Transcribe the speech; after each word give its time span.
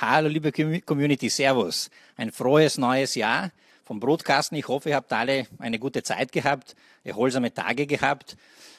Hallo 0.00 0.28
liebe 0.28 0.52
Community, 0.82 1.28
Servus. 1.28 1.90
Ein 2.16 2.30
frohes 2.30 2.78
neues 2.78 3.16
Jahr 3.16 3.50
vom 3.82 3.98
Brotkasten. 3.98 4.56
Ich 4.56 4.68
hoffe, 4.68 4.90
ihr 4.90 4.94
habt 4.94 5.12
alle 5.12 5.48
eine 5.58 5.80
gute 5.80 6.04
Zeit 6.04 6.30
gehabt, 6.30 6.76
erholsame 7.02 7.52
Tage 7.52 7.88
gehabt. 7.88 8.36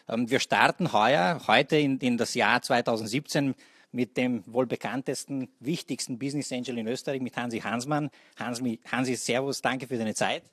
Ähm, 0.08 0.30
wir 0.30 0.40
starten 0.40 0.94
heuer, 0.94 1.42
heute 1.46 1.76
in, 1.76 1.98
in 1.98 2.18
das 2.18 2.36
Jahr 2.36 2.62
2017 2.62 3.54
mit 3.92 4.16
dem 4.16 4.44
wohl 4.46 4.66
bekanntesten, 4.66 5.50
wichtigsten 5.60 6.18
Business 6.20 6.54
Angel 6.54 6.78
in 6.78 6.88
Österreich, 6.88 7.20
mit 7.20 7.36
Hansi 7.36 7.60
Hansmann. 7.60 8.12
Hansi, 8.38 8.80
Hansi 8.90 9.18
Servus, 9.18 9.62
danke 9.62 9.88
für 9.88 9.98
deine 9.98 10.16
Zeit. 10.16 10.44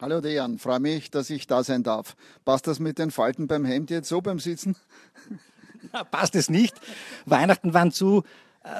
Hallo 0.00 0.20
Dejan, 0.20 0.58
freue 0.58 0.80
mich, 0.80 1.12
dass 1.12 1.30
ich 1.30 1.46
da 1.46 1.62
sein 1.62 1.84
darf. 1.84 2.16
Passt 2.44 2.66
das 2.66 2.80
mit 2.80 2.98
den 2.98 3.12
Falten 3.12 3.46
beim 3.46 3.64
Hemd 3.64 3.90
jetzt 3.90 4.08
so 4.08 4.20
beim 4.20 4.40
Sitzen? 4.40 4.74
Passt 6.10 6.34
es 6.34 6.50
nicht. 6.50 6.74
Weihnachten 7.24 7.72
waren 7.72 7.92
zu 7.92 8.24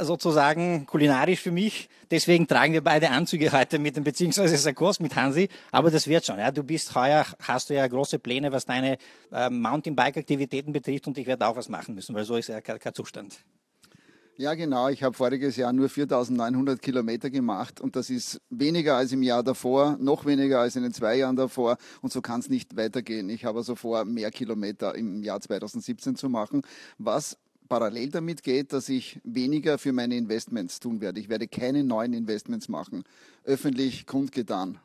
sozusagen 0.03 0.87
kulinarisch 0.87 1.41
für 1.41 1.51
mich. 1.51 1.89
Deswegen 2.11 2.47
tragen 2.47 2.73
wir 2.73 2.83
beide 2.83 3.11
Anzüge 3.11 3.53
heute 3.53 3.79
mit 3.79 3.97
dem, 3.97 4.05
beziehungsweise 4.05 4.57
Sakos 4.57 5.01
mit 5.01 5.17
Hansi. 5.17 5.49
Aber 5.71 5.91
das 5.91 6.07
wird 6.07 6.27
schon. 6.27 6.39
Ja. 6.39 6.51
Du 6.51 6.63
bist 6.63 6.95
heuer, 6.95 7.25
hast 7.41 7.71
du 7.71 7.75
ja 7.75 7.87
große 7.87 8.19
Pläne, 8.19 8.53
was 8.53 8.67
deine 8.67 8.99
äh, 9.33 9.49
Mountainbike-Aktivitäten 9.49 10.73
betrifft 10.73 11.07
und 11.07 11.17
ich 11.19 11.27
werde 11.27 11.47
auch 11.47 11.57
was 11.57 11.69
machen 11.69 11.95
müssen, 11.95 12.15
weil 12.15 12.25
so 12.25 12.37
ist 12.37 12.49
ja 12.49 12.61
kein, 12.61 12.79
kein 12.79 12.95
Zustand. 12.95 13.39
Ja, 14.37 14.55
genau. 14.55 14.89
Ich 14.89 15.03
habe 15.03 15.15
voriges 15.15 15.57
Jahr 15.57 15.71
nur 15.73 15.89
4.900 15.89 16.79
Kilometer 16.79 17.29
gemacht 17.29 17.79
und 17.79 17.95
das 17.95 18.09
ist 18.09 18.41
weniger 18.49 18.97
als 18.97 19.13
im 19.13 19.23
Jahr 19.23 19.43
davor, 19.43 19.99
noch 20.01 20.25
weniger 20.25 20.61
als 20.61 20.77
in 20.77 20.83
den 20.83 20.95
zwei 20.95 21.17
Jahren 21.17 21.37
davor 21.37 21.77
und 22.01 22.11
so 22.11 22.23
kann 22.23 22.41
es 22.41 22.49
nicht 22.49 22.75
weitergehen. 22.75 23.29
Ich 23.29 23.45
habe 23.45 23.59
also 23.59 23.75
vor, 23.75 24.07
mehr 24.07 24.31
Kilometer 24.31 24.95
im 24.95 25.23
Jahr 25.23 25.43
2017 25.43 26.17
zu 26.17 26.31
machen, 26.31 26.63
was 26.97 27.37
parallel 27.71 28.11
damit 28.11 28.43
geht, 28.43 28.75
dass 28.75 28.91
ich 28.91 29.19
weniger 29.25 29.79
für 29.79 29.93
meine 29.93 30.17
Investments 30.17 30.81
tun 30.81 31.01
werde. 31.01 31.21
Ich 31.21 31.31
werde 31.31 31.49
keine 31.49 31.83
neuen 31.83 32.13
Investments 32.13 32.69
machen. 32.69 33.05
Öffentlich 33.45 34.07
kundgetan. 34.07 34.79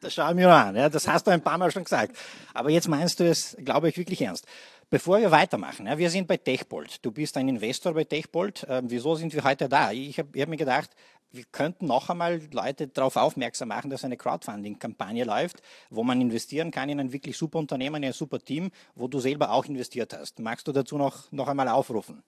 Das 0.00 0.14
schaue 0.14 0.30
ich 0.30 0.36
mir 0.36 0.50
an. 0.50 0.74
Ja, 0.74 0.88
das 0.88 1.06
hast 1.06 1.26
du 1.26 1.30
ein 1.30 1.42
paar 1.42 1.58
Mal 1.58 1.70
schon 1.70 1.84
gesagt. 1.84 2.16
Aber 2.54 2.70
jetzt 2.70 2.88
meinst 2.88 3.20
du 3.20 3.28
es, 3.28 3.56
glaube 3.62 3.90
ich, 3.90 3.96
wirklich 3.98 4.22
ernst. 4.22 4.46
Bevor 4.88 5.20
wir 5.20 5.30
weitermachen, 5.30 5.86
ja, 5.86 5.96
wir 5.96 6.10
sind 6.10 6.26
bei 6.26 6.38
Techbolt. 6.38 7.04
Du 7.04 7.12
bist 7.12 7.36
ein 7.36 7.48
Investor 7.48 7.94
bei 7.94 8.04
Techbolt. 8.04 8.66
Ähm, 8.68 8.86
wieso 8.88 9.14
sind 9.14 9.32
wir 9.32 9.44
heute 9.44 9.68
da? 9.68 9.92
Ich 9.92 10.18
habe 10.18 10.40
hab 10.40 10.48
mir 10.48 10.56
gedacht, 10.56 10.90
wir 11.32 11.44
könnten 11.50 11.86
noch 11.86 12.10
einmal 12.10 12.40
Leute 12.52 12.88
darauf 12.88 13.16
aufmerksam 13.16 13.68
machen, 13.68 13.90
dass 13.90 14.04
eine 14.04 14.16
Crowdfunding-Kampagne 14.16 15.24
läuft, 15.24 15.62
wo 15.90 16.04
man 16.04 16.20
investieren 16.20 16.70
kann 16.70 16.88
in 16.88 17.00
ein 17.00 17.12
wirklich 17.12 17.36
super 17.36 17.58
Unternehmen, 17.58 18.02
in 18.02 18.10
ein 18.10 18.12
super 18.12 18.38
Team, 18.38 18.70
wo 18.94 19.08
du 19.08 19.18
selber 19.18 19.50
auch 19.50 19.64
investiert 19.64 20.12
hast. 20.12 20.38
Magst 20.38 20.68
du 20.68 20.72
dazu 20.72 20.98
noch, 20.98 21.30
noch 21.32 21.48
einmal 21.48 21.68
aufrufen? 21.68 22.22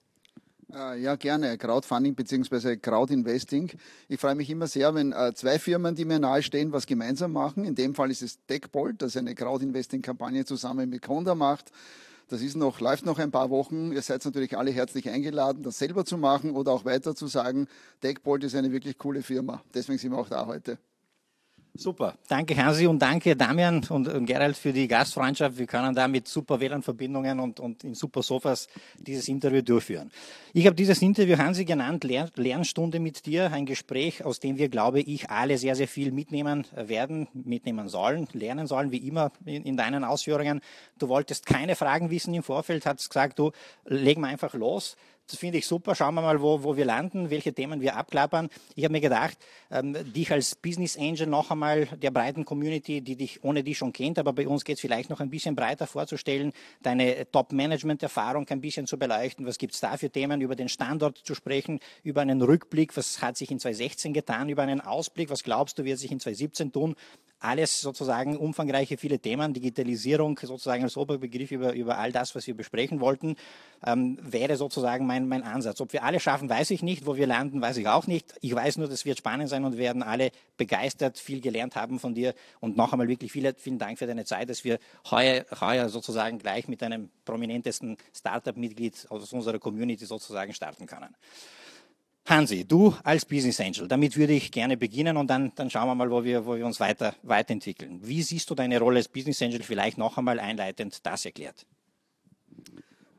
Äh, 0.73 1.01
ja, 1.01 1.15
gerne. 1.15 1.57
Crowdfunding 1.57 2.15
bzw. 2.15 2.77
Crowdinvesting. 2.77 3.71
Ich 4.07 4.19
freue 4.19 4.35
mich 4.35 4.49
immer 4.49 4.67
sehr, 4.67 4.93
wenn 4.95 5.11
äh, 5.11 5.33
zwei 5.35 5.59
Firmen, 5.59 5.95
die 5.95 6.05
mir 6.05 6.19
nahestehen, 6.19 6.71
was 6.71 6.85
gemeinsam 6.87 7.33
machen. 7.33 7.63
In 7.65 7.75
dem 7.75 7.93
Fall 7.93 8.11
ist 8.11 8.21
es 8.21 8.39
Techbolt, 8.47 9.01
das 9.01 9.15
eine 9.15 9.35
Crowdinvesting-Kampagne 9.35 10.45
zusammen 10.45 10.89
mit 10.89 11.01
Conda 11.01 11.35
macht. 11.35 11.71
Das 12.27 12.41
ist 12.41 12.55
noch, 12.55 12.79
läuft 12.79 13.05
noch 13.05 13.19
ein 13.19 13.29
paar 13.29 13.51
Wochen. 13.51 13.91
Ihr 13.91 14.01
seid 14.01 14.25
natürlich 14.25 14.57
alle 14.57 14.71
herzlich 14.71 15.09
eingeladen, 15.09 15.61
das 15.61 15.77
selber 15.77 16.05
zu 16.05 16.17
machen 16.17 16.51
oder 16.51 16.71
auch 16.71 16.83
weiter 16.83 17.15
zu 17.15 17.27
sagen, 17.27 17.67
Deckbolt 18.01 18.43
ist 18.43 18.55
eine 18.55 18.71
wirklich 18.71 18.97
coole 18.97 19.21
Firma. 19.21 19.61
Deswegen 19.73 19.99
sind 19.99 20.11
wir 20.11 20.17
auch 20.17 20.29
da 20.29 20.47
heute. 20.47 20.79
Super. 21.77 22.15
Danke, 22.29 22.55
Hansi, 22.55 22.87
und 22.87 22.99
danke, 22.99 23.35
Damian 23.35 23.83
und, 23.89 24.07
und 24.07 24.25
Gerald, 24.25 24.55
für 24.55 24.71
die 24.71 24.87
Gastfreundschaft. 24.87 25.57
Wir 25.57 25.67
können 25.67 25.93
da 25.93 26.07
mit 26.07 26.25
super 26.25 26.61
WLAN-Verbindungen 26.61 27.37
und, 27.41 27.59
und 27.59 27.83
in 27.83 27.95
super 27.95 28.23
Sofas 28.23 28.69
dieses 28.97 29.27
Interview 29.27 29.61
durchführen. 29.61 30.09
Ich 30.53 30.65
habe 30.67 30.75
dieses 30.75 31.01
Interview, 31.01 31.37
Hansi, 31.37 31.65
genannt, 31.65 32.05
Lern 32.05 32.31
Lernstunde 32.35 33.01
mit 33.01 33.25
dir, 33.25 33.51
ein 33.51 33.65
Gespräch, 33.65 34.23
aus 34.23 34.39
dem 34.39 34.57
wir, 34.57 34.69
glaube 34.69 35.01
ich, 35.01 35.29
alle 35.29 35.57
sehr, 35.57 35.75
sehr 35.75 35.89
viel 35.89 36.13
mitnehmen 36.13 36.65
werden, 36.73 37.27
mitnehmen 37.33 37.89
sollen, 37.89 38.29
lernen 38.31 38.67
sollen, 38.67 38.91
wie 38.93 39.05
immer 39.05 39.33
in, 39.43 39.63
in 39.63 39.75
deinen 39.75 40.05
Ausführungen. 40.05 40.61
Du 40.97 41.09
wolltest 41.09 41.45
keine 41.45 41.75
Fragen 41.75 42.09
wissen 42.09 42.33
im 42.33 42.43
Vorfeld, 42.43 42.85
hast 42.85 43.09
gesagt, 43.09 43.37
du, 43.37 43.51
leg 43.83 44.17
mal 44.17 44.29
einfach 44.29 44.53
los. 44.53 44.95
Das 45.27 45.39
finde 45.39 45.57
ich 45.57 45.65
super. 45.65 45.95
Schauen 45.95 46.13
wir 46.13 46.21
mal, 46.21 46.39
wo, 46.39 46.61
wo 46.61 46.77
wir 46.77 46.85
landen, 46.85 47.31
welche 47.31 47.51
Themen 47.51 47.81
wir 47.81 47.95
abklappern. 47.95 48.49
Ich 48.75 48.83
habe 48.83 48.91
mir 48.91 49.01
gedacht, 49.01 49.37
ähm, 49.71 49.95
dich 50.13 50.31
als 50.31 50.55
Business 50.55 50.97
Angel 50.99 51.25
noch 51.25 51.49
einmal 51.49 51.87
der 51.87 52.11
breiten 52.11 52.45
Community, 52.45 53.01
die 53.01 53.15
dich 53.15 53.43
ohne 53.43 53.63
dich 53.63 53.79
schon 53.79 53.91
kennt, 53.91 54.19
aber 54.19 54.33
bei 54.33 54.47
uns 54.47 54.63
geht 54.63 54.75
es 54.75 54.81
vielleicht 54.81 55.09
noch 55.09 55.21
ein 55.21 55.31
bisschen 55.31 55.55
breiter 55.55 55.87
vorzustellen, 55.87 56.53
deine 56.83 57.29
Top-Management-Erfahrung 57.31 58.47
ein 58.49 58.61
bisschen 58.61 58.85
zu 58.85 58.99
beleuchten. 58.99 59.47
Was 59.47 59.57
gibt 59.57 59.73
es 59.73 59.79
da 59.79 59.97
für 59.97 60.11
Themen, 60.11 60.41
über 60.41 60.55
den 60.55 60.69
Standort 60.69 61.17
zu 61.17 61.33
sprechen, 61.33 61.79
über 62.03 62.21
einen 62.21 62.43
Rückblick, 62.43 62.95
was 62.95 63.21
hat 63.23 63.35
sich 63.35 63.49
in 63.49 63.59
2016 63.59 64.13
getan, 64.13 64.49
über 64.49 64.61
einen 64.61 64.81
Ausblick, 64.81 65.31
was 65.31 65.43
glaubst 65.43 65.79
du, 65.79 65.85
wird 65.85 65.97
sich 65.97 66.11
in 66.11 66.19
2017 66.19 66.71
tun 66.71 66.95
alles 67.39 67.81
sozusagen 67.81 68.37
umfangreiche, 68.37 68.97
viele 68.97 69.19
Themen, 69.19 69.53
Digitalisierung 69.53 70.39
sozusagen 70.41 70.83
als 70.83 70.97
Oberbegriff 70.97 71.51
über, 71.51 71.73
über 71.73 71.97
all 71.97 72.11
das, 72.11 72.35
was 72.35 72.47
wir 72.47 72.55
besprechen 72.55 72.99
wollten, 72.99 73.35
ähm, 73.85 74.17
wäre 74.21 74.55
sozusagen 74.55 75.05
mein, 75.05 75.27
mein 75.27 75.43
Ansatz. 75.43 75.81
Ob 75.81 75.93
wir 75.93 76.03
alle 76.03 76.19
schaffen, 76.19 76.49
weiß 76.49 76.71
ich 76.71 76.81
nicht. 76.81 77.05
Wo 77.05 77.15
wir 77.15 77.27
landen, 77.27 77.61
weiß 77.61 77.77
ich 77.77 77.87
auch 77.87 78.07
nicht. 78.07 78.33
Ich 78.41 78.53
weiß 78.55 78.77
nur, 78.77 78.87
das 78.87 79.05
wird 79.05 79.17
spannend 79.17 79.49
sein 79.49 79.63
und 79.65 79.77
werden 79.77 80.01
alle 80.01 80.31
begeistert, 80.57 81.19
viel 81.19 81.41
gelernt 81.41 81.75
haben 81.75 81.99
von 81.99 82.15
dir. 82.15 82.33
Und 82.59 82.77
noch 82.77 82.93
einmal 82.93 83.07
wirklich 83.07 83.31
viele, 83.31 83.53
vielen 83.57 83.77
Dank 83.77 83.99
für 83.99 84.07
deine 84.07 84.25
Zeit, 84.25 84.49
dass 84.49 84.63
wir 84.63 84.79
heuer, 85.11 85.45
heuer 85.59 85.89
sozusagen 85.89 86.39
gleich 86.39 86.67
mit 86.67 86.81
einem 86.83 87.09
prominentesten 87.25 87.97
Startup-Mitglied 88.13 89.07
aus 89.09 89.31
unserer 89.33 89.59
Community 89.59 90.05
sozusagen 90.05 90.53
starten 90.53 90.87
können. 90.87 91.15
Hansi, 92.27 92.65
du 92.65 92.95
als 93.03 93.23
Business 93.23 93.59
Angel, 93.61 93.87
damit 93.87 94.17
würde 94.17 94.33
ich 94.33 94.51
gerne 94.51 94.77
beginnen 94.77 95.15
und 95.15 95.29
dann, 95.29 95.51
dann 95.53 95.69
schauen 95.69 95.87
wir 95.87 95.93
mal, 95.93 96.09
wo 96.09 96.23
wir, 96.23 96.45
wo 96.47 96.55
wir 96.55 96.65
uns 96.65 96.79
weiter, 96.79 97.13
weiterentwickeln. 97.21 97.99
Wie 98.01 98.23
siehst 98.23 98.49
du 98.49 98.55
deine 98.55 98.79
Rolle 98.79 98.97
als 98.97 99.07
Business 99.07 99.43
Angel 99.43 99.61
vielleicht 99.61 99.99
noch 99.99 100.17
einmal 100.17 100.39
einleitend 100.39 101.05
das 101.05 101.25
erklärt? 101.25 101.67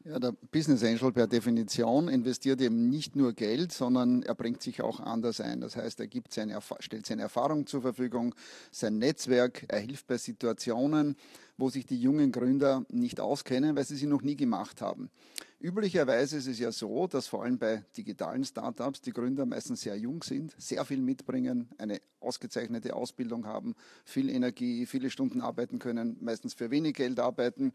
Ja, 0.09 0.21
der 0.21 0.31
Business 0.53 0.85
Angel 0.85 1.11
per 1.11 1.27
Definition 1.27 2.07
investiert 2.07 2.61
eben 2.61 2.89
nicht 2.89 3.17
nur 3.17 3.33
Geld, 3.33 3.73
sondern 3.73 4.23
er 4.23 4.37
bringt 4.37 4.63
sich 4.63 4.81
auch 4.81 5.01
anders 5.01 5.41
ein. 5.41 5.61
Das 5.61 5.75
heißt, 5.75 5.99
er 5.99 6.07
gibt 6.07 6.33
seine, 6.33 6.61
stellt 6.79 7.07
seine 7.07 7.23
Erfahrung 7.23 7.67
zur 7.67 7.83
Verfügung, 7.83 8.33
sein 8.71 8.99
Netzwerk, 8.99 9.65
er 9.67 9.81
hilft 9.81 10.07
bei 10.07 10.17
Situationen, 10.17 11.17
wo 11.57 11.71
sich 11.71 11.87
die 11.87 12.01
jungen 12.01 12.31
Gründer 12.31 12.85
nicht 12.89 13.19
auskennen, 13.19 13.75
weil 13.75 13.85
sie 13.85 13.97
sie 13.97 14.07
noch 14.07 14.23
nie 14.23 14.37
gemacht 14.37 14.81
haben. 14.81 15.11
Üblicherweise 15.59 16.37
ist 16.37 16.47
es 16.47 16.61
ja 16.61 16.71
so, 16.71 17.09
dass 17.09 17.27
vor 17.27 17.43
allem 17.43 17.59
bei 17.59 17.85
digitalen 17.97 18.45
Startups 18.45 19.01
die 19.01 19.13
Gründer 19.13 19.45
meistens 19.45 19.81
sehr 19.81 19.97
jung 19.97 20.23
sind, 20.23 20.55
sehr 20.57 20.85
viel 20.85 21.01
mitbringen, 21.01 21.69
eine 21.79 22.01
ausgezeichnete 22.21 22.95
Ausbildung 22.95 23.45
haben, 23.45 23.75
viel 24.05 24.31
Energie, 24.31 24.87
viele 24.87 25.11
Stunden 25.11 25.41
arbeiten 25.41 25.81
können, 25.81 26.17
meistens 26.21 26.55
für 26.55 26.71
wenig 26.71 26.95
Geld 26.95 27.19
arbeiten. 27.19 27.73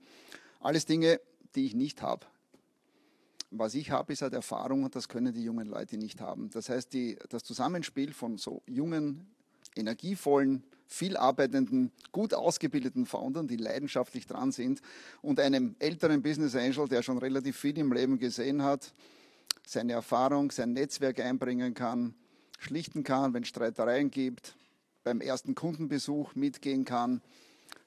Alles 0.62 0.86
Dinge, 0.86 1.20
die 1.56 1.66
ich 1.66 1.76
nicht 1.76 2.02
habe. 2.02 2.26
Was 3.50 3.76
ich 3.76 3.92
habe, 3.92 4.14
ist 4.14 4.22
halt 4.22 4.34
Erfahrung 4.34 4.84
und 4.84 4.96
das 4.96 5.10
können 5.10 5.34
die 5.34 5.44
jungen 5.44 5.68
Leute 5.68 5.98
nicht 5.98 6.22
haben. 6.22 6.50
Das 6.52 6.70
heißt, 6.70 6.94
die, 6.94 7.18
das 7.30 7.44
Zusammenspiel 7.44 8.14
von 8.14 8.38
so 8.38 8.62
jungen, 8.66 9.28
energievollen, 9.76 10.64
viel 10.88 11.16
arbeitenden, 11.16 11.92
gut 12.12 12.34
ausgebildeten 12.34 13.06
Foundern, 13.06 13.48
die 13.48 13.56
leidenschaftlich 13.56 14.28
dran 14.28 14.52
sind 14.52 14.82
und 15.22 15.40
einem 15.40 15.76
älteren 15.80 16.22
Business 16.22 16.56
Angel, 16.56 16.88
der 16.88 17.02
schon 17.02 17.18
relativ 17.18 17.58
viel 17.58 17.78
im 17.78 17.94
Leben 17.94 18.20
gesehen 18.20 18.64
hat, 18.64 18.94
seine 19.66 19.94
Erfahrung, 19.94 20.52
sein 20.52 20.74
Netzwerk 20.74 21.20
einbringen 21.20 21.74
kann, 21.74 22.14
schlichten 22.60 23.04
kann, 23.04 23.34
wenn 23.34 23.44
es 23.44 23.50
Streitereien 23.50 24.12
gibt, 24.12 24.56
beim 25.04 25.22
ersten 25.22 25.56
Kundenbesuch 25.56 26.36
mitgehen 26.36 26.86
kann, 26.86 27.22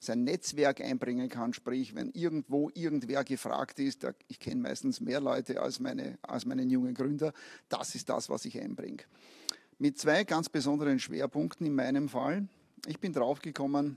sein 0.00 0.24
Netzwerk 0.24 0.80
einbringen 0.80 1.28
kann, 1.28 1.52
sprich, 1.54 1.94
wenn 1.94 2.10
irgendwo 2.10 2.70
irgendwer 2.74 3.24
gefragt 3.24 3.78
ist, 3.78 4.06
ich 4.28 4.38
kenne 4.38 4.60
meistens 4.60 5.00
mehr 5.00 5.20
Leute 5.20 5.60
als, 5.60 5.80
meine, 5.80 6.18
als 6.22 6.44
meinen 6.44 6.70
jungen 6.70 6.94
Gründer, 6.94 7.32
das 7.68 7.94
ist 7.94 8.08
das, 8.08 8.28
was 8.28 8.44
ich 8.44 8.60
einbringe. 8.60 9.02
Mit 9.78 9.98
zwei 9.98 10.24
ganz 10.24 10.48
besonderen 10.48 10.98
Schwerpunkten 10.98 11.66
in 11.66 11.74
meinem 11.74 12.08
Fall. 12.08 12.48
Ich 12.86 13.00
bin 13.00 13.12
draufgekommen, 13.12 13.96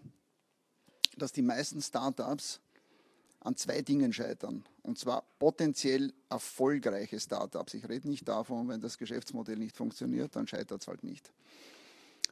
dass 1.17 1.31
die 1.31 1.41
meisten 1.41 1.81
Startups 1.81 2.59
an 3.41 3.56
zwei 3.56 3.81
Dingen 3.81 4.12
scheitern. 4.12 4.65
Und 4.83 4.97
zwar 4.97 5.23
potenziell 5.39 6.13
erfolgreiche 6.29 7.19
Startups. 7.19 7.73
Ich 7.73 7.88
rede 7.88 8.09
nicht 8.09 8.27
davon, 8.27 8.67
wenn 8.67 8.81
das 8.81 8.97
Geschäftsmodell 8.97 9.57
nicht 9.57 9.75
funktioniert, 9.75 10.35
dann 10.35 10.47
scheitert 10.47 10.81
es 10.81 10.88
halt 10.88 11.03
nicht. 11.03 11.31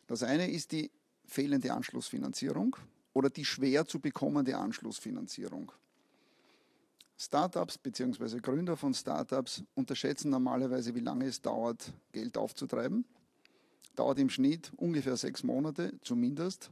Das 0.07 0.23
eine 0.23 0.49
ist 0.49 0.71
die 0.71 0.91
fehlende 1.25 1.73
Anschlussfinanzierung 1.73 2.75
oder 3.15 3.31
die 3.31 3.45
schwer 3.45 3.87
zu 3.87 3.99
bekommende 3.99 4.55
Anschlussfinanzierung. 4.55 5.71
Startups 7.17 7.79
bzw. 7.79 8.39
Gründer 8.39 8.77
von 8.77 8.93
Startups 8.93 9.63
unterschätzen 9.73 10.29
normalerweise, 10.29 10.93
wie 10.93 10.99
lange 10.99 11.25
es 11.25 11.41
dauert, 11.41 11.91
Geld 12.11 12.37
aufzutreiben 12.37 13.05
dauert 13.95 14.19
im 14.19 14.29
Schnitt 14.29 14.71
ungefähr 14.77 15.17
sechs 15.17 15.43
Monate 15.43 15.93
zumindest. 16.01 16.69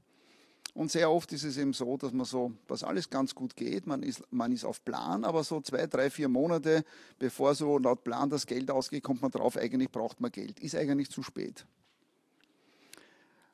Und 0.74 0.92
sehr 0.92 1.12
oft 1.12 1.32
ist 1.34 1.44
es 1.44 1.58
eben 1.58 1.74
so, 1.74 1.98
dass 1.98 2.14
man 2.14 2.26
so, 2.26 2.52
dass 2.68 2.84
alles 2.84 3.10
ganz 3.10 3.36
gut 3.36 3.56
geht, 3.56 3.86
man 3.86 4.02
ist, 4.02 4.24
man 4.32 4.52
ist 4.52 4.66
auf 4.66 4.84
Plan, 4.84 5.24
aber 5.24 5.44
so 5.44 5.62
zwei, 5.62 5.86
drei, 5.86 6.10
vier 6.10 6.30
Monate, 6.30 6.84
bevor 7.20 7.54
so 7.54 7.78
laut 7.78 8.04
Plan 8.04 8.30
das 8.30 8.48
Geld 8.48 8.72
ausgeht, 8.72 9.04
kommt 9.04 9.22
man 9.22 9.30
drauf, 9.30 9.56
eigentlich 9.56 9.92
braucht 9.92 10.20
man 10.20 10.32
Geld. 10.32 10.60
Ist 10.60 10.76
eigentlich 10.76 11.12
zu 11.12 11.22
spät. 11.22 11.66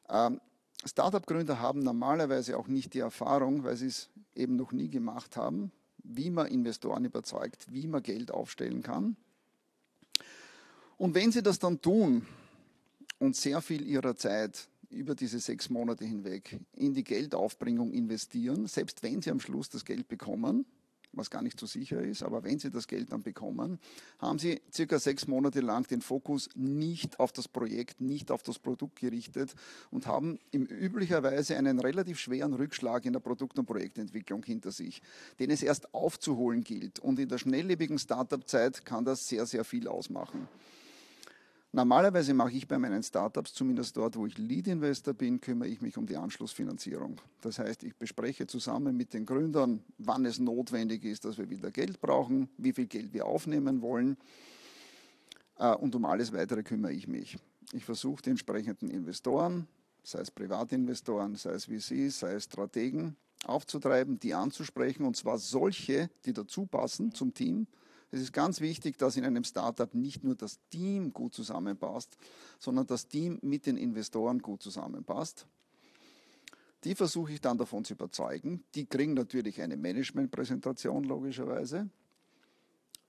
Ähm, 0.09 0.39
Startup-Gründer 0.85 1.59
haben 1.59 1.79
normalerweise 1.79 2.57
auch 2.57 2.67
nicht 2.67 2.93
die 2.93 2.99
Erfahrung, 2.99 3.63
weil 3.63 3.75
sie 3.75 3.87
es 3.87 4.09
eben 4.35 4.55
noch 4.55 4.71
nie 4.71 4.89
gemacht 4.89 5.35
haben, 5.35 5.71
wie 6.03 6.29
man 6.29 6.47
Investoren 6.47 7.05
überzeugt, 7.05 7.67
wie 7.69 7.87
man 7.87 8.01
Geld 8.01 8.31
aufstellen 8.31 8.81
kann. 8.81 9.17
Und 10.97 11.15
wenn 11.15 11.31
sie 11.31 11.43
das 11.43 11.59
dann 11.59 11.81
tun 11.81 12.25
und 13.19 13.35
sehr 13.35 13.61
viel 13.61 13.85
ihrer 13.85 14.15
Zeit 14.15 14.69
über 14.89 15.15
diese 15.15 15.39
sechs 15.39 15.69
Monate 15.69 16.05
hinweg 16.05 16.59
in 16.73 16.93
die 16.93 17.03
Geldaufbringung 17.03 17.91
investieren, 17.91 18.67
selbst 18.67 19.03
wenn 19.03 19.21
sie 19.21 19.31
am 19.31 19.39
Schluss 19.39 19.69
das 19.69 19.85
Geld 19.85 20.07
bekommen, 20.07 20.65
was 21.11 21.29
gar 21.29 21.41
nicht 21.41 21.59
so 21.59 21.65
sicher 21.65 22.01
ist, 22.01 22.23
aber 22.23 22.43
wenn 22.43 22.59
Sie 22.59 22.69
das 22.69 22.87
Geld 22.87 23.11
dann 23.11 23.23
bekommen, 23.23 23.79
haben 24.19 24.39
Sie 24.39 24.61
circa 24.71 24.99
sechs 24.99 25.27
Monate 25.27 25.61
lang 25.61 25.87
den 25.87 26.01
Fokus 26.01 26.49
nicht 26.55 27.19
auf 27.19 27.31
das 27.31 27.47
Projekt, 27.47 28.01
nicht 28.01 28.31
auf 28.31 28.43
das 28.43 28.59
Produkt 28.59 28.99
gerichtet 28.99 29.53
und 29.91 30.07
haben 30.07 30.39
im 30.51 30.65
üblicherweise 30.65 31.57
einen 31.57 31.79
relativ 31.79 32.19
schweren 32.19 32.53
Rückschlag 32.53 33.05
in 33.05 33.13
der 33.13 33.19
Produkt- 33.19 33.57
und 33.57 33.65
Projektentwicklung 33.65 34.43
hinter 34.43 34.71
sich, 34.71 35.01
den 35.39 35.49
es 35.49 35.63
erst 35.63 35.93
aufzuholen 35.93 36.63
gilt. 36.63 36.99
Und 36.99 37.19
in 37.19 37.29
der 37.29 37.37
schnelllebigen 37.37 37.97
Startup-Zeit 37.97 38.85
kann 38.85 39.05
das 39.05 39.27
sehr, 39.27 39.45
sehr 39.45 39.63
viel 39.63 39.87
ausmachen. 39.87 40.47
Normalerweise 41.71 42.33
mache 42.33 42.53
ich 42.53 42.67
bei 42.67 42.79
meinen 42.79 43.03
Startups, 43.03 43.53
zumindest 43.53 43.95
dort, 43.95 44.15
wo 44.15 44.25
ich 44.25 44.39
Lead-Investor 44.39 45.13
bin, 45.13 45.39
kümmere 45.39 45.69
ich 45.69 45.81
mich 45.81 45.97
um 45.97 46.07
die 46.07 46.17
Anschlussfinanzierung. 46.17 47.21
Das 47.41 47.59
heißt, 47.59 47.83
ich 47.83 47.95
bespreche 47.95 48.47
zusammen 48.47 48.97
mit 48.97 49.13
den 49.13 49.27
Gründern, 49.27 49.83
wann 49.99 50.25
es 50.25 50.39
notwendig 50.39 51.05
ist, 51.05 51.25
dass 51.25 51.37
wir 51.37 51.51
wieder 51.51 51.69
Geld 51.69 52.01
brauchen, 52.01 52.49
wie 52.57 52.73
viel 52.73 52.87
Geld 52.87 53.13
wir 53.13 53.27
aufnehmen 53.27 53.83
wollen 53.83 54.17
äh, 55.59 55.75
und 55.75 55.93
um 55.93 56.05
alles 56.05 56.33
Weitere 56.33 56.63
kümmere 56.63 56.93
ich 56.93 57.07
mich. 57.07 57.37
Ich 57.71 57.85
versuche 57.85 58.23
die 58.23 58.31
entsprechenden 58.31 58.89
Investoren, 58.89 59.67
sei 60.01 60.21
es 60.21 60.31
Privatinvestoren, 60.31 61.35
sei 61.35 61.51
es 61.51 61.65
VCs, 61.65 62.19
sei 62.19 62.33
es 62.33 62.45
Strategen, 62.45 63.15
aufzutreiben, 63.45 64.19
die 64.19 64.33
anzusprechen 64.33 65.05
und 65.05 65.15
zwar 65.15 65.37
solche, 65.37 66.09
die 66.25 66.33
dazu 66.33 66.65
passen 66.65 67.13
zum 67.13 67.35
Team, 67.35 67.67
es 68.11 68.21
ist 68.21 68.33
ganz 68.33 68.59
wichtig, 68.59 68.97
dass 68.97 69.17
in 69.17 69.25
einem 69.25 69.43
Startup 69.43 69.93
nicht 69.93 70.23
nur 70.23 70.35
das 70.35 70.59
Team 70.69 71.13
gut 71.13 71.33
zusammenpasst, 71.33 72.17
sondern 72.57 72.87
das 72.87 73.07
Team 73.07 73.37
mit 73.41 73.65
den 73.65 73.77
Investoren 73.77 74.39
gut 74.39 74.63
zusammenpasst. 74.63 75.45
Die 76.85 76.95
versuche 76.95 77.33
ich 77.33 77.41
dann 77.41 77.57
davon 77.57 77.83
zu 77.83 77.93
überzeugen. 77.93 78.63
Die 78.73 78.85
kriegen 78.85 79.13
natürlich 79.13 79.61
eine 79.61 79.77
Managementpräsentation 79.77 81.03
logischerweise. 81.03 81.89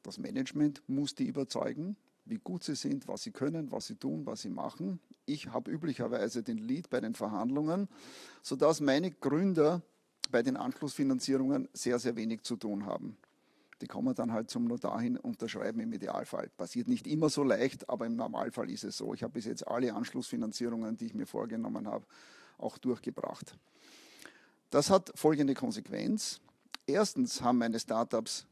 Das 0.02 0.18
Management 0.18 0.82
muss 0.86 1.14
die 1.14 1.26
überzeugen, 1.26 1.96
wie 2.24 2.38
gut 2.38 2.64
sie 2.64 2.74
sind, 2.74 3.06
was 3.08 3.22
sie 3.22 3.30
können, 3.30 3.70
was 3.70 3.86
sie 3.86 3.96
tun, 3.96 4.26
was 4.26 4.42
sie 4.42 4.50
machen. 4.50 5.00
Ich 5.24 5.48
habe 5.48 5.70
üblicherweise 5.70 6.42
den 6.42 6.58
Lead 6.58 6.90
bei 6.90 7.00
den 7.00 7.14
Verhandlungen, 7.14 7.88
sodass 8.42 8.80
meine 8.80 9.10
Gründer 9.10 9.82
bei 10.30 10.42
den 10.42 10.56
Anschlussfinanzierungen 10.56 11.68
sehr, 11.72 11.98
sehr 11.98 12.16
wenig 12.16 12.42
zu 12.42 12.56
tun 12.56 12.86
haben. 12.86 13.16
Die 13.80 13.86
kommen 13.86 14.14
dann 14.14 14.32
halt 14.32 14.50
zum 14.50 14.64
Notar 14.64 15.00
hin, 15.00 15.16
unterschreiben 15.16 15.80
im 15.80 15.92
Idealfall. 15.92 16.50
Passiert 16.56 16.88
nicht 16.88 17.06
immer 17.06 17.30
so 17.30 17.42
leicht, 17.42 17.88
aber 17.88 18.06
im 18.06 18.16
Normalfall 18.16 18.70
ist 18.70 18.84
es 18.84 18.96
so. 18.98 19.14
Ich 19.14 19.22
habe 19.22 19.32
bis 19.34 19.46
jetzt 19.46 19.66
alle 19.66 19.94
Anschlussfinanzierungen, 19.94 20.96
die 20.96 21.06
ich 21.06 21.14
mir 21.14 21.26
vorgenommen 21.26 21.88
habe, 21.88 22.04
auch 22.58 22.78
durchgebracht. 22.78 23.56
Das 24.70 24.90
hat 24.90 25.10
folgende 25.14 25.54
Konsequenz. 25.54 26.40
Erstens 26.86 27.40
haben 27.40 27.58
meine 27.58 27.80
Startups, 27.80 28.46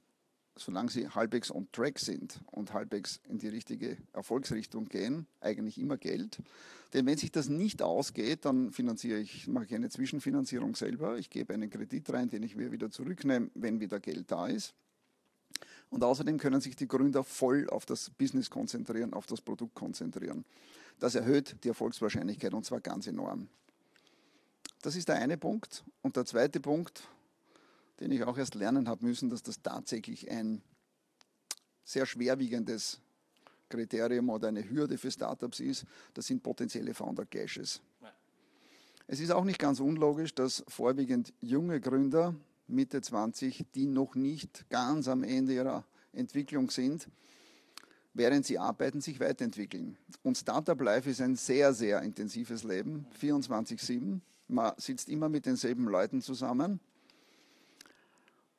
solange 0.57 0.91
sie 0.91 1.09
halbwegs 1.09 1.51
on 1.51 1.69
track 1.73 1.99
sind 1.99 2.41
und 2.51 2.73
halbwegs 2.73 3.21
in 3.29 3.39
die 3.39 3.49
richtige 3.49 3.97
Erfolgsrichtung 4.13 4.87
gehen, 4.87 5.27
eigentlich 5.41 5.79
immer 5.79 5.97
Geld. 5.97 6.43
Denn 6.95 7.07
wenn 7.07 7.19
sich 7.19 7.31
das 7.31 7.49
nicht 7.49 7.83
ausgeht, 7.83 8.45
dann 8.45 8.73
finanziere 8.73 9.19
ich, 9.21 9.47
mache 9.47 9.67
ich 9.67 9.75
eine 9.75 9.91
Zwischenfinanzierung 9.91 10.75
selber. 10.75 11.19
Ich 11.19 11.31
gebe 11.31 11.55
einen 11.55 11.71
Kredit 11.71 12.11
rein, 12.13 12.31
den 12.31 12.43
ich 12.43 12.57
mir 12.57 12.73
wieder 12.73 12.91
zurücknehme, 12.91 13.51
wenn 13.55 13.79
wieder 13.79 14.01
Geld 14.01 14.31
da 14.31 14.47
ist. 14.47 14.75
Und 15.91 16.05
außerdem 16.05 16.39
können 16.39 16.61
sich 16.61 16.77
die 16.77 16.87
Gründer 16.87 17.25
voll 17.25 17.69
auf 17.71 17.87
das 17.87 18.11
Business 18.11 18.51
konzentrieren, 18.51 19.15
auf 19.15 19.27
das 19.27 19.41
Produkt 19.41 19.75
konzentrieren. 19.75 20.45
Das 20.99 21.15
erhöht 21.15 21.57
die 21.65 21.69
Erfolgswahrscheinlichkeit 21.69 22.53
und 22.53 22.65
zwar 22.65 22.81
ganz 22.81 23.07
enorm. 23.07 23.49
Das 24.83 24.97
ist 24.97 25.09
der 25.09 25.17
eine 25.17 25.39
Punkt. 25.39 25.85
Und 26.03 26.17
der 26.17 26.25
zweite 26.25 26.61
Punkt, 26.61 27.03
den 28.01 28.13
ich 28.13 28.23
auch 28.25 28.37
erst 28.37 28.55
lernen 28.55 28.89
habe 28.89 29.05
müssen, 29.05 29.31
dass 29.31 29.43
das 29.43 29.63
tatsächlich 29.63 30.31
ein 30.31 30.63
sehr 31.85 32.07
schwerwiegendes 32.07 33.01
Kriterium 33.69 34.31
oder 34.31 34.49
eine 34.49 34.69
Hürde 34.69 34.99
für 34.99 35.11
Startups 35.11 35.61
ist, 35.61 35.85
das 36.15 36.27
sind 36.27 36.43
potenzielle 36.43 36.95
Founder-Caches. 36.95 37.81
Es 39.07 39.21
ist 39.21 39.31
auch 39.31 39.45
nicht 39.45 39.59
ganz 39.59 39.81
unlogisch, 39.81 40.35
dass 40.35 40.63
vorwiegend 40.69 41.33
junge 41.41 41.81
Gründer 41.81 42.35
Mitte 42.69 43.01
20, 43.01 43.67
die 43.75 43.87
noch 43.87 44.15
nicht 44.15 44.69
ganz 44.71 45.09
am 45.09 45.25
Ende 45.25 45.55
ihrer 45.55 45.85
Entwicklung 46.13 46.71
sind, 46.71 47.09
während 48.15 48.47
sie 48.47 48.59
arbeiten, 48.59 49.01
sich 49.01 49.21
weiterentwickeln. 49.21 49.97
Und 50.23 50.37
Startup 50.37 50.81
Life 50.81 51.09
ist 51.09 51.21
ein 51.21 51.37
sehr, 51.37 51.73
sehr 51.73 52.03
intensives 52.03 52.65
Leben, 52.65 53.07
24-7. 53.21 54.21
Man 54.49 54.73
sitzt 54.77 55.09
immer 55.09 55.29
mit 55.29 55.47
denselben 55.47 55.87
Leuten 55.87 56.21
zusammen. 56.21 56.81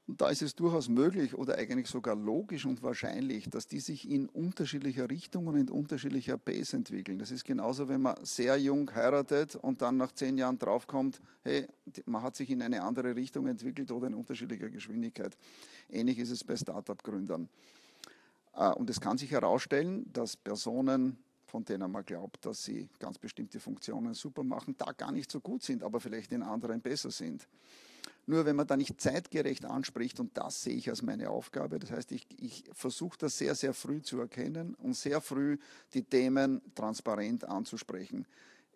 Und 0.09 0.21
da 0.21 0.29
ist 0.29 0.41
es 0.41 0.55
durchaus 0.55 0.89
möglich 0.89 1.35
oder 1.35 1.59
eigentlich 1.59 1.87
sogar 1.87 2.15
logisch 2.15 2.65
und 2.65 2.81
wahrscheinlich, 2.81 3.47
dass 3.47 3.67
die 3.67 3.79
sich 3.79 4.09
in 4.09 4.27
unterschiedlicher 4.27 5.07
Richtung 5.07 5.45
und 5.45 5.55
in 5.55 5.69
unterschiedlicher 5.69 6.35
Pace 6.35 6.73
entwickeln. 6.73 7.19
Das 7.19 7.29
ist 7.29 7.45
genauso, 7.45 7.87
wenn 7.89 8.01
man 8.01 8.15
sehr 8.25 8.57
jung 8.57 8.89
heiratet 8.95 9.55
und 9.55 9.83
dann 9.83 9.97
nach 9.97 10.11
zehn 10.11 10.39
Jahren 10.39 10.57
draufkommt, 10.57 11.21
hey, 11.43 11.67
man 12.07 12.23
hat 12.23 12.35
sich 12.35 12.49
in 12.49 12.63
eine 12.63 12.81
andere 12.81 13.15
Richtung 13.15 13.45
entwickelt 13.45 13.91
oder 13.91 14.07
in 14.07 14.15
unterschiedlicher 14.15 14.71
Geschwindigkeit. 14.71 15.37
Ähnlich 15.91 16.17
ist 16.17 16.31
es 16.31 16.43
bei 16.43 16.55
Start-up-Gründern. 16.55 17.47
Äh, 18.55 18.71
und 18.71 18.89
es 18.89 18.99
kann 18.99 19.19
sich 19.19 19.29
herausstellen, 19.29 20.11
dass 20.11 20.35
Personen, 20.35 21.19
von 21.45 21.63
denen 21.65 21.91
man 21.91 22.03
glaubt, 22.03 22.47
dass 22.47 22.63
sie 22.63 22.89
ganz 22.97 23.19
bestimmte 23.19 23.59
Funktionen 23.59 24.15
super 24.15 24.43
machen, 24.43 24.73
da 24.75 24.91
gar 24.91 25.11
nicht 25.11 25.29
so 25.31 25.39
gut 25.39 25.61
sind, 25.61 25.83
aber 25.83 25.99
vielleicht 25.99 26.31
in 26.31 26.41
anderen 26.41 26.81
besser 26.81 27.11
sind. 27.11 27.47
Nur 28.25 28.45
wenn 28.45 28.55
man 28.55 28.67
da 28.67 28.77
nicht 28.77 29.01
zeitgerecht 29.01 29.65
anspricht, 29.65 30.19
und 30.19 30.37
das 30.37 30.63
sehe 30.63 30.75
ich 30.75 30.89
als 30.89 31.01
meine 31.01 31.29
Aufgabe, 31.29 31.79
das 31.79 31.91
heißt, 31.91 32.11
ich, 32.11 32.27
ich 32.37 32.63
versuche 32.73 33.17
das 33.17 33.37
sehr, 33.37 33.55
sehr 33.55 33.73
früh 33.73 34.01
zu 34.01 34.19
erkennen 34.19 34.75
und 34.75 34.95
sehr 34.95 35.21
früh 35.21 35.57
die 35.93 36.03
Themen 36.03 36.61
transparent 36.75 37.45
anzusprechen. 37.45 38.27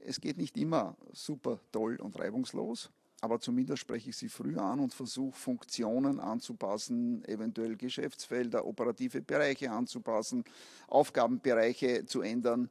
Es 0.05 0.19
geht 0.19 0.37
nicht 0.37 0.57
immer 0.57 0.97
super 1.11 1.59
toll 1.71 1.97
und 1.97 2.17
reibungslos, 2.17 2.89
aber 3.21 3.39
zumindest 3.39 3.79
spreche 3.79 4.09
ich 4.09 4.17
sie 4.17 4.27
früh 4.27 4.57
an 4.57 4.81
und 4.81 4.93
versuche 4.93 5.37
Funktionen 5.37 6.19
anzupassen, 6.19 7.23
eventuell 7.23 7.77
Geschäftsfelder, 7.77 8.65
operative 8.65 9.21
Bereiche 9.21 9.71
anzupassen, 9.71 10.43
Aufgabenbereiche 10.87 12.05
zu 12.05 12.21
ändern. 12.21 12.69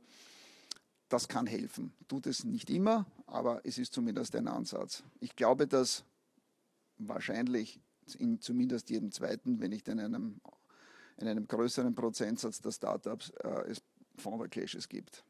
Das 1.09 1.27
kann 1.27 1.47
helfen. 1.47 1.95
Tut 2.07 2.27
es 2.27 2.45
nicht 2.45 2.69
immer, 2.69 3.07
aber 3.27 3.63
es 3.65 3.79
ist 3.79 3.95
zumindest 3.95 4.37
ein 4.37 4.47
Ansatz. 4.47 5.03
Ich 5.21 5.37
glaube, 5.37 5.67
dass 5.67 6.05
wahrscheinlich 7.09 7.81
in 8.19 8.41
zumindest 8.41 8.91
jedem 8.91 9.13
zweiten, 9.13 9.61
wenn 9.61 9.71
nicht 9.71 9.89
in 9.89 10.01
einem, 10.01 10.41
in 11.19 11.29
einem 11.29 11.47
größeren 11.47 11.95
Prozentsatz 11.95 12.61
der 12.61 12.73
Startups 12.73 13.31
äh, 13.31 13.71
es 13.71 13.83
Founder 14.17 14.49
Clashes 14.49 14.89
gibt. 14.89 15.25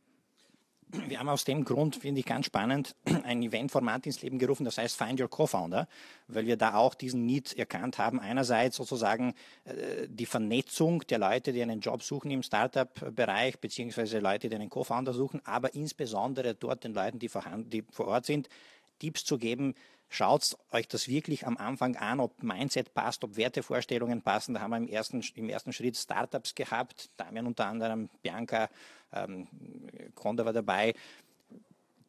Wir 0.95 1.19
haben 1.19 1.31
aus 1.31 1.45
dem 1.45 1.65
Grund, 1.65 1.97
finde 1.97 2.21
ich 2.21 2.27
ganz 2.27 2.45
spannend, 2.45 2.95
ein 3.25 3.43
Eventformat 3.43 4.05
ins 4.05 4.21
Leben 4.21 4.39
gerufen, 4.39 4.65
das 4.65 4.77
heißt 4.77 4.97
Find 4.97 5.19
Your 5.19 5.31
Co-Founder, 5.31 5.89
weil 6.29 6.47
wir 6.47 6.59
da 6.59 6.75
auch 6.75 6.95
diesen 6.95 7.25
Need 7.25 7.57
erkannt 7.57 7.97
haben. 7.97 8.21
Einerseits 8.21 8.77
sozusagen 8.77 9.33
äh, 9.65 10.07
die 10.09 10.27
Vernetzung 10.27 11.01
der 11.07 11.19
Leute, 11.19 11.55
die 11.55 11.63
einen 11.63 11.81
Job 11.81 12.03
suchen 12.03 12.31
im 12.31 12.43
Startup-Bereich, 12.43 13.59
beziehungsweise 13.59 14.19
Leute, 14.19 14.51
die 14.51 14.55
einen 14.55 14.69
Co-Founder 14.69 15.15
suchen, 15.15 15.41
aber 15.45 15.75
insbesondere 15.75 16.55
dort 16.55 16.85
den 16.85 16.93
Leuten, 16.93 17.19
die 17.19 17.29
vor 17.29 18.07
Ort 18.07 18.27
sind, 18.27 18.51
Tipps 18.99 19.25
zu 19.25 19.39
geben, 19.39 19.75
Schaut 20.15 20.59
euch 20.73 20.87
das 20.89 21.09
wirklich 21.09 21.47
am 21.47 21.57
Anfang 21.57 21.97
an, 21.97 22.21
ob 22.21 22.43
Mindset 22.43 22.93
passt, 22.93 23.25
ob 23.25 23.37
Wertevorstellungen 23.37 24.21
passen. 24.21 24.53
Da 24.53 24.61
haben 24.61 24.73
wir 24.73 24.77
im 24.77 24.87
ersten, 24.87 25.23
im 25.37 25.49
ersten 25.49 25.73
Schritt 25.73 25.97
Startups 25.97 26.55
gehabt, 26.55 27.09
Damian 27.17 27.47
unter 27.47 27.65
anderem, 27.65 28.11
Bianca, 28.21 28.69
ähm, 29.15 29.49
Konda 30.15 30.45
war 30.45 30.53
dabei, 30.53 30.93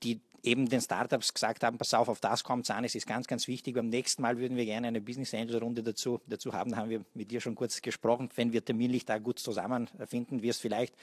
die 0.03 0.19
eben 0.43 0.67
den 0.67 0.81
Startups 0.81 1.33
gesagt 1.33 1.63
haben, 1.63 1.77
pass 1.77 1.93
auf, 1.93 2.09
auf 2.09 2.19
das 2.19 2.43
kommt 2.43 2.65
es 2.65 2.71
an, 2.71 2.83
es 2.83 2.93
ist 2.93 3.07
ganz, 3.07 3.25
ganz 3.25 3.47
wichtig. 3.47 3.75
Beim 3.75 3.87
nächsten 3.87 4.21
Mal 4.21 4.37
würden 4.37 4.57
wir 4.57 4.65
gerne 4.65 4.87
eine 4.87 4.99
Business 4.99 5.33
Angel 5.33 5.59
Runde 5.59 5.81
dazu, 5.81 6.19
dazu 6.27 6.51
haben. 6.51 6.71
Da 6.71 6.77
haben 6.77 6.89
wir 6.89 7.05
mit 7.13 7.31
dir 7.31 7.39
schon 7.39 7.55
kurz 7.55 7.81
gesprochen. 7.81 8.27
Wenn 8.35 8.51
wir 8.51 8.65
terminlich 8.65 9.05
da 9.05 9.17
gut 9.17 9.39
zusammenfinden, 9.39 10.41
wirst 10.41 10.59
vielleicht 10.59 10.93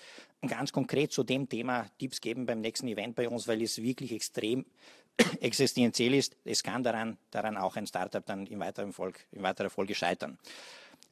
ganz 0.46 0.70
konkret 0.70 1.12
zu 1.12 1.24
dem 1.24 1.48
Thema 1.48 1.86
Tipps 1.98 2.20
geben 2.20 2.44
beim 2.44 2.60
nächsten 2.60 2.88
Event 2.88 3.16
bei 3.16 3.26
uns, 3.26 3.48
weil 3.48 3.62
es 3.62 3.80
wirklich 3.80 4.12
extrem 4.12 4.66
existenziell 5.40 6.14
ist, 6.14 6.36
es 6.44 6.62
kann 6.62 6.82
daran, 6.82 7.18
daran 7.30 7.56
auch 7.56 7.76
ein 7.76 7.86
Startup 7.86 8.24
dann 8.24 8.46
in 8.46 8.60
weiterer, 8.60 8.92
Folge, 8.92 9.20
in 9.32 9.42
weiterer 9.42 9.70
Folge 9.70 9.94
scheitern. 9.94 10.38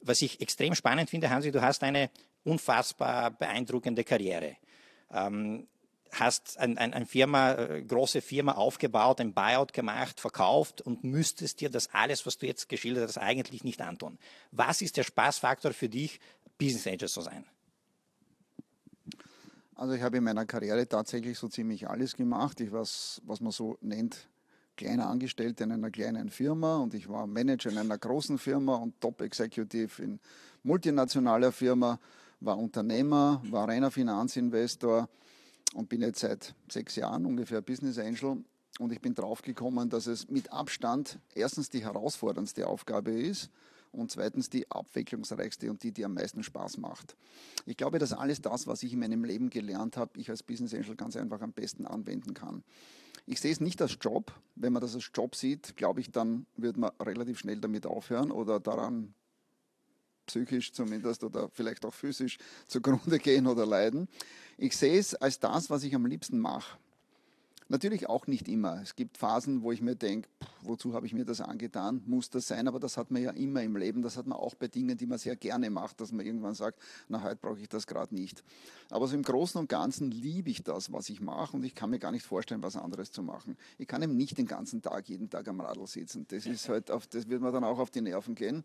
Was 0.01 0.21
ich 0.21 0.41
extrem 0.41 0.75
spannend 0.75 1.09
finde, 1.09 1.29
Hansi, 1.29 1.51
du 1.51 1.61
hast 1.61 1.83
eine 1.83 2.09
unfassbar 2.43 3.31
beeindruckende 3.31 4.03
Karriere. 4.03 4.55
Ähm, 5.11 5.67
hast 6.11 6.57
ein, 6.57 6.77
ein, 6.77 6.93
ein 6.93 7.05
Firma, 7.05 7.53
äh, 7.53 7.81
große 7.81 8.21
Firma 8.21 8.53
aufgebaut, 8.53 9.19
ein 9.21 9.33
Buyout 9.33 9.73
gemacht, 9.73 10.19
verkauft 10.19 10.81
und 10.81 11.03
müsstest 11.03 11.61
dir 11.61 11.69
das 11.69 11.93
alles, 11.93 12.25
was 12.25 12.37
du 12.37 12.47
jetzt 12.47 12.69
geschildert 12.69 13.07
hast, 13.07 13.17
eigentlich 13.17 13.63
nicht 13.63 13.81
antun. 13.81 14.17
Was 14.51 14.81
ist 14.81 14.97
der 14.97 15.03
Spaßfaktor 15.03 15.73
für 15.73 15.89
dich, 15.89 16.19
Business 16.57 16.87
Angel 16.87 17.09
zu 17.09 17.21
sein? 17.21 17.45
Also 19.79 19.93
ich 19.93 20.01
habe 20.01 20.17
in 20.17 20.25
meiner 20.25 20.45
Karriere 20.45 20.85
tatsächlich 20.89 21.39
so 21.39 21.47
ziemlich 21.47 21.89
alles 21.89 22.17
gemacht. 22.17 22.59
Ich 22.59 22.73
war, 22.73 22.81
was 22.81 23.39
man 23.39 23.53
so 23.53 23.77
nennt, 23.79 24.27
kleiner 24.75 25.07
Angestellter 25.07 25.63
in 25.63 25.71
einer 25.71 25.89
kleinen 25.89 26.29
Firma 26.29 26.79
und 26.79 26.93
ich 26.93 27.07
war 27.07 27.25
Manager 27.27 27.69
in 27.69 27.77
einer 27.77 27.97
großen 27.97 28.37
Firma 28.39 28.75
und 28.75 28.99
Top 28.99 29.21
Executive 29.21 30.03
in 30.03 30.19
multinationaler 30.63 31.53
Firma, 31.53 31.97
war 32.41 32.57
Unternehmer, 32.57 33.41
war 33.51 33.69
reiner 33.69 33.89
Finanzinvestor 33.89 35.07
und 35.73 35.87
bin 35.87 36.01
jetzt 36.01 36.19
seit 36.19 36.53
sechs 36.69 36.97
Jahren 36.97 37.25
ungefähr 37.25 37.61
Business 37.61 37.99
Angel. 37.99 38.43
Und 38.79 38.91
ich 38.91 38.99
bin 38.99 39.15
draufgekommen, 39.15 39.89
dass 39.89 40.07
es 40.07 40.27
mit 40.27 40.51
Abstand 40.51 41.19
erstens 41.33 41.69
die 41.69 41.85
herausforderndste 41.85 42.67
Aufgabe 42.67 43.11
ist 43.11 43.49
und 43.91 44.11
zweitens 44.11 44.49
die 44.49 44.69
abwechslungsreichste 44.69 45.69
und 45.69 45.83
die, 45.83 45.91
die 45.91 46.05
am 46.05 46.13
meisten 46.13 46.43
Spaß 46.43 46.77
macht. 46.77 47.15
Ich 47.65 47.77
glaube, 47.77 47.99
dass 47.99 48.13
alles 48.13 48.41
das, 48.41 48.67
was 48.67 48.83
ich 48.83 48.93
in 48.93 48.99
meinem 48.99 49.23
Leben 49.23 49.49
gelernt 49.49 49.97
habe, 49.97 50.19
ich 50.19 50.29
als 50.29 50.43
Business 50.43 50.73
Angel 50.73 50.95
ganz 50.95 51.15
einfach 51.15 51.41
am 51.41 51.51
besten 51.51 51.85
anwenden 51.85 52.33
kann. 52.33 52.63
Ich 53.25 53.39
sehe 53.41 53.51
es 53.51 53.59
nicht 53.59 53.81
als 53.81 53.97
Job. 54.01 54.33
Wenn 54.55 54.73
man 54.73 54.81
das 54.81 54.95
als 54.95 55.09
Job 55.13 55.35
sieht, 55.35 55.77
glaube 55.77 56.01
ich, 56.01 56.11
dann 56.11 56.45
wird 56.55 56.77
man 56.77 56.91
relativ 56.99 57.39
schnell 57.39 57.59
damit 57.59 57.85
aufhören 57.85 58.31
oder 58.31 58.59
daran 58.59 59.13
psychisch 60.25 60.71
zumindest 60.73 61.23
oder 61.23 61.49
vielleicht 61.49 61.85
auch 61.85 61.93
physisch 61.93 62.37
zugrunde 62.67 63.19
gehen 63.19 63.47
oder 63.47 63.65
leiden. 63.65 64.07
Ich 64.57 64.75
sehe 64.77 64.97
es 64.97 65.15
als 65.15 65.39
das, 65.39 65.69
was 65.69 65.83
ich 65.83 65.93
am 65.95 66.05
liebsten 66.05 66.39
mache. 66.39 66.77
Natürlich 67.71 68.09
auch 68.09 68.25
nicht 68.25 68.47
immer. 68.47 68.81
Es 68.81 68.95
gibt 68.95 69.17
Phasen, 69.17 69.61
wo 69.61 69.71
ich 69.71 69.79
mir 69.79 69.95
denke, 69.95 70.27
wozu 70.63 70.95
habe 70.95 71.05
ich 71.05 71.13
mir 71.13 71.23
das 71.23 71.39
angetan? 71.39 72.01
Muss 72.07 72.31
das 72.31 72.47
sein? 72.47 72.67
Aber 72.67 72.79
das 72.79 72.97
hat 72.97 73.11
man 73.11 73.21
ja 73.21 73.29
immer 73.29 73.61
im 73.61 73.77
Leben. 73.77 74.01
Das 74.01 74.17
hat 74.17 74.25
man 74.25 74.39
auch 74.39 74.55
bei 74.55 74.67
Dingen, 74.67 74.97
die 74.97 75.05
man 75.05 75.19
sehr 75.19 75.35
gerne 75.35 75.69
macht, 75.69 76.01
dass 76.01 76.11
man 76.11 76.25
irgendwann 76.25 76.55
sagt, 76.55 76.79
na, 77.09 77.21
heute 77.21 77.35
brauche 77.35 77.59
ich 77.59 77.69
das 77.69 77.85
gerade 77.85 78.15
nicht. 78.15 78.43
Aber 78.89 79.07
so 79.07 79.15
im 79.15 79.21
Großen 79.21 79.59
und 79.61 79.69
Ganzen 79.69 80.09
liebe 80.09 80.49
ich 80.49 80.63
das, 80.63 80.91
was 80.91 81.09
ich 81.09 81.21
mache 81.21 81.55
und 81.55 81.63
ich 81.63 81.75
kann 81.75 81.91
mir 81.91 81.99
gar 81.99 82.11
nicht 82.11 82.25
vorstellen, 82.25 82.63
was 82.63 82.75
anderes 82.75 83.11
zu 83.11 83.21
machen. 83.21 83.55
Ich 83.77 83.87
kann 83.87 84.01
eben 84.01 84.17
nicht 84.17 84.39
den 84.39 84.47
ganzen 84.47 84.81
Tag, 84.81 85.07
jeden 85.07 85.29
Tag 85.29 85.47
am 85.47 85.61
Radl 85.61 85.85
sitzen. 85.85 86.25
Das 86.27 86.47
ist 86.47 86.69
halt 86.69 86.89
auf, 86.89 87.05
das 87.05 87.29
wird 87.29 87.43
mir 87.43 87.51
dann 87.51 87.63
auch 87.63 87.77
auf 87.77 87.91
die 87.91 88.01
Nerven 88.01 88.33
gehen. 88.33 88.63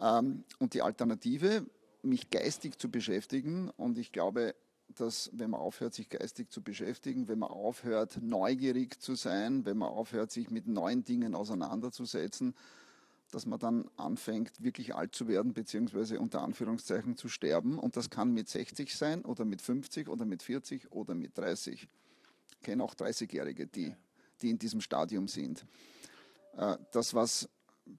Ähm, 0.00 0.44
und 0.58 0.72
die 0.72 0.80
Alternative, 0.80 1.66
mich 2.02 2.30
geistig 2.30 2.78
zu 2.78 2.90
beschäftigen 2.90 3.68
und 3.76 3.98
ich 3.98 4.10
glaube, 4.10 4.54
dass 4.96 5.30
wenn 5.32 5.50
man 5.50 5.60
aufhört, 5.60 5.94
sich 5.94 6.08
geistig 6.08 6.50
zu 6.50 6.62
beschäftigen, 6.62 7.28
wenn 7.28 7.38
man 7.38 7.50
aufhört, 7.50 8.18
neugierig 8.22 9.00
zu 9.00 9.14
sein, 9.14 9.64
wenn 9.64 9.78
man 9.78 9.88
aufhört, 9.88 10.30
sich 10.30 10.50
mit 10.50 10.66
neuen 10.66 11.04
Dingen 11.04 11.34
auseinanderzusetzen, 11.34 12.54
dass 13.30 13.46
man 13.46 13.58
dann 13.58 13.90
anfängt, 13.96 14.62
wirklich 14.62 14.94
alt 14.94 15.14
zu 15.14 15.28
werden, 15.28 15.52
beziehungsweise 15.52 16.18
unter 16.18 16.42
Anführungszeichen 16.42 17.16
zu 17.16 17.28
sterben. 17.28 17.78
Und 17.78 17.96
das 17.96 18.10
kann 18.10 18.32
mit 18.32 18.48
60 18.48 18.94
sein 18.94 19.24
oder 19.24 19.44
mit 19.44 19.62
50 19.62 20.08
oder 20.08 20.24
mit 20.24 20.42
40 20.42 20.90
oder 20.92 21.14
mit 21.14 21.38
30. 21.38 21.88
Ich 22.52 22.60
kenne 22.60 22.82
auch 22.82 22.94
30-Jährige, 22.94 23.66
die, 23.66 23.94
die 24.42 24.50
in 24.50 24.58
diesem 24.58 24.80
Stadium 24.80 25.28
sind. 25.28 25.64
Äh, 26.56 26.76
das, 26.90 27.14
was 27.14 27.48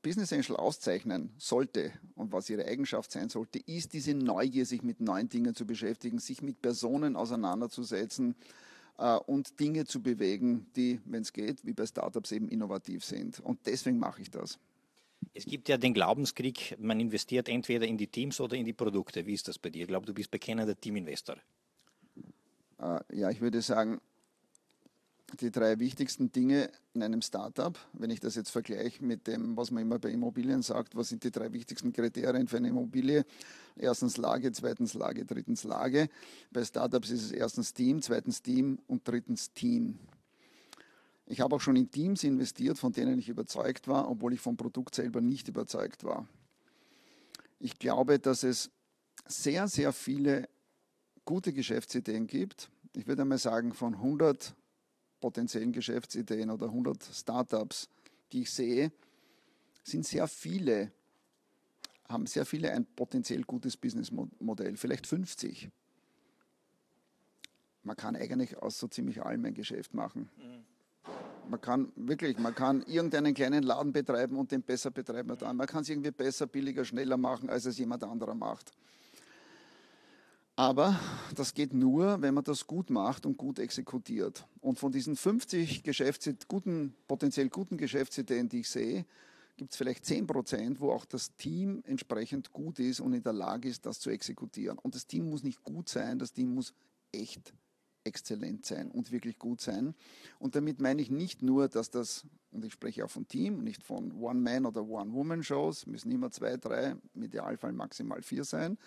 Business 0.01 0.33
Angel 0.33 0.55
auszeichnen 0.55 1.31
sollte 1.37 1.91
und 2.15 2.31
was 2.31 2.49
ihre 2.49 2.65
Eigenschaft 2.65 3.11
sein 3.11 3.29
sollte, 3.29 3.59
ist 3.59 3.93
diese 3.93 4.13
Neugier, 4.13 4.65
sich 4.65 4.83
mit 4.83 4.99
neuen 4.99 5.29
Dingen 5.29 5.55
zu 5.55 5.65
beschäftigen, 5.65 6.19
sich 6.19 6.41
mit 6.41 6.61
Personen 6.61 7.15
auseinanderzusetzen 7.15 8.35
äh, 8.97 9.15
und 9.15 9.59
Dinge 9.59 9.85
zu 9.85 10.01
bewegen, 10.01 10.67
die, 10.75 10.99
wenn 11.05 11.21
es 11.21 11.33
geht, 11.33 11.65
wie 11.65 11.73
bei 11.73 11.85
Startups 11.85 12.31
eben 12.31 12.49
innovativ 12.49 13.03
sind. 13.03 13.39
Und 13.39 13.59
deswegen 13.65 13.99
mache 13.99 14.21
ich 14.21 14.31
das. 14.31 14.59
Es 15.33 15.45
gibt 15.45 15.69
ja 15.69 15.77
den 15.77 15.93
Glaubenskrieg, 15.93 16.75
man 16.79 16.99
investiert 16.99 17.47
entweder 17.47 17.85
in 17.85 17.97
die 17.97 18.07
Teams 18.07 18.39
oder 18.39 18.55
in 18.55 18.65
die 18.65 18.73
Produkte. 18.73 19.25
Wie 19.25 19.33
ist 19.33 19.47
das 19.47 19.59
bei 19.59 19.69
dir? 19.69 19.83
Ich 19.83 19.87
glaube, 19.87 20.05
du 20.05 20.13
bist 20.13 20.31
bekennender 20.31 20.75
Teaminvestor. 20.75 21.37
Äh, 22.79 22.99
ja, 23.13 23.29
ich 23.29 23.41
würde 23.41 23.61
sagen, 23.61 24.01
die 25.37 25.51
drei 25.51 25.79
wichtigsten 25.79 26.31
Dinge 26.31 26.69
in 26.93 27.03
einem 27.03 27.21
Startup, 27.21 27.77
wenn 27.93 28.09
ich 28.09 28.19
das 28.19 28.35
jetzt 28.35 28.49
vergleiche 28.49 29.03
mit 29.03 29.27
dem, 29.27 29.55
was 29.57 29.71
man 29.71 29.83
immer 29.83 29.99
bei 29.99 30.09
Immobilien 30.09 30.61
sagt, 30.61 30.95
was 30.95 31.09
sind 31.09 31.23
die 31.23 31.31
drei 31.31 31.51
wichtigsten 31.53 31.93
Kriterien 31.93 32.47
für 32.47 32.57
eine 32.57 32.69
Immobilie? 32.69 33.25
Erstens 33.75 34.17
Lage, 34.17 34.51
zweitens 34.51 34.93
Lage, 34.93 35.25
drittens 35.25 35.63
Lage. 35.63 36.09
Bei 36.51 36.63
Startups 36.63 37.09
ist 37.09 37.23
es 37.23 37.31
erstens 37.31 37.73
Team, 37.73 38.01
zweitens 38.01 38.41
Team 38.41 38.79
und 38.87 39.07
drittens 39.07 39.53
Team. 39.53 39.99
Ich 41.25 41.39
habe 41.39 41.55
auch 41.55 41.61
schon 41.61 41.77
in 41.77 41.89
Teams 41.89 42.23
investiert, 42.23 42.77
von 42.77 42.91
denen 42.91 43.17
ich 43.17 43.29
überzeugt 43.29 43.87
war, 43.87 44.09
obwohl 44.09 44.33
ich 44.33 44.41
vom 44.41 44.57
Produkt 44.57 44.95
selber 44.95 45.21
nicht 45.21 45.47
überzeugt 45.47 46.03
war. 46.03 46.27
Ich 47.59 47.79
glaube, 47.79 48.19
dass 48.19 48.43
es 48.43 48.69
sehr, 49.27 49.67
sehr 49.67 49.93
viele 49.93 50.49
gute 51.23 51.53
Geschäftsideen 51.53 52.27
gibt. 52.27 52.69
Ich 52.93 53.07
würde 53.07 53.21
einmal 53.21 53.37
sagen, 53.37 53.73
von 53.73 53.93
100 53.93 54.53
potenziellen 55.21 55.71
Geschäftsideen 55.71 56.49
oder 56.49 56.65
100 56.65 57.01
Startups, 57.01 57.87
die 58.33 58.41
ich 58.41 58.51
sehe, 58.51 58.91
sind 59.83 60.05
sehr 60.05 60.27
viele, 60.27 60.91
haben 62.09 62.25
sehr 62.25 62.45
viele 62.45 62.71
ein 62.71 62.85
potenziell 62.85 63.43
gutes 63.43 63.77
Businessmodell, 63.77 64.75
vielleicht 64.75 65.07
50. 65.07 65.69
Man 67.83 67.95
kann 67.95 68.15
eigentlich 68.15 68.57
aus 68.57 68.77
so 68.77 68.87
ziemlich 68.87 69.23
allem 69.23 69.45
ein 69.45 69.53
Geschäft 69.53 69.93
machen. 69.93 70.29
Man 71.49 71.59
kann 71.59 71.91
wirklich, 71.95 72.37
man 72.37 72.53
kann 72.53 72.83
irgendeinen 72.83 73.33
kleinen 73.33 73.63
Laden 73.63 73.91
betreiben 73.91 74.37
und 74.37 74.51
den 74.51 74.61
besser 74.61 74.91
betreiben. 74.91 75.35
Man 75.39 75.67
kann 75.67 75.81
es 75.81 75.89
irgendwie 75.89 76.11
besser, 76.11 76.47
billiger, 76.47 76.85
schneller 76.85 77.17
machen, 77.17 77.49
als 77.49 77.65
es 77.65 77.77
jemand 77.77 78.03
anderer 78.03 78.35
macht. 78.35 78.71
Aber 80.55 80.99
das 81.35 81.53
geht 81.53 81.73
nur, 81.73 82.21
wenn 82.21 82.33
man 82.33 82.43
das 82.43 82.67
gut 82.67 82.89
macht 82.89 83.25
und 83.25 83.37
gut 83.37 83.57
exekutiert. 83.57 84.45
Und 84.59 84.77
von 84.77 84.91
diesen 84.91 85.15
50 85.15 85.83
guten, 86.47 86.93
potenziell 87.07 87.49
guten 87.49 87.77
Geschäftsideen, 87.77 88.49
die 88.49 88.59
ich 88.59 88.69
sehe, 88.69 89.05
gibt 89.57 89.71
es 89.71 89.77
vielleicht 89.77 90.05
10 90.05 90.27
Prozent, 90.27 90.79
wo 90.79 90.91
auch 90.91 91.05
das 91.05 91.35
Team 91.35 91.83
entsprechend 91.85 92.51
gut 92.51 92.79
ist 92.79 92.99
und 92.99 93.13
in 93.13 93.23
der 93.23 93.33
Lage 93.33 93.69
ist, 93.69 93.85
das 93.85 93.99
zu 93.99 94.09
exekutieren. 94.09 94.77
Und 94.77 94.95
das 94.95 95.07
Team 95.07 95.29
muss 95.29 95.43
nicht 95.43 95.63
gut 95.63 95.89
sein, 95.89 96.19
das 96.19 96.33
Team 96.33 96.53
muss 96.53 96.73
echt 97.11 97.53
exzellent 98.03 98.65
sein 98.65 98.89
und 98.89 99.11
wirklich 99.11 99.37
gut 99.37 99.61
sein. 99.61 99.93
Und 100.39 100.55
damit 100.55 100.81
meine 100.81 101.01
ich 101.01 101.11
nicht 101.11 101.41
nur, 101.41 101.67
dass 101.67 101.91
das, 101.91 102.25
und 102.51 102.65
ich 102.65 102.73
spreche 102.73 103.05
auch 103.05 103.09
von 103.09 103.27
Team, 103.27 103.63
nicht 103.63 103.83
von 103.83 104.11
One-Man- 104.13 104.65
oder 104.65 104.83
One-Woman-Shows, 104.83 105.85
müssen 105.85 106.11
immer 106.11 106.31
zwei, 106.31 106.57
drei, 106.57 106.95
im 107.13 107.23
Idealfall 107.23 107.73
maximal 107.73 108.21
vier 108.21 108.43
sein, 108.43 108.77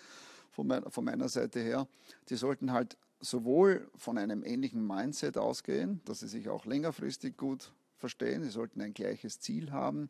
von, 0.51 0.67
mein, 0.67 0.83
von 0.89 1.05
meiner 1.05 1.29
Seite 1.29 1.59
her, 1.59 1.87
die 2.29 2.35
sollten 2.35 2.71
halt 2.71 2.97
sowohl 3.19 3.89
von 3.95 4.17
einem 4.17 4.43
ähnlichen 4.43 4.85
Mindset 4.85 5.37
ausgehen, 5.37 6.01
dass 6.05 6.19
sie 6.19 6.27
sich 6.27 6.49
auch 6.49 6.65
längerfristig 6.65 7.37
gut 7.37 7.71
verstehen, 7.97 8.43
sie 8.43 8.49
sollten 8.49 8.81
ein 8.81 8.93
gleiches 8.93 9.39
Ziel 9.39 9.71
haben 9.71 10.09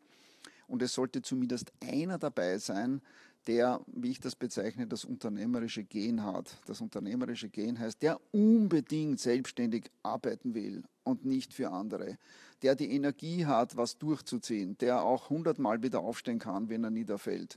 und 0.66 0.82
es 0.82 0.94
sollte 0.94 1.22
zumindest 1.22 1.72
einer 1.80 2.18
dabei 2.18 2.58
sein, 2.58 3.00
der, 3.46 3.80
wie 3.86 4.10
ich 4.10 4.20
das 4.20 4.34
bezeichne, 4.34 4.86
das 4.86 5.04
unternehmerische 5.04 5.84
Gen 5.84 6.24
hat. 6.24 6.58
Das 6.66 6.80
unternehmerische 6.80 7.48
Gen 7.48 7.78
heißt, 7.78 8.02
der 8.02 8.20
unbedingt 8.32 9.20
selbstständig 9.20 9.90
arbeiten 10.02 10.54
will 10.54 10.82
und 11.04 11.24
nicht 11.24 11.54
für 11.54 11.70
andere. 11.70 12.18
Der 12.62 12.74
die 12.74 12.90
Energie 12.90 13.46
hat, 13.46 13.76
was 13.76 13.98
durchzuziehen, 13.98 14.76
der 14.78 15.02
auch 15.02 15.30
hundertmal 15.30 15.82
wieder 15.82 16.00
aufstehen 16.00 16.40
kann, 16.40 16.68
wenn 16.68 16.82
er 16.82 16.90
niederfällt, 16.90 17.56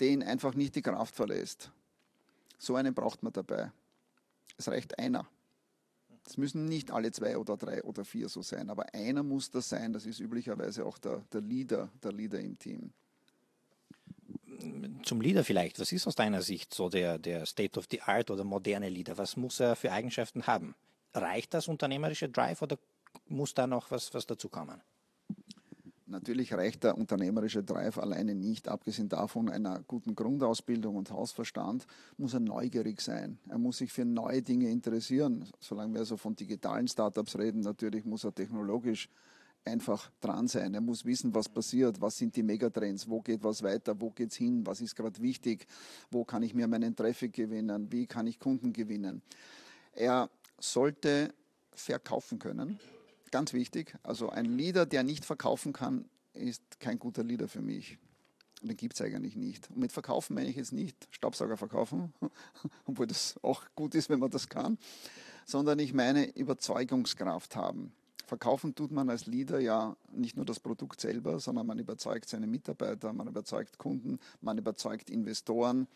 den 0.00 0.22
einfach 0.22 0.54
nicht 0.54 0.74
die 0.76 0.82
Kraft 0.82 1.14
verlässt. 1.14 1.72
So 2.58 2.74
einen 2.74 2.94
braucht 2.94 3.22
man 3.22 3.32
dabei. 3.32 3.70
Es 4.56 4.68
reicht 4.68 4.98
einer. 4.98 5.26
Es 6.26 6.36
müssen 6.36 6.66
nicht 6.66 6.90
alle 6.90 7.10
zwei 7.10 7.38
oder 7.38 7.56
drei 7.56 7.82
oder 7.84 8.04
vier 8.04 8.28
so 8.28 8.42
sein, 8.42 8.68
aber 8.68 8.92
einer 8.92 9.22
muss 9.22 9.50
das 9.50 9.68
sein. 9.68 9.92
Das 9.92 10.04
ist 10.04 10.20
üblicherweise 10.20 10.84
auch 10.84 10.98
der, 10.98 11.22
der 11.32 11.40
Leader, 11.40 11.88
der 12.02 12.12
Leader 12.12 12.40
im 12.40 12.58
Team. 12.58 12.92
Zum 15.04 15.20
Leader 15.20 15.44
vielleicht. 15.44 15.80
Was 15.80 15.92
ist 15.92 16.06
aus 16.06 16.16
deiner 16.16 16.42
Sicht 16.42 16.74
so 16.74 16.88
der, 16.88 17.18
der 17.18 17.46
State 17.46 17.78
of 17.78 17.86
the 17.90 18.02
Art 18.02 18.30
oder 18.30 18.44
moderne 18.44 18.88
Leader? 18.88 19.16
Was 19.16 19.36
muss 19.36 19.60
er 19.60 19.76
für 19.76 19.92
Eigenschaften 19.92 20.46
haben? 20.46 20.74
Reicht 21.14 21.54
das 21.54 21.68
unternehmerische 21.68 22.28
Drive 22.28 22.60
oder 22.60 22.76
muss 23.26 23.54
da 23.54 23.66
noch 23.66 23.90
was, 23.90 24.12
was 24.12 24.26
dazu 24.26 24.48
kommen? 24.48 24.82
Natürlich 26.10 26.54
reicht 26.54 26.84
der 26.84 26.96
unternehmerische 26.96 27.62
Drive 27.62 27.98
alleine 27.98 28.34
nicht. 28.34 28.68
Abgesehen 28.68 29.10
davon 29.10 29.50
einer 29.50 29.82
guten 29.86 30.14
Grundausbildung 30.14 30.96
und 30.96 31.10
Hausverstand 31.10 31.86
muss 32.16 32.32
er 32.32 32.40
neugierig 32.40 33.02
sein. 33.02 33.38
Er 33.46 33.58
muss 33.58 33.78
sich 33.78 33.92
für 33.92 34.06
neue 34.06 34.40
Dinge 34.40 34.70
interessieren. 34.70 35.44
Solange 35.60 35.92
wir 35.92 36.00
also 36.00 36.16
von 36.16 36.34
digitalen 36.34 36.88
Startups 36.88 37.36
reden, 37.36 37.60
natürlich 37.60 38.06
muss 38.06 38.24
er 38.24 38.34
technologisch 38.34 39.10
einfach 39.66 40.10
dran 40.22 40.48
sein. 40.48 40.72
Er 40.72 40.80
muss 40.80 41.04
wissen, 41.04 41.34
was 41.34 41.46
passiert, 41.46 42.00
was 42.00 42.16
sind 42.16 42.34
die 42.34 42.42
Megatrends, 42.42 43.06
wo 43.06 43.20
geht 43.20 43.44
was 43.44 43.62
weiter, 43.62 44.00
wo 44.00 44.10
geht 44.10 44.30
es 44.30 44.36
hin, 44.36 44.66
was 44.66 44.80
ist 44.80 44.96
gerade 44.96 45.20
wichtig, 45.20 45.66
wo 46.10 46.24
kann 46.24 46.42
ich 46.42 46.54
mir 46.54 46.66
meinen 46.68 46.96
Traffic 46.96 47.34
gewinnen, 47.34 47.92
wie 47.92 48.06
kann 48.06 48.26
ich 48.26 48.40
Kunden 48.40 48.72
gewinnen. 48.72 49.20
Er 49.92 50.30
sollte 50.58 51.34
verkaufen 51.74 52.38
können 52.38 52.80
Ganz 53.30 53.52
wichtig. 53.52 53.94
Also 54.02 54.30
ein 54.30 54.46
Leader, 54.46 54.86
der 54.86 55.02
nicht 55.02 55.24
verkaufen 55.24 55.72
kann, 55.72 56.06
ist 56.32 56.80
kein 56.80 56.98
guter 56.98 57.22
Leader 57.22 57.48
für 57.48 57.60
mich. 57.60 57.98
Den 58.62 58.76
gibt 58.76 58.94
es 58.94 59.00
eigentlich 59.00 59.36
nicht. 59.36 59.70
Und 59.70 59.78
mit 59.78 59.92
Verkaufen 59.92 60.34
meine 60.34 60.48
ich 60.48 60.56
jetzt 60.56 60.72
nicht 60.72 61.08
Staubsauger 61.10 61.56
verkaufen, 61.56 62.12
obwohl 62.86 63.06
das 63.06 63.38
auch 63.42 63.62
gut 63.74 63.94
ist, 63.94 64.08
wenn 64.08 64.18
man 64.18 64.30
das 64.30 64.48
kann, 64.48 64.78
sondern 65.44 65.78
ich 65.78 65.92
meine 65.92 66.26
Überzeugungskraft 66.36 67.54
haben. 67.54 67.92
Verkaufen 68.26 68.74
tut 68.74 68.90
man 68.90 69.08
als 69.08 69.26
Leader 69.26 69.58
ja 69.58 69.96
nicht 70.12 70.36
nur 70.36 70.44
das 70.44 70.60
Produkt 70.60 71.00
selber, 71.00 71.40
sondern 71.40 71.66
man 71.66 71.78
überzeugt 71.78 72.28
seine 72.28 72.46
Mitarbeiter, 72.46 73.12
man 73.12 73.28
überzeugt 73.28 73.78
Kunden, 73.78 74.18
man 74.42 74.58
überzeugt 74.58 75.08
Investoren, 75.08 75.86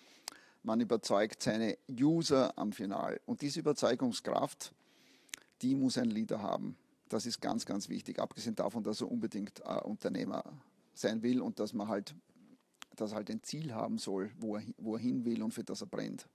man 0.63 0.81
überzeugt 0.81 1.43
seine 1.43 1.77
User 1.91 2.57
am 2.57 2.73
Final. 2.73 3.21
Und 3.27 3.43
diese 3.43 3.61
Überzeugungskraft, 3.61 4.73
die 5.61 5.75
muss 5.75 5.99
ein 5.99 6.11
Leader 6.11 6.41
haben. 6.41 6.77
Das 7.13 7.27
ist 7.27 7.43
ganz, 7.43 7.67
ganz 7.67 7.91
wichtig, 7.91 8.19
abgesehen 8.19 8.55
davon, 8.55 8.83
dass 8.83 9.03
er 9.03 9.11
unbedingt 9.13 9.61
äh, 9.61 9.81
Unternehmer 9.83 10.43
sein 10.95 11.23
will 11.23 11.43
und 11.43 11.61
dass 11.61 11.75
man 11.75 11.89
halt, 11.89 12.15
dass 12.97 13.13
er 13.13 13.17
halt 13.17 13.31
ein 13.31 13.43
Ziel 13.43 13.75
haben 13.75 13.99
soll, 13.99 14.31
wo 14.39 14.57
er, 14.57 14.63
wo 14.79 14.97
er 14.97 15.01
hin 15.01 15.27
will 15.27 15.43
und 15.43 15.53
für 15.53 15.63
das 15.63 15.83
er 15.83 15.89
brennt. 15.89 16.27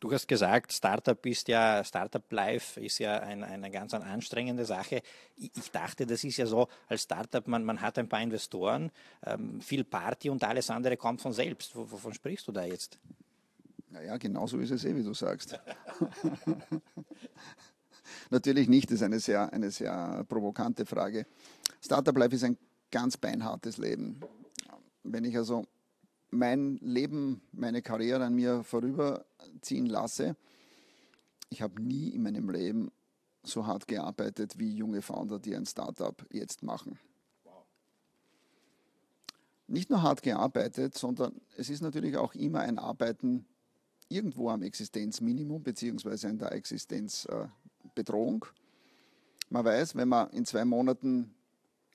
Du 0.00 0.10
hast 0.10 0.26
gesagt, 0.26 0.72
Startup 0.72 1.24
ist 1.24 1.46
ja, 1.46 1.84
Startup 1.84 2.32
Life 2.32 2.80
ist 2.80 2.98
ja 2.98 3.20
ein, 3.20 3.44
eine 3.44 3.70
ganz 3.70 3.94
anstrengende 3.94 4.64
Sache. 4.64 5.00
Ich, 5.36 5.70
dachte, 5.70 6.06
das 6.06 6.24
ist 6.24 6.38
ja 6.38 6.46
so, 6.46 6.66
als 6.88 7.04
Startup, 7.04 7.46
man, 7.46 7.64
man 7.64 7.80
hat 7.80 7.98
ein 7.98 8.08
paar 8.08 8.22
Investoren, 8.22 8.90
ähm, 9.24 9.60
viel 9.60 9.84
Party 9.84 10.28
und 10.28 10.42
alles 10.42 10.70
andere 10.70 10.96
kommt 10.96 11.20
von 11.20 11.32
selbst. 11.32 11.76
Wovon 11.76 12.12
sprichst 12.12 12.48
du 12.48 12.52
da 12.52 12.64
jetzt? 12.64 12.98
Naja, 13.90 14.16
genau 14.16 14.48
so 14.48 14.58
ist 14.58 14.72
es 14.72 14.84
eh, 14.84 14.96
wie 14.96 15.04
du 15.04 15.14
sagst. 15.14 15.58
Natürlich 18.30 18.68
nicht, 18.68 18.90
das 18.90 18.96
ist 18.96 19.02
eine 19.02 19.20
sehr, 19.20 19.52
eine 19.52 19.70
sehr 19.70 20.24
provokante 20.28 20.86
Frage. 20.86 21.26
Startup 21.80 22.16
Life 22.16 22.34
ist 22.34 22.44
ein 22.44 22.58
ganz 22.90 23.16
beinhartes 23.16 23.78
Leben. 23.78 24.20
Wenn 25.02 25.24
ich 25.24 25.36
also 25.36 25.64
mein 26.30 26.76
Leben, 26.78 27.40
meine 27.52 27.82
Karriere 27.82 28.24
an 28.24 28.34
mir 28.34 28.64
vorüberziehen 28.64 29.86
lasse, 29.86 30.36
ich 31.50 31.62
habe 31.62 31.80
nie 31.80 32.08
in 32.10 32.22
meinem 32.22 32.50
Leben 32.50 32.90
so 33.44 33.66
hart 33.66 33.86
gearbeitet 33.86 34.58
wie 34.58 34.74
junge 34.74 35.02
Founder, 35.02 35.38
die 35.38 35.54
ein 35.54 35.66
Startup 35.66 36.26
jetzt 36.32 36.62
machen. 36.62 36.98
Nicht 39.68 39.90
nur 39.90 40.02
hart 40.02 40.22
gearbeitet, 40.22 40.96
sondern 40.96 41.40
es 41.56 41.70
ist 41.70 41.80
natürlich 41.80 42.16
auch 42.16 42.34
immer 42.34 42.60
ein 42.60 42.78
Arbeiten 42.78 43.46
irgendwo 44.08 44.50
am 44.50 44.62
Existenzminimum 44.62 45.62
beziehungsweise 45.62 46.28
in 46.28 46.38
der 46.38 46.52
Existenz, 46.52 47.24
äh, 47.26 47.48
Bedrohung. 47.96 48.46
Man 49.50 49.64
weiß, 49.64 49.96
wenn 49.96 50.08
man 50.08 50.30
in 50.30 50.46
zwei 50.46 50.64
Monaten, 50.64 51.34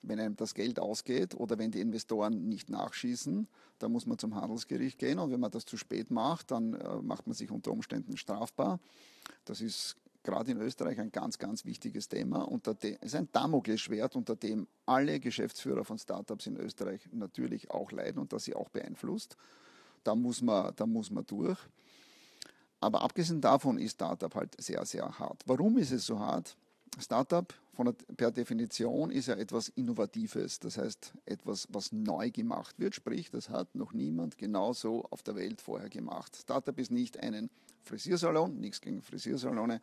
wenn 0.02 0.20
einem 0.20 0.36
das 0.36 0.54
Geld 0.54 0.80
ausgeht 0.80 1.36
oder 1.36 1.58
wenn 1.58 1.72
die 1.72 1.80
Investoren 1.80 2.50
nicht 2.50 2.70
nachschießen, 2.70 3.48
dann 3.80 3.92
muss 3.92 4.06
man 4.06 4.18
zum 4.18 4.36
Handelsgericht 4.36 5.00
gehen 5.00 5.20
und 5.20 5.32
wenn 5.32 5.40
man 5.40 5.52
das 5.52 5.66
zu 5.66 5.78
spät 5.78 6.12
macht, 6.12 6.52
dann 6.52 6.74
äh, 6.74 7.02
macht 7.02 7.28
man 7.28 7.34
sich 7.34 7.52
unter 7.52 7.72
Umständen 7.72 8.18
strafbar. 8.18 8.80
Das 9.46 9.62
ist 9.62 9.96
gerade 10.24 10.52
in 10.52 10.58
Österreich 10.58 11.00
ein 11.00 11.12
ganz, 11.12 11.38
ganz 11.38 11.66
wichtiges 11.66 12.08
Thema. 12.08 12.48
Es 12.64 12.92
ist 13.02 13.16
ein 13.16 13.30
Damoklesschwert, 13.32 14.16
unter 14.16 14.36
dem 14.36 14.68
alle 14.86 15.20
Geschäftsführer 15.20 15.84
von 15.84 15.98
Startups 15.98 16.48
in 16.48 16.58
Österreich 16.58 17.08
natürlich 17.12 17.72
auch 17.72 17.92
leiden 17.92 18.20
und 18.20 18.34
das 18.34 18.44
sie 18.44 18.56
auch 18.56 18.70
beeinflusst. 18.70 19.36
Da 20.04 20.16
muss 20.16 20.42
man, 20.42 20.74
da 20.76 20.86
muss 20.86 21.12
man 21.12 21.26
durch. 21.26 21.60
Aber 22.82 23.02
abgesehen 23.02 23.40
davon 23.40 23.78
ist 23.78 23.94
Startup 23.94 24.34
halt 24.36 24.60
sehr, 24.62 24.86
sehr 24.86 25.20
hart. 25.20 25.44
Warum 25.46 25.78
ist 25.78 25.92
es 25.92 26.06
so 26.06 26.20
hart? 26.20 26.58
Startup 27.00 27.54
der, 27.78 27.94
per 28.16 28.32
Definition 28.32 29.12
ist 29.12 29.28
ja 29.28 29.36
etwas 29.36 29.70
Innovatives, 29.70 30.60
das 30.60 30.78
heißt 30.78 31.14
etwas, 31.26 31.68
was 31.72 31.92
neu 31.92 32.30
gemacht 32.30 32.78
wird, 32.80 32.96
sprich, 32.96 33.32
das 33.32 33.50
hat 33.50 33.74
noch 33.76 33.94
niemand 33.94 34.38
genauso 34.38 35.06
auf 35.10 35.24
der 35.24 35.36
Welt 35.36 35.62
vorher 35.62 35.90
gemacht. 35.90 36.36
Startup 36.36 36.78
ist 36.78 36.92
nicht 36.92 37.18
einen 37.20 37.50
Frisiersalon, 37.84 38.60
nichts 38.60 38.82
gegen 38.82 39.02
Frisiersalone, 39.02 39.82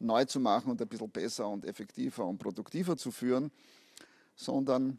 neu 0.00 0.24
zu 0.24 0.40
machen 0.40 0.70
und 0.70 0.82
ein 0.82 0.88
bisschen 0.88 1.10
besser 1.10 1.48
und 1.48 1.64
effektiver 1.64 2.26
und 2.26 2.38
produktiver 2.38 2.96
zu 2.96 3.10
führen, 3.10 3.50
sondern 4.34 4.98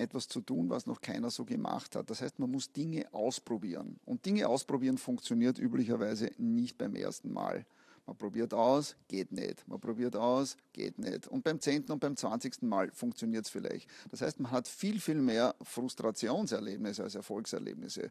etwas 0.00 0.28
zu 0.28 0.40
tun, 0.40 0.70
was 0.70 0.86
noch 0.86 1.00
keiner 1.00 1.30
so 1.30 1.44
gemacht 1.44 1.94
hat. 1.94 2.10
Das 2.10 2.22
heißt, 2.22 2.38
man 2.38 2.50
muss 2.50 2.72
Dinge 2.72 3.06
ausprobieren. 3.12 4.00
Und 4.04 4.26
Dinge 4.26 4.48
ausprobieren 4.48 4.98
funktioniert 4.98 5.58
üblicherweise 5.58 6.30
nicht 6.38 6.78
beim 6.78 6.94
ersten 6.94 7.32
Mal. 7.32 7.64
Man 8.06 8.16
probiert 8.16 8.54
aus, 8.54 8.96
geht 9.06 9.30
nicht. 9.30 9.68
Man 9.68 9.78
probiert 9.78 10.16
aus, 10.16 10.56
geht 10.72 10.98
nicht. 10.98 11.28
Und 11.28 11.44
beim 11.44 11.60
zehnten 11.60 11.92
und 11.92 12.00
beim 12.00 12.16
zwanzigsten 12.16 12.68
Mal 12.68 12.90
funktioniert 12.90 13.44
es 13.44 13.50
vielleicht. 13.50 13.88
Das 14.10 14.20
heißt, 14.20 14.40
man 14.40 14.50
hat 14.50 14.66
viel, 14.66 14.98
viel 15.00 15.20
mehr 15.20 15.54
Frustrationserlebnisse 15.62 17.04
als 17.04 17.14
Erfolgserlebnisse. 17.14 18.10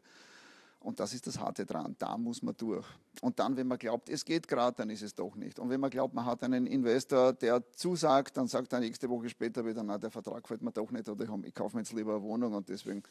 Und 0.82 0.98
das 0.98 1.12
ist 1.12 1.26
das 1.26 1.38
Harte 1.38 1.66
dran. 1.66 1.94
Da 1.98 2.16
muss 2.16 2.42
man 2.42 2.56
durch. 2.56 2.86
Und 3.20 3.38
dann, 3.38 3.54
wenn 3.56 3.66
man 3.66 3.76
glaubt, 3.76 4.08
es 4.08 4.24
geht 4.24 4.48
gerade, 4.48 4.76
dann 4.78 4.88
ist 4.88 5.02
es 5.02 5.14
doch 5.14 5.36
nicht. 5.36 5.58
Und 5.58 5.68
wenn 5.68 5.78
man 5.78 5.90
glaubt, 5.90 6.14
man 6.14 6.24
hat 6.24 6.42
einen 6.42 6.66
Investor, 6.66 7.34
der 7.34 7.70
zusagt, 7.72 8.38
dann 8.38 8.46
sagt 8.46 8.72
er 8.72 8.80
nächste 8.80 9.10
Woche 9.10 9.28
später 9.28 9.64
wieder, 9.66 9.82
na, 9.82 9.98
der 9.98 10.10
Vertrag 10.10 10.48
fällt 10.48 10.62
mir 10.62 10.72
doch 10.72 10.90
nicht 10.90 11.06
oder 11.06 11.24
ich, 11.24 11.30
ich 11.44 11.54
kaufe 11.54 11.76
mir 11.76 11.82
jetzt 11.82 11.92
lieber 11.92 12.14
eine 12.14 12.22
Wohnung 12.22 12.54
und 12.54 12.70
deswegen, 12.70 13.02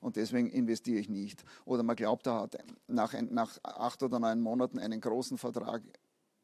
und 0.00 0.16
deswegen 0.16 0.48
investiere 0.48 1.00
ich 1.00 1.10
nicht. 1.10 1.44
Oder 1.66 1.82
man 1.82 1.96
glaubt, 1.96 2.26
er 2.26 2.40
hat 2.40 2.56
nach, 2.86 3.12
nach 3.20 3.58
acht 3.62 4.02
oder 4.02 4.18
neun 4.18 4.40
Monaten 4.40 4.78
einen 4.78 5.00
großen 5.00 5.36
Vertrag, 5.36 5.82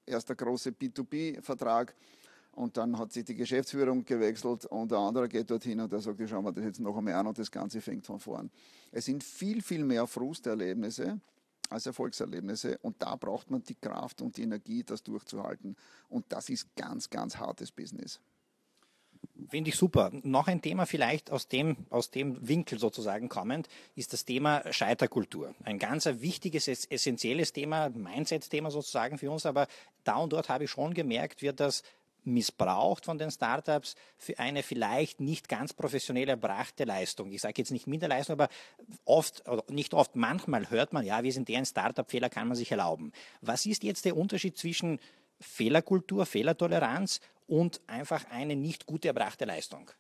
erster 0.05 0.35
große 0.35 0.71
B2B-Vertrag 0.71 1.95
und 2.55 2.77
dann 2.77 2.99
hat 2.99 3.13
sich 3.13 3.25
die 3.25 3.35
Geschäftsführung 3.35 4.05
gewechselt 4.05 4.67
und 4.67 4.91
der 4.91 4.99
andere 4.99 5.29
geht 5.29 5.51
dorthin 5.51 5.81
und 5.81 5.93
der 5.93 6.01
sagt, 6.01 6.21
ich 6.21 6.31
schau 6.31 6.41
mal 6.41 6.53
das 6.53 6.65
jetzt 6.65 6.81
noch 6.81 6.97
einmal 6.97 7.15
an 7.15 7.27
und 7.27 7.39
das 7.39 7.51
Ganze 7.51 7.81
fängt 7.81 8.07
von 8.07 8.21
vorn. 8.21 8.51
Es 8.93 9.07
sind 9.07 9.25
viel, 9.25 9.63
viel 9.63 9.85
mehr 9.85 10.07
Frusterlebnisse 10.07 11.21
als 11.71 11.87
Erfolgserlebnisse 11.87 12.79
und 12.83 13.03
da 13.03 13.17
braucht 13.17 13.51
man 13.51 13.63
die 13.63 13.75
Kraft 13.75 14.23
und 14.23 14.37
die 14.37 14.43
Energie, 14.43 14.85
das 14.85 15.03
durchzuhalten. 15.03 15.77
Und 16.09 16.27
das 16.29 16.49
ist 16.49 16.75
ganz, 16.77 17.11
ganz 17.11 17.39
hartes 17.39 17.73
Business. 17.73 18.21
Finde 19.49 19.71
ich 19.71 19.77
super. 19.77 20.11
Noch 20.23 20.47
ein 20.49 20.63
Thema 20.63 20.87
vielleicht 20.87 21.31
aus 21.31 21.49
dem, 21.49 21.77
aus 21.91 22.11
dem 22.11 22.47
Winkel 22.47 22.79
sozusagen 22.79 23.29
kommend, 23.29 23.69
ist 23.97 24.13
das 24.13 24.25
Thema 24.25 24.63
Scheiterkultur. 24.73 25.55
Ein 25.65 25.79
ganz 25.79 26.07
wichtiges, 26.07 26.69
essentielles 26.69 27.53
Thema, 27.53 27.89
Mindset-Thema 27.91 28.71
sozusagen 28.71 29.19
für 29.19 29.31
uns, 29.31 29.47
aber 29.47 29.67
da 30.05 30.17
und 30.17 30.33
dort 30.33 30.49
habe 30.49 30.65
ich 30.65 30.71
schon 30.71 30.95
gemerkt, 30.95 31.43
wird 31.43 31.59
das 31.59 31.83
missbraucht 32.27 33.05
von 33.05 33.19
den 33.19 33.31
Startups 33.31 33.95
für 34.17 34.39
eine 34.39 34.63
vielleicht 34.63 35.21
nicht 35.21 35.49
ganz 35.49 35.73
professionell 35.73 36.29
erbrachte 36.29 36.85
Leistung. 36.85 37.31
Ich 37.33 37.41
sage 37.41 37.55
jetzt 37.59 37.71
nicht 37.71 37.87
Minderleistung, 37.87 38.35
aber 38.35 38.49
oft, 39.05 39.49
oder 39.49 39.65
nicht 39.71 39.95
oft, 39.95 40.17
manchmal 40.17 40.71
hört 40.71 40.93
man, 40.93 41.05
ja, 41.05 41.23
wir 41.23 41.33
sind 41.33 41.49
der 41.49 41.59
ein 41.59 41.67
Startup, 41.67 42.11
Fehler 42.11 42.31
kann 42.31 42.49
man 42.49 42.57
sich 42.57 42.71
erlauben. 42.71 43.13
Was 43.41 43.67
ist 43.67 43.83
jetzt 43.83 44.05
der 44.05 44.17
Unterschied 44.17 44.57
zwischen 44.57 44.99
Fehlerkultur, 45.41 46.27
Fehlertoleranz 46.27 47.21
und 47.47 47.81
einfach 47.87 48.25
eine 48.31 48.57
nicht 48.57 48.87
gut 48.87 49.05
erbrachte 49.05 49.45
Leistung? 49.45 49.91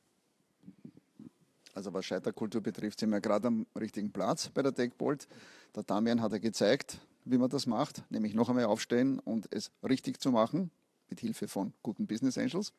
Also 1.74 1.92
was 1.92 2.04
Scheiterkultur 2.04 2.60
betrifft, 2.60 3.00
sind 3.00 3.10
wir 3.10 3.20
gerade 3.20 3.48
am 3.48 3.66
richtigen 3.78 4.12
Platz 4.12 4.48
bei 4.48 4.62
der 4.62 4.72
TechBolt. 4.72 5.26
Der 5.74 5.82
Damian 5.82 6.22
hat 6.22 6.32
ja 6.32 6.38
gezeigt, 6.38 7.00
wie 7.24 7.38
man 7.38 7.50
das 7.50 7.66
macht, 7.66 8.04
nämlich 8.10 8.34
noch 8.34 8.48
einmal 8.48 8.66
aufstehen 8.66 9.18
und 9.18 9.52
es 9.52 9.72
richtig 9.82 10.20
zu 10.20 10.30
machen, 10.30 10.70
mit 11.14 11.20
Hilfe 11.20 11.46
von 11.46 11.72
guten 11.80 12.08
Business 12.08 12.36
Angels. 12.36 12.72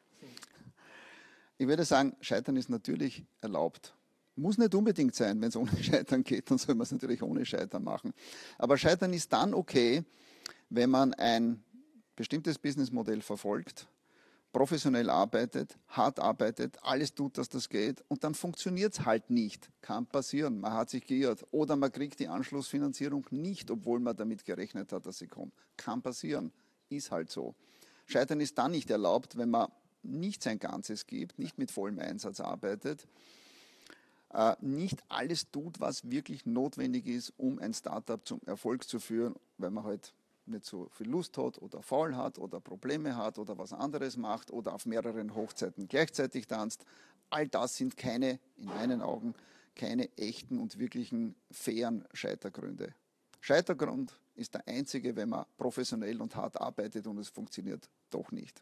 Ich 1.57 1.67
würde 1.67 1.85
sagen, 1.85 2.17
Scheitern 2.19 2.57
ist 2.57 2.69
natürlich 2.69 3.23
erlaubt. 3.39 3.95
Muss 4.35 4.57
nicht 4.57 4.75
unbedingt 4.75 5.15
sein, 5.15 5.39
wenn 5.39 5.47
es 5.47 5.55
ohne 5.55 5.71
Scheitern 5.81 6.21
geht, 6.21 6.51
dann 6.51 6.57
soll 6.57 6.75
man 6.75 6.83
es 6.83 6.91
natürlich 6.91 7.23
ohne 7.23 7.45
Scheitern 7.45 7.85
machen. 7.85 8.13
Aber 8.57 8.77
Scheitern 8.77 9.13
ist 9.13 9.31
dann 9.31 9.53
okay, 9.53 10.03
wenn 10.69 10.89
man 10.89 11.13
ein 11.13 11.63
bestimmtes 12.17 12.59
Businessmodell 12.59 13.21
verfolgt, 13.21 13.87
professionell 14.51 15.09
arbeitet, 15.09 15.77
hart 15.87 16.19
arbeitet, 16.19 16.77
alles 16.81 17.13
tut, 17.13 17.37
dass 17.37 17.47
das 17.47 17.69
geht 17.69 18.03
und 18.09 18.25
dann 18.25 18.33
funktioniert 18.33 18.91
es 18.91 19.05
halt 19.05 19.29
nicht. 19.29 19.69
Kann 19.79 20.05
passieren, 20.07 20.59
man 20.59 20.73
hat 20.73 20.89
sich 20.89 21.05
geirrt 21.05 21.45
oder 21.51 21.77
man 21.77 21.89
kriegt 21.89 22.19
die 22.19 22.27
Anschlussfinanzierung 22.27 23.25
nicht, 23.31 23.71
obwohl 23.71 24.01
man 24.01 24.17
damit 24.17 24.43
gerechnet 24.43 24.91
hat, 24.91 25.05
dass 25.05 25.19
sie 25.19 25.27
kommt. 25.27 25.53
Kann 25.77 26.01
passieren, 26.01 26.51
ist 26.89 27.11
halt 27.11 27.31
so. 27.31 27.55
Scheitern 28.05 28.39
ist 28.39 28.57
dann 28.57 28.71
nicht 28.71 28.89
erlaubt, 28.89 29.37
wenn 29.37 29.49
man 29.49 29.71
nicht 30.03 30.43
sein 30.43 30.59
Ganzes 30.59 31.07
gibt, 31.07 31.39
nicht 31.39 31.57
mit 31.57 31.71
vollem 31.71 31.99
Einsatz 31.99 32.39
arbeitet 32.39 33.07
äh, 34.35 34.55
nicht 34.59 35.01
alles 35.09 35.49
tut, 35.49 35.79
was 35.79 36.09
wirklich 36.09 36.45
notwendig 36.45 37.07
ist, 37.07 37.33
um 37.37 37.57
ein 37.59 37.73
Startup 37.73 38.25
zum 38.27 38.41
Erfolg 38.45 38.87
zu 38.87 38.99
führen, 38.99 39.35
weil 39.57 39.71
man 39.71 39.85
halt 39.85 40.13
nicht 40.45 40.65
so 40.65 40.89
viel 40.91 41.07
Lust 41.07 41.37
hat 41.37 41.57
oder 41.59 41.81
faul 41.81 42.15
hat 42.15 42.37
oder 42.37 42.59
Probleme 42.59 43.15
hat 43.15 43.39
oder 43.39 43.57
was 43.57 43.73
anderes 43.73 44.17
macht 44.17 44.51
oder 44.51 44.73
auf 44.73 44.85
mehreren 44.85 45.33
Hochzeiten 45.33 45.87
gleichzeitig 45.87 46.47
tanzt. 46.47 46.85
All 47.29 47.47
das 47.47 47.77
sind 47.77 47.97
keine, 47.97 48.39
in 48.57 48.65
meinen 48.65 49.01
Augen, 49.01 49.33
keine 49.75 50.15
echten 50.17 50.59
und 50.59 50.77
wirklichen 50.77 51.35
fairen 51.49 52.05
Scheitergründe. 52.13 52.93
Scheitergrund 53.39 54.19
ist 54.35 54.53
der 54.53 54.67
einzige, 54.67 55.15
wenn 55.15 55.29
man 55.29 55.45
professionell 55.57 56.21
und 56.21 56.35
hart 56.35 56.59
arbeitet 56.59 57.07
und 57.07 57.17
es 57.17 57.29
funktioniert 57.29 57.89
doch 58.09 58.31
nicht. 58.31 58.61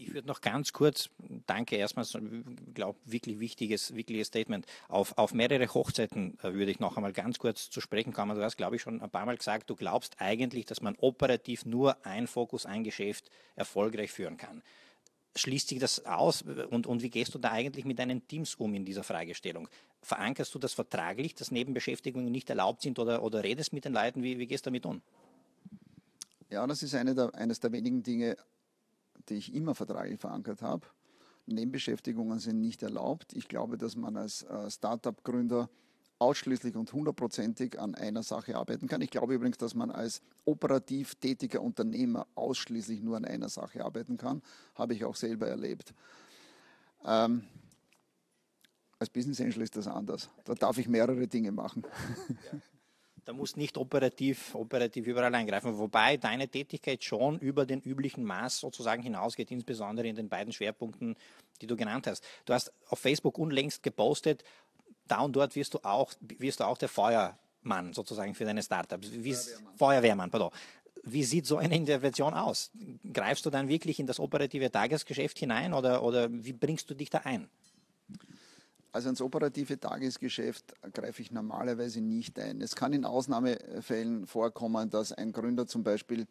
Ich 0.00 0.14
würde 0.14 0.28
noch 0.28 0.40
ganz 0.40 0.72
kurz, 0.72 1.10
danke 1.46 1.74
erstmal, 1.74 2.04
ich 2.04 2.74
glaube, 2.74 3.00
wirklich 3.04 3.40
wichtiges, 3.40 3.96
wichtiges 3.96 4.28
Statement. 4.28 4.64
Auf, 4.86 5.18
auf 5.18 5.34
mehrere 5.34 5.66
Hochzeiten 5.74 6.38
äh, 6.38 6.52
würde 6.52 6.70
ich 6.70 6.78
noch 6.78 6.96
einmal 6.96 7.12
ganz 7.12 7.40
kurz 7.40 7.68
zu 7.68 7.80
sprechen 7.80 8.12
kommen. 8.12 8.36
Du 8.36 8.44
hast, 8.44 8.56
glaube 8.56 8.76
ich, 8.76 8.82
schon 8.82 9.02
ein 9.02 9.10
paar 9.10 9.26
Mal 9.26 9.36
gesagt, 9.36 9.68
du 9.68 9.74
glaubst 9.74 10.20
eigentlich, 10.20 10.66
dass 10.66 10.82
man 10.82 10.94
operativ 11.00 11.64
nur 11.64 12.06
ein 12.06 12.28
Fokus, 12.28 12.64
ein 12.64 12.84
Geschäft 12.84 13.28
erfolgreich 13.56 14.12
führen 14.12 14.36
kann. 14.36 14.62
Schließt 15.38 15.68
sich 15.68 15.78
das 15.78 16.04
aus 16.04 16.42
und, 16.42 16.86
und 16.86 17.02
wie 17.02 17.10
gehst 17.10 17.34
du 17.34 17.38
da 17.38 17.52
eigentlich 17.52 17.84
mit 17.84 17.98
deinen 17.98 18.26
Teams 18.26 18.54
um 18.56 18.74
in 18.74 18.84
dieser 18.84 19.02
Fragestellung? 19.02 19.68
Verankerst 20.02 20.54
du 20.54 20.58
das 20.58 20.74
vertraglich, 20.74 21.34
dass 21.34 21.50
Nebenbeschäftigungen 21.50 22.30
nicht 22.30 22.50
erlaubt 22.50 22.82
sind 22.82 22.98
oder, 22.98 23.22
oder 23.22 23.44
redest 23.44 23.72
mit 23.72 23.84
den 23.84 23.92
Leuten? 23.92 24.22
Wie, 24.22 24.38
wie 24.38 24.46
gehst 24.46 24.66
du 24.66 24.70
damit 24.70 24.86
um? 24.86 25.02
Ja, 26.50 26.66
das 26.66 26.82
ist 26.82 26.94
eine 26.94 27.14
der, 27.14 27.34
eines 27.34 27.60
der 27.60 27.72
wenigen 27.72 28.02
Dinge, 28.02 28.36
die 29.28 29.34
ich 29.34 29.54
immer 29.54 29.74
vertraglich 29.74 30.18
verankert 30.18 30.62
habe. 30.62 30.86
Nebenbeschäftigungen 31.46 32.38
sind 32.38 32.60
nicht 32.60 32.82
erlaubt. 32.82 33.32
Ich 33.32 33.48
glaube, 33.48 33.78
dass 33.78 33.96
man 33.96 34.16
als 34.16 34.42
äh, 34.42 34.70
Startup-Gründer 34.70 35.68
ausschließlich 36.18 36.74
und 36.76 36.92
hundertprozentig 36.92 37.78
an 37.78 37.94
einer 37.94 38.22
Sache 38.22 38.56
arbeiten 38.56 38.88
kann. 38.88 39.00
Ich 39.00 39.10
glaube 39.10 39.34
übrigens, 39.34 39.58
dass 39.58 39.74
man 39.74 39.90
als 39.90 40.20
operativ 40.44 41.14
tätiger 41.16 41.62
Unternehmer 41.62 42.26
ausschließlich 42.34 43.02
nur 43.02 43.16
an 43.16 43.24
einer 43.24 43.48
Sache 43.48 43.84
arbeiten 43.84 44.16
kann. 44.16 44.42
Habe 44.74 44.94
ich 44.94 45.04
auch 45.04 45.16
selber 45.16 45.48
erlebt. 45.48 45.94
Ähm, 47.04 47.44
als 48.98 49.10
Business 49.10 49.40
Angel 49.40 49.62
ist 49.62 49.76
das 49.76 49.86
anders. 49.86 50.28
Da 50.44 50.54
darf 50.54 50.78
ich 50.78 50.88
mehrere 50.88 51.28
Dinge 51.28 51.52
machen. 51.52 51.84
Ja. 52.52 52.58
Da 53.28 53.34
musst 53.34 53.58
nicht 53.58 53.76
operativ, 53.76 54.54
operativ 54.54 55.06
überall 55.06 55.34
eingreifen. 55.34 55.76
Wobei 55.76 56.16
deine 56.16 56.48
Tätigkeit 56.48 57.04
schon 57.04 57.38
über 57.38 57.66
den 57.66 57.82
üblichen 57.82 58.24
Maß 58.24 58.58
sozusagen 58.58 59.02
hinausgeht, 59.02 59.50
insbesondere 59.50 60.08
in 60.08 60.16
den 60.16 60.30
beiden 60.30 60.50
Schwerpunkten, 60.50 61.14
die 61.60 61.66
du 61.66 61.76
genannt 61.76 62.06
hast. 62.06 62.24
Du 62.46 62.54
hast 62.54 62.72
auf 62.88 63.00
Facebook 63.00 63.36
unlängst 63.36 63.82
gepostet, 63.82 64.44
da 65.10 65.20
und 65.20 65.34
dort 65.34 65.54
wirst 65.56 65.74
du 65.74 65.78
auch, 65.84 66.12
wirst 66.20 66.60
du 66.60 66.64
auch 66.64 66.78
der 66.78 66.88
Feuermann 66.88 67.92
sozusagen 67.92 68.34
für 68.34 68.44
deine 68.44 68.62
Startups. 68.62 69.10
Wie, 69.12 69.34
Feuerwehrmann. 69.34 69.76
Feuerwehrmann, 69.76 70.30
pardon. 70.30 70.50
Wie 71.04 71.24
sieht 71.24 71.46
so 71.46 71.56
eine 71.56 71.76
Intervention 71.76 72.34
aus? 72.34 72.70
Greifst 73.12 73.46
du 73.46 73.50
dann 73.50 73.68
wirklich 73.68 73.98
in 73.98 74.06
das 74.06 74.20
operative 74.20 74.70
Tagesgeschäft 74.70 75.38
hinein 75.38 75.72
oder, 75.72 76.02
oder 76.02 76.28
wie 76.30 76.52
bringst 76.52 76.90
du 76.90 76.94
dich 76.94 77.08
da 77.08 77.18
ein? 77.18 77.48
Also 78.90 79.10
ins 79.10 79.20
operative 79.20 79.78
Tagesgeschäft 79.78 80.74
greife 80.92 81.22
ich 81.22 81.30
normalerweise 81.30 82.00
nicht 82.00 82.38
ein. 82.38 82.60
Es 82.60 82.74
kann 82.74 82.92
in 82.92 83.04
Ausnahmefällen 83.04 84.26
vorkommen, 84.26 84.90
dass 84.90 85.12
ein 85.12 85.32
Gründer 85.32 85.66
zum 85.66 85.82
Beispiel 85.82 86.26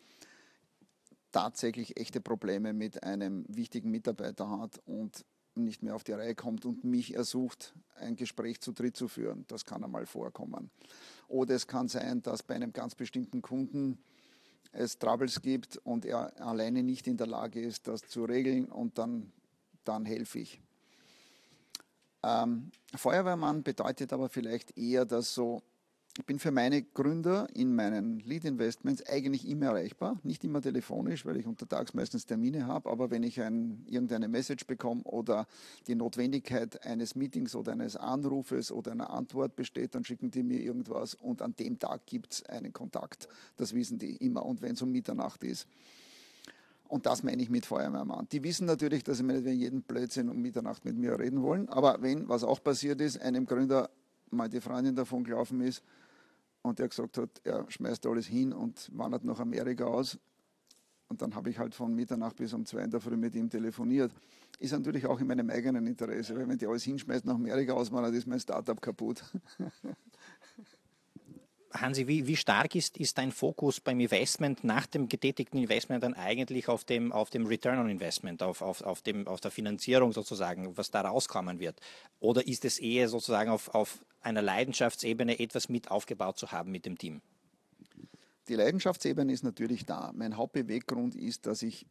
tatsächlich 1.32 1.98
echte 1.98 2.20
Probleme 2.20 2.74
mit 2.74 3.04
einem 3.04 3.46
wichtigen 3.48 3.92
Mitarbeiter 3.92 4.50
hat 4.60 4.80
und 4.86 5.24
nicht 5.64 5.84
mehr 5.84 5.96
auf 5.96 6.04
die 6.04 6.14
Reihe 6.14 6.36
kommt 6.36 6.66
und 6.66 6.84
mich 6.84 7.16
ersucht, 7.16 7.74
ein 7.96 8.16
Gespräch 8.16 8.62
zu 8.62 8.72
dritt 8.72 8.96
zu 8.96 9.08
führen. 9.08 9.46
Das 9.48 9.66
kann 9.66 9.84
einmal 9.84 10.06
vorkommen. 10.06 10.70
Oder 11.28 11.56
es 11.56 11.68
kann 11.68 11.88
sein, 11.88 12.22
dass 12.22 12.44
bei 12.44 12.56
einem 12.56 12.74
ganz 12.74 12.96
bestimmten 12.96 13.42
Kunden 13.42 13.98
es 14.72 15.00
Troubles 15.00 15.42
gibt 15.42 15.78
und 15.78 16.06
er 16.06 16.40
alleine 16.42 16.84
nicht 16.84 17.08
in 17.08 17.18
der 17.18 17.28
Lage 17.28 17.62
ist, 17.62 17.88
das 17.88 18.02
zu 18.02 18.26
regeln 18.26 18.66
und 18.66 18.98
dann, 18.98 19.32
dann 19.84 20.06
helfe 20.06 20.40
ich. 20.40 20.62
Ähm, 22.24 22.72
Feuerwehrmann 22.96 23.64
bedeutet 23.64 24.14
aber 24.14 24.30
vielleicht 24.30 24.78
eher, 24.78 25.06
dass 25.06 25.34
so, 25.34 25.62
ich 26.18 26.26
bin 26.26 26.40
für 26.40 26.52
meine 26.52 26.82
Gründer 26.82 27.48
in 27.54 27.76
meinen 27.76 28.20
Lead-Investments 28.22 29.06
eigentlich 29.06 29.48
immer 29.48 29.68
erreichbar, 29.68 30.20
nicht 30.24 30.44
immer 30.44 30.62
telefonisch, 30.62 31.28
weil 31.28 31.38
ich 31.38 31.46
untertags 31.46 31.94
meistens 31.94 32.26
Termine 32.26 32.66
habe, 32.66 32.90
aber 32.90 33.12
wenn 33.12 33.22
ich 33.22 33.40
ein, 33.40 33.86
irgendeine 33.86 34.28
Message 34.28 34.66
bekomme 34.66 35.04
oder 35.04 35.46
die 35.86 35.94
Notwendigkeit 35.94 36.84
eines 36.84 37.16
Meetings 37.16 37.56
oder 37.56 37.74
eines 37.74 37.96
Anrufes 37.96 38.72
oder 38.72 38.94
einer 38.94 39.12
Antwort 39.12 39.56
besteht, 39.56 39.94
dann 39.94 40.06
schicken 40.06 40.32
die 40.32 40.42
mir 40.42 40.60
irgendwas 40.60 41.14
und 41.14 41.44
an 41.44 41.56
dem 41.56 41.78
Tag 41.78 42.08
gibt 42.08 42.34
es 42.34 42.46
einen 42.48 42.74
Kontakt. 42.74 43.28
Das 43.56 43.76
wissen 43.76 44.00
die 44.00 44.16
immer 44.16 44.44
und 44.44 44.64
wenn 44.64 44.74
es 44.74 44.82
um 44.82 44.92
Mitternacht 44.92 45.44
ist. 45.44 45.68
Und 46.88 47.06
das 47.06 47.22
meine 47.22 47.44
ich 47.44 47.50
mit 47.50 47.66
Feuerwehrmann. 47.68 48.28
Die 48.32 48.44
wissen 48.44 48.66
natürlich, 48.66 49.04
dass 49.04 49.18
sie 49.18 49.24
nicht 49.24 49.46
jeden 49.46 49.84
Blödsinn 49.84 50.30
um 50.30 50.42
Mitternacht 50.42 50.84
mit 50.84 50.98
mir 50.98 51.20
reden 51.20 51.44
wollen. 51.44 51.70
Aber 51.70 52.02
wenn, 52.02 52.28
was 52.28 52.44
auch 52.44 52.64
passiert 52.64 53.02
ist, 53.02 53.22
einem 53.22 53.46
Gründer 53.46 53.90
mal 54.32 54.50
die 54.50 54.62
Freundin 54.62 54.96
davon 54.96 55.24
gelaufen 55.24 55.62
ist 55.62 55.84
und 56.68 56.80
der 56.80 56.88
gesagt 56.88 57.18
hat, 57.18 57.30
er 57.44 57.66
schmeißt 57.70 58.06
alles 58.06 58.28
hin 58.28 58.54
und 58.54 58.90
wandert 58.94 59.24
nach 59.24 59.40
Amerika 59.40 59.86
aus. 59.86 60.18
Und 61.10 61.22
dann 61.22 61.36
habe 61.36 61.50
ich 61.50 61.58
halt 61.58 61.74
von 61.74 61.94
Mitternacht 61.94 62.36
bis 62.36 62.54
um 62.54 62.66
zwei 62.66 62.82
in 62.82 62.92
der 62.92 63.00
Früh 63.00 63.16
mit 63.16 63.34
ihm 63.36 63.50
telefoniert. 63.50 64.12
Ist 64.60 64.74
natürlich 64.74 65.06
auch 65.06 65.20
in 65.20 65.28
meinem 65.28 65.50
eigenen 65.50 65.86
Interesse, 65.88 66.36
weil 66.36 66.48
wenn 66.50 66.58
die 66.58 66.68
alles 66.68 66.84
hinschmeißt 66.84 67.26
nach 67.26 67.36
Amerika 67.36 67.74
auswandert, 67.74 68.14
ist 68.14 68.28
mein 68.28 68.40
Startup 68.40 68.82
kaputt. 68.82 69.24
Hansi, 71.74 72.08
wie, 72.08 72.28
wie 72.28 72.36
stark 72.36 72.76
ist, 72.76 72.98
ist 72.98 73.18
dein 73.18 73.32
Fokus 73.32 73.80
beim 73.80 74.00
Investment 74.00 74.64
nach 74.64 74.86
dem 74.86 75.10
getätigten 75.10 75.58
Investment 75.60 76.04
dann 76.04 76.14
eigentlich 76.14 76.70
auf 76.70 76.84
dem, 76.84 77.12
auf 77.12 77.30
dem 77.30 77.46
Return 77.46 77.80
on 77.80 77.90
Investment, 77.90 78.42
auf, 78.42 78.62
auf, 78.62 78.82
auf, 78.82 79.02
dem, 79.02 79.28
auf 79.28 79.42
der 79.42 79.52
Finanzierung 79.52 80.14
sozusagen, 80.14 80.78
was 80.78 80.92
da 80.92 81.02
rauskommen 81.02 81.60
wird? 81.60 81.80
Oder 82.20 82.48
ist 82.48 82.66
es 82.66 82.80
eher 82.80 83.10
sozusagen 83.10 83.50
auf, 83.50 83.74
auf 83.76 84.00
einer 84.22 84.42
Leidenschaftsebene 84.42 85.40
etwas 85.40 85.70
mit 85.70 85.92
aufgebaut 85.92 86.38
zu 86.38 86.52
haben 86.52 86.72
mit 86.72 86.86
dem 86.86 86.98
Team? 86.98 87.22
Die 88.48 88.56
Leidenschaftsebene 88.56 89.32
ist 89.34 89.44
natürlich 89.44 89.86
da. 89.86 90.12
Mein 90.16 90.38
Hauptbeweggrund 90.38 91.16
ist, 91.16 91.46
dass 91.46 91.62
ich 91.62 91.86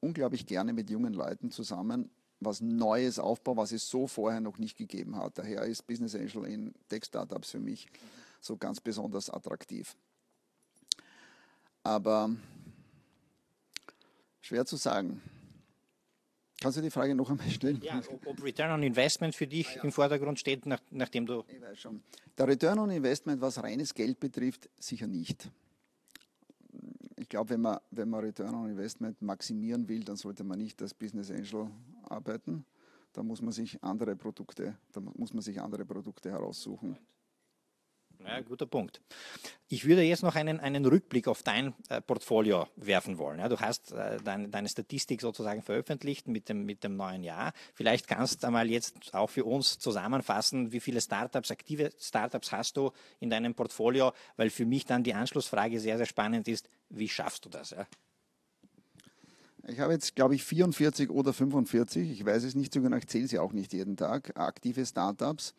unglaublich 0.00 0.46
gerne 0.46 0.72
mit 0.72 0.90
jungen 0.90 1.14
Leuten 1.14 1.50
zusammen 1.50 2.10
was 2.38 2.60
Neues 2.60 3.18
aufbaue, 3.18 3.56
was 3.56 3.72
es 3.72 3.88
so 3.88 4.06
vorher 4.06 4.40
noch 4.40 4.58
nicht 4.58 4.76
gegeben 4.76 5.16
hat. 5.16 5.38
Daher 5.38 5.62
ist 5.62 5.86
Business 5.86 6.14
Angel 6.14 6.44
in 6.44 6.74
Tech-Startups 6.88 7.50
für 7.50 7.60
mich 7.60 7.88
so 8.46 8.56
ganz 8.56 8.80
besonders 8.80 9.28
attraktiv. 9.30 9.96
Aber 11.82 12.30
schwer 14.40 14.64
zu 14.64 14.76
sagen. 14.76 15.20
Kannst 16.60 16.78
du 16.78 16.82
die 16.82 16.90
Frage 16.90 17.14
noch 17.14 17.30
einmal 17.30 17.50
stellen? 17.50 17.80
Ja, 17.82 18.00
ob, 18.10 18.26
ob 18.26 18.42
Return 18.42 18.70
on 18.70 18.82
Investment 18.82 19.34
für 19.34 19.46
dich 19.46 19.68
ah, 19.68 19.76
ja. 19.76 19.84
im 19.84 19.92
Vordergrund 19.92 20.38
steht, 20.38 20.64
nach, 20.64 20.80
nachdem 20.90 21.26
du. 21.26 21.44
Ich 21.48 21.60
weiß 21.60 21.78
schon. 21.78 22.02
Der 22.38 22.48
Return 22.48 22.78
on 22.78 22.90
Investment, 22.90 23.40
was 23.40 23.62
reines 23.62 23.92
Geld 23.92 24.18
betrifft, 24.18 24.68
sicher 24.78 25.06
nicht. 25.06 25.50
Ich 27.16 27.28
glaube, 27.28 27.50
wenn 27.50 27.60
man, 27.60 27.78
wenn 27.90 28.08
man 28.08 28.24
Return 28.24 28.54
on 28.54 28.70
Investment 28.70 29.20
maximieren 29.20 29.86
will, 29.88 30.02
dann 30.02 30.16
sollte 30.16 30.44
man 30.44 30.58
nicht 30.58 30.80
als 30.80 30.94
Business 30.94 31.30
Angel 31.30 31.70
arbeiten. 32.04 32.64
Da 33.12 33.22
muss 33.22 33.42
man 33.42 33.52
sich 33.52 33.82
andere 33.82 34.16
Produkte, 34.16 34.76
da 34.92 35.00
muss 35.00 35.32
man 35.32 35.42
sich 35.42 35.60
andere 35.60 35.84
Produkte 35.84 36.30
heraussuchen. 36.30 36.98
Ja, 38.26 38.40
guter 38.40 38.66
Punkt. 38.66 39.00
Ich 39.68 39.84
würde 39.84 40.02
jetzt 40.02 40.24
noch 40.24 40.34
einen, 40.34 40.58
einen 40.58 40.84
Rückblick 40.84 41.28
auf 41.28 41.44
dein 41.44 41.74
äh, 41.88 42.00
Portfolio 42.00 42.66
werfen 42.74 43.18
wollen. 43.18 43.38
Ja, 43.38 43.48
du 43.48 43.60
hast 43.60 43.92
äh, 43.92 44.18
dein, 44.24 44.50
deine 44.50 44.68
Statistik 44.68 45.20
sozusagen 45.20 45.62
veröffentlicht 45.62 46.26
mit 46.26 46.48
dem, 46.48 46.64
mit 46.64 46.82
dem 46.82 46.96
neuen 46.96 47.22
Jahr. 47.22 47.52
Vielleicht 47.74 48.08
kannst 48.08 48.42
du 48.42 48.48
einmal 48.48 48.68
jetzt 48.68 49.14
auch 49.14 49.30
für 49.30 49.44
uns 49.44 49.78
zusammenfassen, 49.78 50.72
wie 50.72 50.80
viele 50.80 51.00
Startups, 51.00 51.52
aktive 51.52 51.90
Startups 52.00 52.50
hast 52.50 52.76
du 52.76 52.90
in 53.20 53.30
deinem 53.30 53.54
Portfolio, 53.54 54.12
weil 54.36 54.50
für 54.50 54.66
mich 54.66 54.84
dann 54.86 55.04
die 55.04 55.14
Anschlussfrage 55.14 55.78
sehr, 55.78 55.96
sehr 55.96 56.06
spannend 56.06 56.48
ist, 56.48 56.68
wie 56.88 57.08
schaffst 57.08 57.44
du 57.44 57.48
das? 57.48 57.70
Ja? 57.70 57.86
Ich 59.68 59.78
habe 59.78 59.92
jetzt, 59.92 60.16
glaube 60.16 60.34
ich, 60.34 60.42
44 60.42 61.10
oder 61.10 61.32
45, 61.32 62.10
ich 62.10 62.24
weiß 62.24 62.42
es 62.42 62.56
nicht 62.56 62.72
so 62.72 62.82
genau, 62.82 62.96
ich 62.96 63.06
zähle 63.06 63.28
sie 63.28 63.38
auch 63.38 63.52
nicht 63.52 63.72
jeden 63.72 63.96
Tag, 63.96 64.36
aktive 64.36 64.84
Startups 64.84 65.54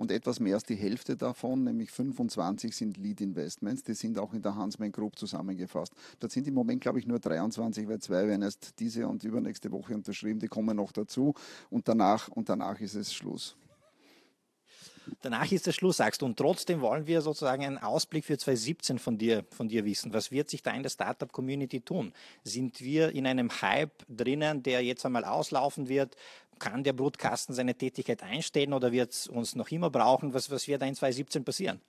und 0.00 0.10
etwas 0.10 0.40
mehr 0.40 0.54
als 0.54 0.64
die 0.64 0.76
Hälfte 0.76 1.14
davon, 1.14 1.62
nämlich 1.62 1.90
25, 1.90 2.74
sind 2.74 2.96
Lead 2.96 3.20
Investments. 3.20 3.82
Die 3.82 3.92
sind 3.92 4.18
auch 4.18 4.32
in 4.32 4.40
der 4.40 4.54
Hansman 4.54 4.90
Group 4.90 5.18
zusammengefasst. 5.18 5.92
Dort 6.18 6.32
sind 6.32 6.48
im 6.48 6.54
Moment, 6.54 6.80
glaube 6.80 6.98
ich, 6.98 7.06
nur 7.06 7.18
23, 7.18 7.86
weil 7.86 7.98
zwei 7.98 8.26
werden 8.26 8.40
erst 8.40 8.80
diese 8.80 9.06
und 9.06 9.22
übernächste 9.24 9.70
Woche 9.70 9.94
unterschrieben. 9.94 10.40
Die 10.40 10.48
kommen 10.48 10.74
noch 10.74 10.92
dazu 10.92 11.34
und 11.68 11.86
danach, 11.86 12.28
und 12.28 12.48
danach 12.48 12.80
ist 12.80 12.94
es 12.94 13.12
Schluss. 13.12 13.56
Danach 15.20 15.52
ist 15.52 15.66
der 15.66 15.72
Schluss, 15.72 15.98
sagst 15.98 16.22
du. 16.22 16.26
Und 16.26 16.38
trotzdem 16.38 16.80
wollen 16.80 17.06
wir 17.06 17.20
sozusagen 17.20 17.62
einen 17.62 17.76
Ausblick 17.76 18.24
für 18.24 18.38
2017 18.38 18.98
von 18.98 19.18
dir, 19.18 19.44
von 19.50 19.68
dir 19.68 19.84
wissen. 19.84 20.14
Was 20.14 20.30
wird 20.30 20.48
sich 20.48 20.62
da 20.62 20.70
in 20.70 20.82
der 20.82 20.88
Startup-Community 20.88 21.82
tun? 21.82 22.14
Sind 22.42 22.80
wir 22.80 23.10
in 23.10 23.26
einem 23.26 23.50
Hype 23.60 24.02
drinnen, 24.08 24.62
der 24.62 24.82
jetzt 24.82 25.04
einmal 25.04 25.26
auslaufen 25.26 25.88
wird? 25.90 26.16
Kann 26.60 26.84
der 26.84 26.92
Brutkasten 26.92 27.54
seine 27.54 27.74
Tätigkeit 27.74 28.22
einstellen 28.22 28.72
oder 28.72 28.92
wird 28.92 29.10
es 29.10 29.26
uns 29.26 29.56
noch 29.56 29.68
immer 29.70 29.90
brauchen? 29.90 30.32
Was, 30.32 30.50
was 30.50 30.68
wird 30.68 30.82
da 30.82 30.86
in 30.86 30.94
2017 30.94 31.44
passieren? 31.44 31.80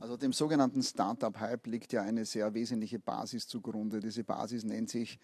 Also 0.00 0.16
dem 0.16 0.32
sogenannten 0.32 0.82
Startup-Hype 0.82 1.66
liegt 1.68 1.92
ja 1.92 2.02
eine 2.02 2.26
sehr 2.26 2.52
wesentliche 2.52 2.98
Basis 2.98 3.46
zugrunde. 3.46 4.00
Diese 4.00 4.24
Basis 4.24 4.64
nennt 4.64 4.90
sich, 4.90 5.18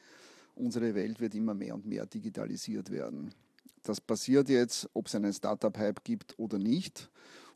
unsere 0.55 0.95
Welt 0.95 1.21
wird 1.21 1.35
immer 1.35 1.55
mehr 1.55 1.75
und 1.75 1.85
mehr 1.85 2.07
digitalisiert 2.07 2.91
werden. 2.91 3.35
Das 3.83 4.01
passiert 4.01 4.49
jetzt, 4.49 4.89
ob 4.95 5.07
es 5.07 5.15
einen 5.15 5.33
Startup-Hype 5.33 6.05
gibt 6.05 6.39
oder 6.39 6.59
nicht. 6.59 7.11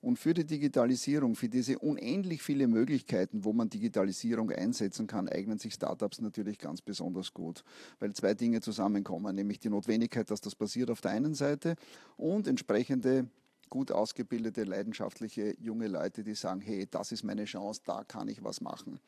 Und 0.05 0.19
für 0.19 0.35
die 0.35 0.45
Digitalisierung, 0.45 1.35
für 1.35 1.49
diese 1.49 1.79
unendlich 1.79 2.43
viele 2.43 2.69
Möglichkeiten, 2.69 3.43
wo 3.43 3.55
man 3.55 3.71
Digitalisierung 3.71 4.51
einsetzen 4.51 5.07
kann, 5.07 5.31
eignen 5.31 5.59
sich 5.59 5.73
Startups 5.73 6.21
natürlich 6.21 6.59
ganz 6.59 6.83
besonders 6.83 7.33
gut, 7.33 7.65
weil 8.01 8.13
zwei 8.13 8.35
Dinge 8.35 8.61
zusammenkommen, 8.61 9.35
nämlich 9.35 9.61
die 9.61 9.71
Notwendigkeit, 9.71 10.31
dass 10.31 10.43
das 10.43 10.55
passiert 10.55 10.91
auf 10.91 11.01
der 11.01 11.13
einen 11.13 11.33
Seite 11.33 11.77
und 12.19 12.47
entsprechende 12.47 13.31
gut 13.71 13.93
ausgebildete, 13.93 14.65
leidenschaftliche 14.65 15.57
junge 15.59 15.89
Leute, 15.89 16.23
die 16.23 16.35
sagen, 16.35 16.61
hey, 16.61 16.87
das 16.91 17.11
ist 17.11 17.25
meine 17.25 17.47
Chance, 17.47 17.81
da 17.87 18.05
kann 18.05 18.29
ich 18.29 18.45
was 18.45 18.61
machen. 18.61 19.01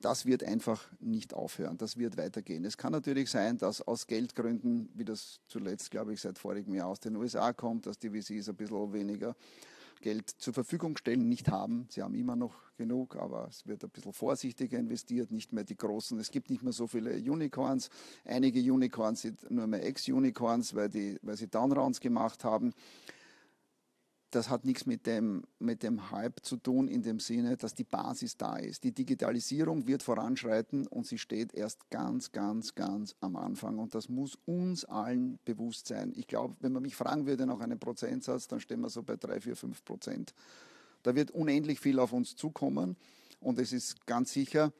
Das 0.00 0.26
wird 0.26 0.42
einfach 0.42 0.88
nicht 0.98 1.34
aufhören, 1.34 1.78
das 1.78 1.98
wird 1.98 2.16
weitergehen. 2.16 2.64
Es 2.64 2.76
kann 2.76 2.90
natürlich 2.90 3.30
sein, 3.30 3.58
dass 3.58 3.80
aus 3.80 4.08
Geldgründen, 4.08 4.90
wie 4.94 5.04
das 5.04 5.38
zuletzt, 5.46 5.92
glaube 5.92 6.14
ich, 6.14 6.20
seit 6.20 6.36
vorigem 6.36 6.74
Jahr 6.74 6.88
aus 6.88 6.98
den 6.98 7.14
USA 7.14 7.52
kommt, 7.52 7.86
dass 7.86 8.00
die 8.00 8.10
VCs 8.10 8.48
ein 8.48 8.56
bisschen 8.56 8.92
weniger 8.92 9.36
Geld 10.02 10.28
zur 10.28 10.52
Verfügung 10.52 10.96
stellen, 10.98 11.28
nicht 11.28 11.48
haben. 11.48 11.86
Sie 11.88 12.02
haben 12.02 12.14
immer 12.14 12.36
noch 12.36 12.54
genug, 12.76 13.16
aber 13.16 13.46
es 13.48 13.66
wird 13.66 13.82
ein 13.84 13.90
bisschen 13.90 14.12
vorsichtiger 14.12 14.78
investiert, 14.78 15.30
nicht 15.30 15.52
mehr 15.52 15.64
die 15.64 15.76
großen. 15.76 16.18
Es 16.18 16.30
gibt 16.30 16.50
nicht 16.50 16.62
mehr 16.62 16.72
so 16.72 16.86
viele 16.86 17.14
Unicorns. 17.14 17.88
Einige 18.24 18.60
Unicorns 18.60 19.22
sind 19.22 19.50
nur 19.50 19.66
mehr 19.66 19.86
Ex-Unicorns, 19.86 20.74
weil, 20.74 21.18
weil 21.22 21.36
sie 21.36 21.48
Downrounds 21.48 22.00
gemacht 22.00 22.44
haben 22.44 22.74
das 24.34 24.48
hat 24.48 24.64
nichts 24.64 24.86
mit 24.86 25.06
dem, 25.06 25.44
mit 25.58 25.82
dem 25.82 26.10
Hype 26.10 26.40
zu 26.42 26.56
tun, 26.56 26.88
in 26.88 27.02
dem 27.02 27.20
Sinne, 27.20 27.58
dass 27.58 27.74
die 27.74 27.84
Basis 27.84 28.38
da 28.38 28.56
ist. 28.56 28.82
Die 28.82 28.92
Digitalisierung 28.92 29.86
wird 29.86 30.02
voranschreiten 30.02 30.86
und 30.86 31.06
sie 31.06 31.18
steht 31.18 31.52
erst 31.52 31.90
ganz, 31.90 32.32
ganz, 32.32 32.74
ganz 32.74 33.14
am 33.20 33.36
Anfang. 33.36 33.78
Und 33.78 33.94
das 33.94 34.08
muss 34.08 34.38
uns 34.46 34.86
allen 34.86 35.38
bewusst 35.44 35.86
sein. 35.86 36.14
Ich 36.16 36.26
glaube, 36.26 36.56
wenn 36.60 36.72
man 36.72 36.82
mich 36.82 36.96
fragen 36.96 37.26
würde 37.26 37.44
nach 37.44 37.60
einem 37.60 37.78
Prozentsatz, 37.78 38.48
dann 38.48 38.60
stehen 38.60 38.80
wir 38.80 38.88
so 38.88 39.02
bei 39.02 39.16
3, 39.16 39.42
4, 39.42 39.54
5 39.54 39.84
Prozent. 39.84 40.34
Da 41.02 41.14
wird 41.14 41.30
unendlich 41.32 41.78
viel 41.78 41.98
auf 41.98 42.14
uns 42.14 42.34
zukommen. 42.34 42.96
Und 43.38 43.58
es 43.58 43.72
ist 43.72 44.06
ganz 44.06 44.32
sicher, 44.32 44.72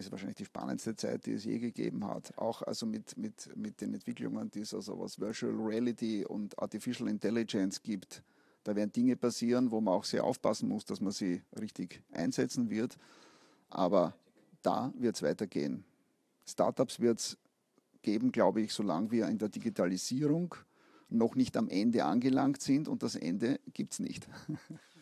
ist 0.00 0.10
wahrscheinlich 0.10 0.36
die 0.36 0.44
spannendste 0.44 0.96
Zeit, 0.96 1.26
die 1.26 1.32
es 1.32 1.44
je 1.44 1.58
gegeben 1.58 2.06
hat. 2.06 2.36
Auch 2.38 2.62
also 2.62 2.86
mit, 2.86 3.16
mit, 3.16 3.54
mit 3.56 3.80
den 3.80 3.94
Entwicklungen, 3.94 4.50
die 4.50 4.60
es 4.60 4.74
also 4.74 4.98
was 4.98 5.18
Virtual 5.20 5.54
Reality 5.54 6.24
und 6.24 6.58
Artificial 6.58 7.08
Intelligence 7.08 7.82
gibt. 7.82 8.22
Da 8.64 8.76
werden 8.76 8.92
Dinge 8.92 9.16
passieren, 9.16 9.70
wo 9.70 9.80
man 9.80 9.94
auch 9.94 10.04
sehr 10.04 10.24
aufpassen 10.24 10.68
muss, 10.68 10.84
dass 10.84 11.00
man 11.00 11.12
sie 11.12 11.42
richtig 11.58 12.02
einsetzen 12.12 12.68
wird. 12.70 12.96
Aber 13.70 14.14
da 14.62 14.92
wird 14.96 15.16
es 15.16 15.22
weitergehen. 15.22 15.84
Startups 16.46 17.00
wird 17.00 17.18
es 17.18 17.38
geben, 18.02 18.32
glaube 18.32 18.60
ich, 18.62 18.72
solange 18.72 19.10
wir 19.10 19.28
in 19.28 19.38
der 19.38 19.48
Digitalisierung 19.48 20.54
noch 21.08 21.34
nicht 21.34 21.56
am 21.56 21.68
Ende 21.68 22.04
angelangt 22.04 22.62
sind 22.62 22.88
und 22.88 23.02
das 23.02 23.16
Ende 23.16 23.60
gibt 23.72 23.94
es 23.94 23.98
nicht. 23.98 24.28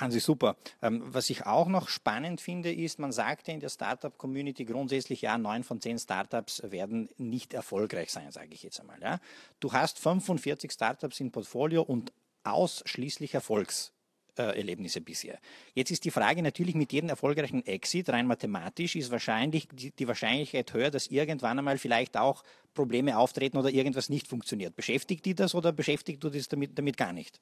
Hansi, 0.00 0.20
super. 0.20 0.56
Ähm, 0.82 1.02
was 1.06 1.30
ich 1.30 1.46
auch 1.46 1.68
noch 1.68 1.88
spannend 1.88 2.40
finde, 2.40 2.72
ist, 2.72 2.98
man 2.98 3.12
sagte 3.12 3.52
in 3.52 3.60
der 3.60 3.68
Startup-Community 3.68 4.64
grundsätzlich, 4.64 5.22
ja, 5.22 5.38
neun 5.38 5.64
von 5.64 5.80
zehn 5.80 5.98
Startups 5.98 6.62
werden 6.64 7.08
nicht 7.16 7.54
erfolgreich 7.54 8.10
sein, 8.10 8.30
sage 8.30 8.48
ich 8.52 8.62
jetzt 8.62 8.80
einmal. 8.80 9.00
Ja. 9.00 9.20
Du 9.60 9.72
hast 9.72 9.98
45 9.98 10.72
Startups 10.72 11.20
im 11.20 11.30
Portfolio 11.30 11.82
und 11.82 12.12
ausschließlich 12.44 13.34
Erfolgserlebnisse 13.34 15.00
bisher. 15.00 15.38
Jetzt 15.74 15.90
ist 15.90 16.04
die 16.04 16.10
Frage 16.10 16.42
natürlich 16.42 16.74
mit 16.74 16.92
jedem 16.92 17.10
erfolgreichen 17.10 17.66
Exit, 17.66 18.08
rein 18.10 18.26
mathematisch, 18.26 18.96
ist 18.96 19.10
wahrscheinlich 19.10 19.68
die, 19.72 19.90
die, 19.90 20.08
Wahrscheinlichkeit 20.08 20.72
höher, 20.72 20.90
dass 20.90 21.08
irgendwann 21.08 21.58
einmal 21.58 21.78
vielleicht 21.78 22.16
auch 22.16 22.42
Probleme 22.74 23.18
auftreten 23.18 23.58
oder 23.58 23.70
irgendwas 23.70 24.08
nicht 24.08 24.28
funktioniert. 24.28 24.76
Beschäftigt 24.76 25.24
die 25.26 25.34
das 25.34 25.54
oder 25.54 25.72
beschäftigt 25.72 26.22
du 26.22 26.30
das 26.30 26.48
damit, 26.48 26.78
damit 26.78 26.96
gar 26.96 27.12
nicht? 27.12 27.40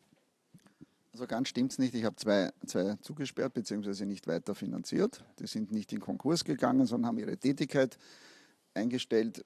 Also 1.16 1.26
ganz 1.26 1.48
stimmt 1.48 1.72
es 1.72 1.78
nicht. 1.78 1.94
Ich 1.94 2.04
habe 2.04 2.14
zwei, 2.16 2.52
zwei 2.66 2.96
zugesperrt 3.00 3.54
bzw. 3.54 4.04
nicht 4.04 4.26
weiter 4.26 4.54
finanziert. 4.54 5.24
Die 5.38 5.46
sind 5.46 5.72
nicht 5.72 5.90
in 5.94 6.00
Konkurs 6.00 6.44
gegangen, 6.44 6.84
sondern 6.84 7.08
haben 7.08 7.18
ihre 7.18 7.38
Tätigkeit 7.38 7.96
eingestellt. 8.74 9.42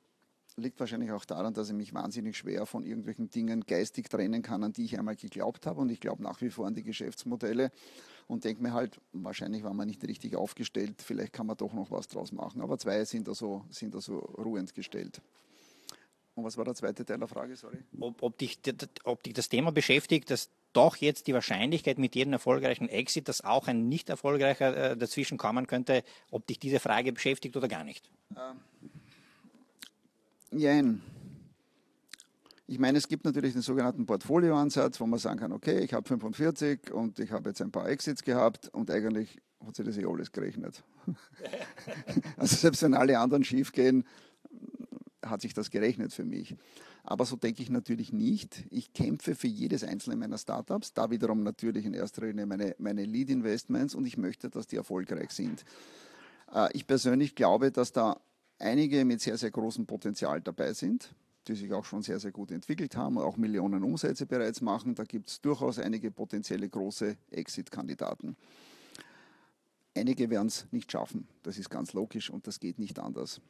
Liegt 0.56 0.80
wahrscheinlich 0.80 1.12
auch 1.12 1.24
daran, 1.24 1.54
dass 1.54 1.68
ich 1.68 1.76
mich 1.76 1.94
wahnsinnig 1.94 2.36
schwer 2.36 2.66
von 2.66 2.84
irgendwelchen 2.84 3.30
Dingen 3.30 3.60
geistig 3.60 4.08
trennen 4.08 4.42
kann, 4.42 4.64
an 4.64 4.72
die 4.72 4.84
ich 4.84 4.98
einmal 4.98 5.14
geglaubt 5.14 5.64
habe. 5.64 5.80
Und 5.80 5.92
ich 5.92 6.00
glaube 6.00 6.24
nach 6.24 6.40
wie 6.40 6.50
vor 6.50 6.66
an 6.66 6.74
die 6.74 6.82
Geschäftsmodelle 6.82 7.70
und 8.26 8.42
denke 8.42 8.64
mir 8.64 8.72
halt, 8.72 9.00
wahrscheinlich 9.12 9.62
war 9.62 9.72
man 9.72 9.86
nicht 9.86 10.02
richtig 10.02 10.34
aufgestellt, 10.34 11.00
vielleicht 11.00 11.32
kann 11.32 11.46
man 11.46 11.56
doch 11.56 11.72
noch 11.72 11.92
was 11.92 12.08
draus 12.08 12.32
machen. 12.32 12.62
Aber 12.62 12.78
zwei 12.78 13.04
sind 13.04 13.28
also, 13.28 13.64
sind 13.70 13.94
also 13.94 14.18
ruhend 14.18 14.74
gestellt. 14.74 15.22
Und 16.34 16.42
was 16.42 16.56
war 16.56 16.64
der 16.64 16.74
zweite 16.74 17.04
Teil 17.04 17.18
der 17.18 17.28
Frage? 17.28 17.54
Sorry. 17.54 17.78
Ob, 18.00 18.20
ob, 18.24 18.38
dich, 18.38 18.58
ob 19.04 19.22
dich 19.22 19.34
das 19.34 19.48
Thema 19.48 19.70
beschäftigt, 19.70 20.30
dass 20.30 20.50
doch 20.72 20.96
jetzt 20.96 21.26
die 21.26 21.34
Wahrscheinlichkeit 21.34 21.98
mit 21.98 22.14
jedem 22.14 22.32
erfolgreichen 22.32 22.88
Exit, 22.88 23.28
dass 23.28 23.42
auch 23.42 23.68
ein 23.68 23.88
nicht 23.88 24.08
erfolgreicher 24.08 24.92
äh, 24.92 24.96
dazwischen 24.96 25.38
kommen 25.38 25.66
könnte, 25.66 26.02
ob 26.30 26.46
dich 26.46 26.58
diese 26.58 26.80
Frage 26.80 27.12
beschäftigt 27.12 27.56
oder 27.56 27.68
gar 27.68 27.84
nicht? 27.84 28.10
Ähm, 28.36 28.60
jein. 30.50 31.02
Ich 32.66 32.78
meine, 32.78 32.98
es 32.98 33.08
gibt 33.08 33.24
natürlich 33.24 33.52
den 33.52 33.62
sogenannten 33.62 34.06
Portfolioansatz, 34.06 35.00
wo 35.00 35.06
man 35.06 35.18
sagen 35.18 35.40
kann, 35.40 35.52
okay, 35.52 35.80
ich 35.80 35.92
habe 35.92 36.06
45 36.06 36.92
und 36.92 37.18
ich 37.18 37.32
habe 37.32 37.48
jetzt 37.48 37.60
ein 37.60 37.72
paar 37.72 37.88
Exits 37.88 38.22
gehabt 38.22 38.68
und 38.68 38.90
eigentlich 38.92 39.40
hat 39.66 39.74
sich 39.74 39.84
das 39.84 39.98
eh 39.98 40.06
alles 40.06 40.30
gerechnet. 40.30 40.84
also 42.36 42.56
selbst 42.56 42.82
wenn 42.82 42.94
alle 42.94 43.18
anderen 43.18 43.42
schief 43.42 43.72
gehen, 43.72 44.06
hat 45.24 45.40
sich 45.40 45.52
das 45.52 45.70
gerechnet 45.70 46.12
für 46.12 46.24
mich. 46.24 46.56
Aber 47.02 47.24
so 47.24 47.36
denke 47.36 47.62
ich 47.62 47.70
natürlich 47.70 48.12
nicht. 48.12 48.64
Ich 48.70 48.92
kämpfe 48.92 49.34
für 49.34 49.46
jedes 49.46 49.84
einzelne 49.84 50.16
meiner 50.16 50.38
Startups, 50.38 50.92
da 50.92 51.10
wiederum 51.10 51.42
natürlich 51.42 51.86
in 51.86 51.94
erster 51.94 52.26
Linie 52.26 52.46
meine, 52.46 52.74
meine 52.78 53.04
Lead-Investments 53.04 53.94
und 53.94 54.06
ich 54.06 54.16
möchte, 54.16 54.50
dass 54.50 54.66
die 54.66 54.76
erfolgreich 54.76 55.30
sind. 55.30 55.64
Äh, 56.52 56.68
ich 56.72 56.86
persönlich 56.86 57.34
glaube, 57.34 57.72
dass 57.72 57.92
da 57.92 58.20
einige 58.58 59.04
mit 59.04 59.20
sehr, 59.20 59.38
sehr 59.38 59.50
großem 59.50 59.86
Potenzial 59.86 60.40
dabei 60.40 60.72
sind, 60.74 61.14
die 61.48 61.54
sich 61.54 61.72
auch 61.72 61.84
schon 61.84 62.02
sehr, 62.02 62.20
sehr 62.20 62.32
gut 62.32 62.50
entwickelt 62.50 62.96
haben, 62.96 63.18
auch 63.18 63.36
Millionen 63.36 63.82
Umsätze 63.82 64.26
bereits 64.26 64.60
machen. 64.60 64.94
Da 64.94 65.04
gibt 65.04 65.30
es 65.30 65.40
durchaus 65.40 65.78
einige 65.78 66.10
potenzielle 66.10 66.68
große 66.68 67.16
Exit-Kandidaten. 67.30 68.36
Einige 69.96 70.30
werden 70.30 70.48
es 70.48 70.66
nicht 70.70 70.92
schaffen, 70.92 71.26
das 71.42 71.58
ist 71.58 71.68
ganz 71.68 71.92
logisch 71.94 72.30
und 72.30 72.46
das 72.46 72.60
geht 72.60 72.78
nicht 72.78 72.98
anders. 72.98 73.40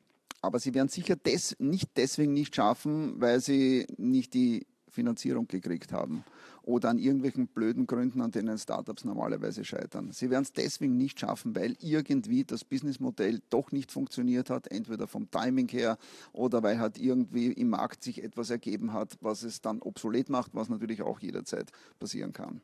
Aber 0.42 0.58
sie 0.58 0.74
werden 0.74 0.88
sicher 0.88 1.16
des, 1.16 1.56
nicht 1.58 1.90
deswegen 1.96 2.32
nicht 2.32 2.54
schaffen, 2.54 3.20
weil 3.20 3.40
sie 3.40 3.86
nicht 3.98 4.34
die 4.34 4.66
Finanzierung 4.88 5.46
gekriegt 5.46 5.92
haben 5.92 6.24
oder 6.62 6.90
an 6.90 6.98
irgendwelchen 6.98 7.46
blöden 7.46 7.86
Gründen, 7.86 8.20
an 8.20 8.30
denen 8.30 8.58
Startups 8.58 9.04
normalerweise 9.04 9.64
scheitern. 9.64 10.12
Sie 10.12 10.30
werden 10.30 10.44
es 10.44 10.52
deswegen 10.52 10.96
nicht 10.96 11.20
schaffen, 11.20 11.54
weil 11.56 11.76
irgendwie 11.80 12.44
das 12.44 12.64
Businessmodell 12.64 13.40
doch 13.50 13.72
nicht 13.72 13.90
funktioniert 13.90 14.50
hat, 14.50 14.68
entweder 14.68 15.06
vom 15.06 15.30
Timing 15.30 15.68
her 15.68 15.98
oder 16.32 16.62
weil 16.62 16.78
halt 16.78 16.98
irgendwie 16.98 17.52
im 17.52 17.70
Markt 17.70 18.02
sich 18.02 18.22
etwas 18.22 18.50
ergeben 18.50 18.92
hat, 18.92 19.16
was 19.20 19.42
es 19.42 19.60
dann 19.60 19.80
obsolet 19.80 20.28
macht, 20.28 20.54
was 20.54 20.68
natürlich 20.68 21.02
auch 21.02 21.20
jederzeit 21.20 21.70
passieren 21.98 22.32
kann. 22.32 22.60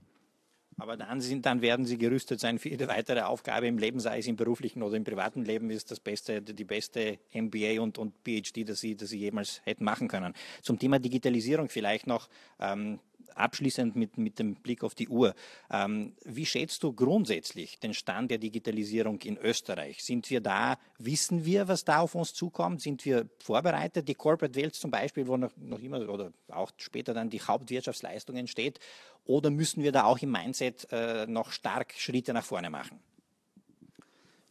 Aber 0.78 0.96
dann, 0.96 1.20
sind, 1.22 1.46
dann 1.46 1.62
werden 1.62 1.86
sie 1.86 1.96
gerüstet 1.96 2.38
sein 2.38 2.58
für 2.58 2.68
ihre 2.68 2.88
weitere 2.88 3.22
Aufgabe 3.22 3.66
im 3.66 3.78
Leben, 3.78 3.98
sei 3.98 4.18
es 4.18 4.26
im 4.26 4.36
beruflichen 4.36 4.82
oder 4.82 4.96
im 4.96 5.04
privaten 5.04 5.42
Leben, 5.42 5.70
ist 5.70 5.90
das 5.90 6.00
beste, 6.00 6.42
die 6.42 6.64
beste 6.64 7.18
MBA 7.32 7.80
und, 7.80 7.96
und 7.96 8.14
PhD, 8.24 8.68
das 8.68 8.80
sie, 8.80 8.94
das 8.94 9.08
sie 9.08 9.18
jemals 9.18 9.62
hätten 9.64 9.84
machen 9.84 10.08
können. 10.08 10.34
Zum 10.60 10.78
Thema 10.78 10.98
Digitalisierung 10.98 11.70
vielleicht 11.70 12.06
noch. 12.06 12.28
Ähm, 12.60 13.00
abschließend 13.36 13.96
mit, 13.96 14.18
mit 14.18 14.38
dem 14.38 14.54
Blick 14.54 14.82
auf 14.82 14.94
die 14.94 15.08
Uhr. 15.08 15.34
Ähm, 15.70 16.14
wie 16.24 16.46
schätzt 16.46 16.82
du 16.82 16.92
grundsätzlich 16.92 17.78
den 17.78 17.94
Stand 17.94 18.30
der 18.30 18.38
Digitalisierung 18.38 19.20
in 19.20 19.36
Österreich? 19.36 20.02
Sind 20.02 20.28
wir 20.30 20.40
da, 20.40 20.78
wissen 20.98 21.44
wir, 21.44 21.68
was 21.68 21.84
da 21.84 21.98
auf 22.00 22.14
uns 22.14 22.34
zukommt? 22.34 22.80
Sind 22.80 23.04
wir 23.04 23.28
vorbereitet? 23.38 24.08
Die 24.08 24.14
Corporate 24.14 24.54
Welt 24.54 24.74
zum 24.74 24.90
Beispiel, 24.90 25.26
wo 25.26 25.36
noch, 25.36 25.56
noch 25.56 25.80
immer 25.80 26.08
oder 26.08 26.32
auch 26.48 26.72
später 26.76 27.14
dann 27.14 27.30
die 27.30 27.40
Hauptwirtschaftsleistung 27.40 28.36
entsteht. 28.36 28.80
Oder 29.24 29.50
müssen 29.50 29.82
wir 29.82 29.92
da 29.92 30.04
auch 30.04 30.18
im 30.18 30.30
Mindset 30.30 30.86
äh, 30.90 31.26
noch 31.26 31.50
stark 31.50 31.94
Schritte 31.96 32.32
nach 32.32 32.44
vorne 32.44 32.70
machen? 32.70 33.00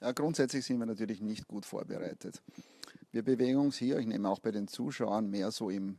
Ja, 0.01 0.11
grundsätzlich 0.11 0.65
sind 0.65 0.77
wir 0.77 0.85
natürlich 0.85 1.21
nicht 1.21 1.47
gut 1.47 1.65
vorbereitet. 1.65 2.41
Wir 3.11 3.23
bewegen 3.23 3.57
uns 3.57 3.77
hier, 3.77 3.97
ich 3.97 4.05
nehme 4.05 4.29
auch 4.29 4.39
bei 4.39 4.51
den 4.51 4.67
Zuschauern, 4.67 5.29
mehr 5.29 5.49
so 5.51 5.69
im 5.69 5.97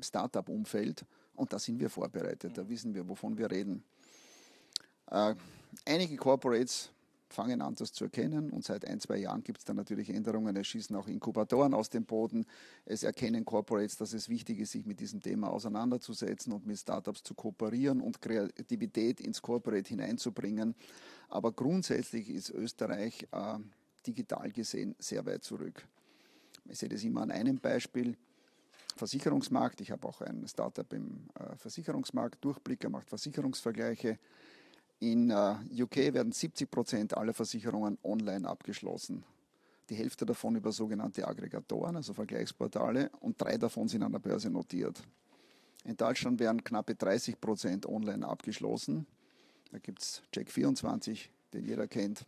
Startup-Umfeld. 0.00 1.06
Und 1.36 1.52
da 1.52 1.58
sind 1.58 1.78
wir 1.78 1.90
vorbereitet, 1.90 2.56
da 2.56 2.68
wissen 2.68 2.94
wir, 2.94 3.08
wovon 3.08 3.36
wir 3.36 3.50
reden. 3.50 3.84
Äh, 5.10 5.34
einige 5.84 6.16
Corporates 6.16 6.90
fangen 7.28 7.60
an, 7.60 7.74
das 7.74 7.92
zu 7.92 8.04
erkennen. 8.04 8.50
Und 8.50 8.64
seit 8.64 8.84
ein, 8.84 9.00
zwei 9.00 9.18
Jahren 9.18 9.42
gibt 9.42 9.58
es 9.58 9.64
dann 9.64 9.76
natürlich 9.76 10.10
Änderungen. 10.10 10.56
Es 10.56 10.66
schießen 10.68 10.94
auch 10.96 11.08
Inkubatoren 11.08 11.74
aus 11.74 11.90
dem 11.90 12.04
Boden. 12.04 12.46
Es 12.84 13.02
erkennen 13.02 13.44
Corporates, 13.44 13.96
dass 13.96 14.12
es 14.12 14.28
wichtig 14.28 14.60
ist, 14.60 14.72
sich 14.72 14.86
mit 14.86 15.00
diesem 15.00 15.20
Thema 15.20 15.50
auseinanderzusetzen 15.50 16.52
und 16.52 16.66
mit 16.66 16.78
Startups 16.78 17.22
zu 17.22 17.34
kooperieren 17.34 18.00
und 18.00 18.20
Kreativität 18.20 19.20
ins 19.20 19.42
Corporate 19.42 19.88
hineinzubringen. 19.88 20.74
Aber 21.28 21.52
grundsätzlich 21.52 22.30
ist 22.30 22.50
Österreich 22.50 23.26
äh, 23.32 23.58
digital 24.06 24.50
gesehen 24.52 24.94
sehr 24.98 25.24
weit 25.26 25.44
zurück. 25.44 25.86
Ich 26.68 26.78
sehe 26.78 26.88
das 26.88 27.02
immer 27.04 27.22
an 27.22 27.30
einem 27.30 27.58
Beispiel. 27.58 28.16
Versicherungsmarkt. 28.96 29.80
Ich 29.80 29.90
habe 29.90 30.06
auch 30.08 30.20
ein 30.22 30.46
Startup 30.48 30.90
im 30.92 31.28
äh, 31.34 31.56
Versicherungsmarkt. 31.56 32.44
Durchblicker 32.44 32.88
macht 32.88 33.08
Versicherungsvergleiche. 33.08 34.18
In 34.98 35.30
uh, 35.30 35.56
UK 35.70 36.14
werden 36.14 36.32
70 36.32 36.70
Prozent 36.70 37.16
aller 37.16 37.34
Versicherungen 37.34 37.98
online 38.02 38.48
abgeschlossen. 38.48 39.24
Die 39.90 39.94
Hälfte 39.94 40.24
davon 40.24 40.56
über 40.56 40.72
sogenannte 40.72 41.28
Aggregatoren, 41.28 41.96
also 41.96 42.14
Vergleichsportale, 42.14 43.10
und 43.20 43.40
drei 43.40 43.58
davon 43.58 43.88
sind 43.88 44.02
an 44.02 44.12
der 44.12 44.18
Börse 44.18 44.50
notiert. 44.50 45.02
In 45.84 45.96
Deutschland 45.96 46.40
werden 46.40 46.64
knappe 46.64 46.94
30 46.94 47.40
Prozent 47.40 47.86
online 47.86 48.26
abgeschlossen. 48.26 49.06
Da 49.70 49.78
gibt 49.78 50.02
es 50.02 50.22
Check24, 50.34 51.28
den 51.52 51.64
jeder 51.64 51.86
kennt. 51.86 52.24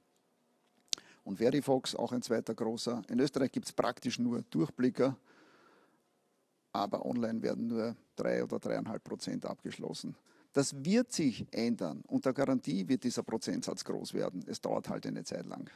Und 1.24 1.38
Verifox, 1.38 1.94
auch 1.94 2.12
ein 2.12 2.22
zweiter 2.22 2.54
großer. 2.54 3.02
In 3.08 3.18
Österreich 3.18 3.50
gibt 3.50 3.66
es 3.66 3.72
praktisch 3.72 4.18
nur 4.18 4.42
Durchblicker, 4.50 5.16
aber 6.72 7.04
online 7.04 7.42
werden 7.42 7.66
nur 7.68 7.96
drei 8.16 8.42
oder 8.44 8.58
dreieinhalb 8.58 9.02
Prozent 9.04 9.46
abgeschlossen. 9.46 10.16
Das 10.52 10.84
wird 10.84 11.12
sich 11.12 11.46
ändern. 11.52 12.02
Unter 12.06 12.32
Garantie 12.32 12.88
wird 12.88 13.04
dieser 13.04 13.22
Prozentsatz 13.22 13.84
groß 13.84 14.14
werden. 14.14 14.44
Es 14.46 14.60
dauert 14.60 14.88
halt 14.88 15.06
eine 15.06 15.24
Zeit 15.24 15.46
lang. 15.46 15.70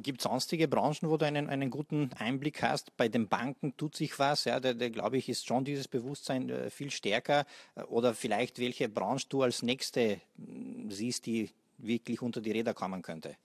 Gibt 0.00 0.20
es 0.20 0.24
sonstige 0.24 0.68
Branchen, 0.68 1.10
wo 1.10 1.16
du 1.16 1.26
einen, 1.26 1.48
einen 1.48 1.70
guten 1.70 2.12
Einblick 2.12 2.62
hast? 2.62 2.96
Bei 2.96 3.08
den 3.08 3.28
Banken 3.28 3.76
tut 3.76 3.96
sich 3.96 4.16
was. 4.20 4.44
Ja, 4.44 4.60
da, 4.60 4.72
da 4.72 4.88
glaube 4.88 5.16
ich, 5.16 5.28
ist 5.28 5.46
schon 5.46 5.64
dieses 5.64 5.88
Bewusstsein 5.88 6.48
äh, 6.48 6.70
viel 6.70 6.92
stärker. 6.92 7.46
Oder 7.88 8.14
vielleicht 8.14 8.60
welche 8.60 8.88
Branche 8.88 9.26
du 9.28 9.42
als 9.42 9.62
nächste 9.62 10.20
hm, 10.36 10.88
siehst, 10.90 11.26
die 11.26 11.50
wirklich 11.78 12.22
unter 12.22 12.40
die 12.40 12.52
Räder 12.52 12.74
kommen 12.74 13.02
könnte? 13.02 13.36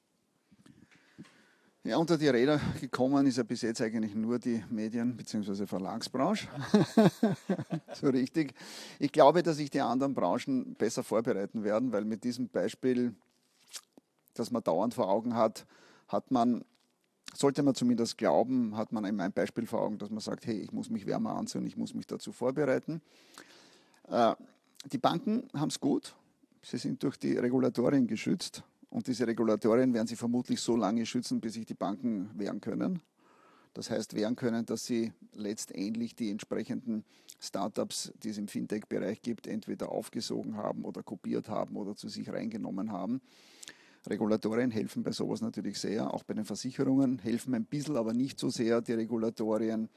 Ja, 1.86 1.98
unter 1.98 2.18
die 2.18 2.30
Räder 2.30 2.62
gekommen 2.80 3.28
ist 3.28 3.36
ja 3.36 3.44
bis 3.44 3.62
jetzt 3.62 3.82
eigentlich 3.82 4.16
nur 4.16 4.40
die 4.40 4.64
Medien- 4.70 5.18
bzw. 5.18 5.66
Verlagsbranche. 5.66 6.48
so 7.94 8.08
richtig. 8.08 8.54
Ich 9.00 9.12
glaube, 9.12 9.44
dass 9.44 9.58
sich 9.58 9.70
die 9.70 9.82
anderen 9.82 10.14
Branchen 10.14 10.76
besser 10.76 11.04
vorbereiten 11.04 11.66
werden, 11.66 11.92
weil 11.92 12.06
mit 12.06 12.24
diesem 12.24 12.48
Beispiel, 12.48 13.14
das 14.34 14.50
man 14.50 14.64
dauernd 14.64 14.94
vor 14.94 15.10
Augen 15.10 15.36
hat, 15.36 15.66
hat 16.08 16.32
man, 16.32 16.64
sollte 17.34 17.62
man 17.64 17.76
zumindest 17.76 18.18
glauben, 18.18 18.78
hat 18.78 18.94
man 18.94 19.04
ein 19.04 19.34
Beispiel 19.34 19.66
vor 19.66 19.82
Augen, 19.82 19.98
dass 19.98 20.10
man 20.10 20.22
sagt, 20.22 20.46
hey, 20.46 20.56
ich 20.56 20.72
muss 20.72 20.90
mich 20.90 21.06
wärmer 21.06 21.36
anziehen, 21.36 21.66
ich 21.66 21.76
muss 21.76 21.94
mich 21.94 22.08
dazu 22.08 22.32
vorbereiten. 22.32 23.02
Äh, 24.08 24.36
die 24.90 25.00
Banken 25.00 25.50
haben 25.54 25.68
es 25.68 25.82
gut. 25.82 26.16
Sie 26.62 26.78
sind 26.78 27.04
durch 27.04 27.18
die 27.18 27.38
Regulatorien 27.38 28.08
geschützt. 28.08 28.64
Und 28.94 29.08
diese 29.08 29.26
Regulatorien 29.26 29.92
werden 29.92 30.06
sie 30.06 30.16
vermutlich 30.16 30.62
so 30.62 30.76
lange 30.76 31.08
schützen, 31.08 31.42
bis 31.42 31.54
sich 31.54 31.66
die 31.66 31.74
Banken 31.74 32.30
wehren 32.36 32.62
können. 32.62 33.02
Das 33.74 33.90
heißt, 33.90 34.14
wehren 34.14 34.36
können, 34.36 34.68
dass 34.68 34.86
sie 34.86 35.12
letztendlich 35.34 36.16
die 36.16 36.30
entsprechenden 36.30 37.04
Startups, 37.40 38.14
die 38.22 38.30
es 38.30 38.38
im 38.38 38.48
Fintech-Bereich 38.48 39.24
gibt, 39.24 39.48
entweder 39.48 39.90
aufgesogen 39.90 40.58
haben 40.58 40.86
oder 40.86 41.02
kopiert 41.02 41.50
haben 41.50 41.76
oder 41.76 41.96
zu 41.96 42.08
sich 42.08 42.32
reingenommen 42.32 42.92
haben. 42.92 43.20
Regulatorien 44.08 44.70
helfen 44.70 45.02
bei 45.02 45.12
sowas 45.12 45.42
natürlich 45.42 45.80
sehr. 45.80 46.14
Auch 46.14 46.24
bei 46.24 46.36
den 46.36 46.46
Versicherungen 46.46 47.18
helfen 47.18 47.56
ein 47.56 47.66
bisschen, 47.66 47.98
aber 47.98 48.14
nicht 48.14 48.40
so 48.40 48.52
sehr 48.52 48.80
die 48.80 48.94
Regulatorien. 48.94 49.90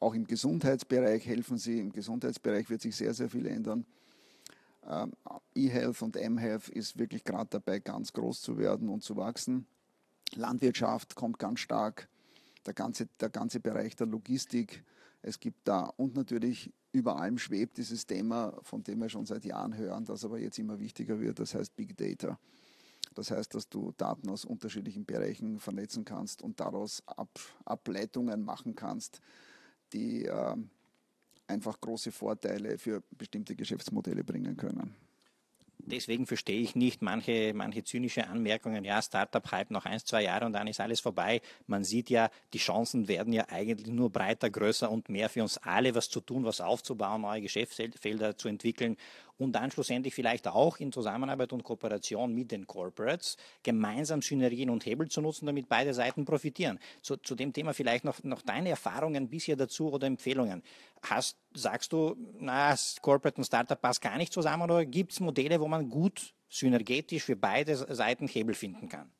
Auch 0.00 0.14
im 0.14 0.26
Gesundheitsbereich 0.26 1.24
helfen 1.24 1.56
sie. 1.56 1.78
Im 1.78 1.92
Gesundheitsbereich 1.92 2.68
wird 2.68 2.80
sich 2.80 2.96
sehr, 2.96 3.14
sehr 3.14 3.30
viel 3.30 3.46
ändern. 3.46 3.86
Ähm, 4.86 5.12
E-Health 5.54 6.02
und 6.02 6.16
M-Health 6.16 6.68
ist 6.68 6.98
wirklich 6.98 7.24
gerade 7.24 7.48
dabei, 7.50 7.80
ganz 7.80 8.12
groß 8.12 8.40
zu 8.40 8.58
werden 8.58 8.88
und 8.88 9.02
zu 9.02 9.16
wachsen. 9.16 9.66
Landwirtschaft 10.34 11.14
kommt 11.14 11.38
ganz 11.38 11.60
stark, 11.60 12.08
der 12.66 12.74
ganze, 12.74 13.06
der 13.20 13.30
ganze 13.30 13.60
Bereich 13.60 13.96
der 13.96 14.06
Logistik. 14.06 14.84
Es 15.22 15.40
gibt 15.40 15.66
da 15.66 15.84
und 15.96 16.14
natürlich 16.14 16.72
über 16.92 17.16
allem 17.16 17.38
schwebt 17.38 17.76
dieses 17.76 18.06
Thema, 18.06 18.58
von 18.62 18.82
dem 18.82 19.00
wir 19.00 19.08
schon 19.08 19.26
seit 19.26 19.44
Jahren 19.44 19.76
hören, 19.76 20.04
das 20.04 20.24
aber 20.24 20.38
jetzt 20.38 20.58
immer 20.58 20.78
wichtiger 20.78 21.20
wird, 21.20 21.38
das 21.38 21.54
heißt 21.54 21.76
Big 21.76 21.96
Data. 21.96 22.38
Das 23.14 23.30
heißt, 23.30 23.54
dass 23.54 23.68
du 23.68 23.92
Daten 23.96 24.28
aus 24.28 24.44
unterschiedlichen 24.44 25.04
Bereichen 25.04 25.58
vernetzen 25.58 26.04
kannst 26.04 26.42
und 26.42 26.60
daraus 26.60 27.02
Ab 27.06 27.28
Ableitungen 27.64 28.44
machen 28.44 28.74
kannst, 28.74 29.20
die 29.92 30.26
äh, 30.26 30.56
einfach 31.50 31.80
große 31.80 32.12
Vorteile 32.12 32.78
für 32.78 33.02
bestimmte 33.10 33.54
Geschäftsmodelle 33.54 34.24
bringen 34.24 34.56
können. 34.56 34.94
Deswegen 35.86 36.26
verstehe 36.26 36.60
ich 36.60 36.76
nicht 36.76 37.02
manche, 37.02 37.52
manche 37.54 37.82
zynische 37.82 38.28
Anmerkungen, 38.28 38.84
ja, 38.84 39.00
Startup-Hype 39.02 39.70
noch 39.70 39.86
ein, 39.86 39.98
zwei 39.98 40.22
Jahre 40.22 40.46
und 40.46 40.52
dann 40.52 40.66
ist 40.66 40.80
alles 40.80 41.00
vorbei. 41.00 41.40
Man 41.66 41.84
sieht 41.84 42.10
ja, 42.10 42.30
die 42.52 42.58
Chancen 42.58 43.08
werden 43.08 43.32
ja 43.32 43.46
eigentlich 43.48 43.88
nur 43.88 44.10
breiter, 44.10 44.50
größer 44.50 44.90
und 44.90 45.08
mehr 45.08 45.28
für 45.28 45.42
uns 45.42 45.58
alle, 45.58 45.94
was 45.94 46.08
zu 46.08 46.20
tun, 46.20 46.44
was 46.44 46.60
aufzubauen, 46.60 47.22
neue 47.22 47.42
Geschäftsfelder 47.42 48.36
zu 48.36 48.48
entwickeln 48.48 48.96
und 49.40 49.52
dann 49.52 49.70
schlussendlich 49.70 50.14
vielleicht 50.14 50.46
auch 50.46 50.78
in 50.78 50.92
Zusammenarbeit 50.92 51.52
und 51.52 51.64
Kooperation 51.64 52.34
mit 52.34 52.50
den 52.50 52.66
Corporates 52.66 53.36
gemeinsam 53.62 54.22
Synergien 54.22 54.70
und 54.70 54.84
Hebel 54.84 55.08
zu 55.08 55.20
nutzen, 55.20 55.46
damit 55.46 55.68
beide 55.68 55.94
Seiten 55.94 56.24
profitieren. 56.24 56.78
Zu, 57.02 57.16
zu 57.16 57.34
dem 57.34 57.52
Thema 57.52 57.72
vielleicht 57.72 58.04
noch, 58.04 58.22
noch 58.22 58.42
deine 58.42 58.68
Erfahrungen 58.68 59.28
bisher 59.28 59.56
dazu 59.56 59.90
oder 59.90 60.06
Empfehlungen. 60.06 60.62
Hast, 61.02 61.36
sagst 61.54 61.92
du, 61.92 62.16
na, 62.38 62.74
Corporate 63.00 63.38
und 63.38 63.44
Startup 63.44 63.80
passt 63.80 64.00
gar 64.00 64.18
nicht 64.18 64.32
zusammen 64.32 64.62
oder 64.64 64.84
gibt 64.84 65.12
es 65.12 65.20
Modelle, 65.20 65.60
wo 65.60 65.68
man 65.68 65.88
gut 65.88 66.34
synergetisch 66.48 67.24
für 67.24 67.36
beide 67.36 67.76
Seiten 67.76 68.28
Hebel 68.28 68.54
finden 68.54 68.88
kann? 68.88 69.10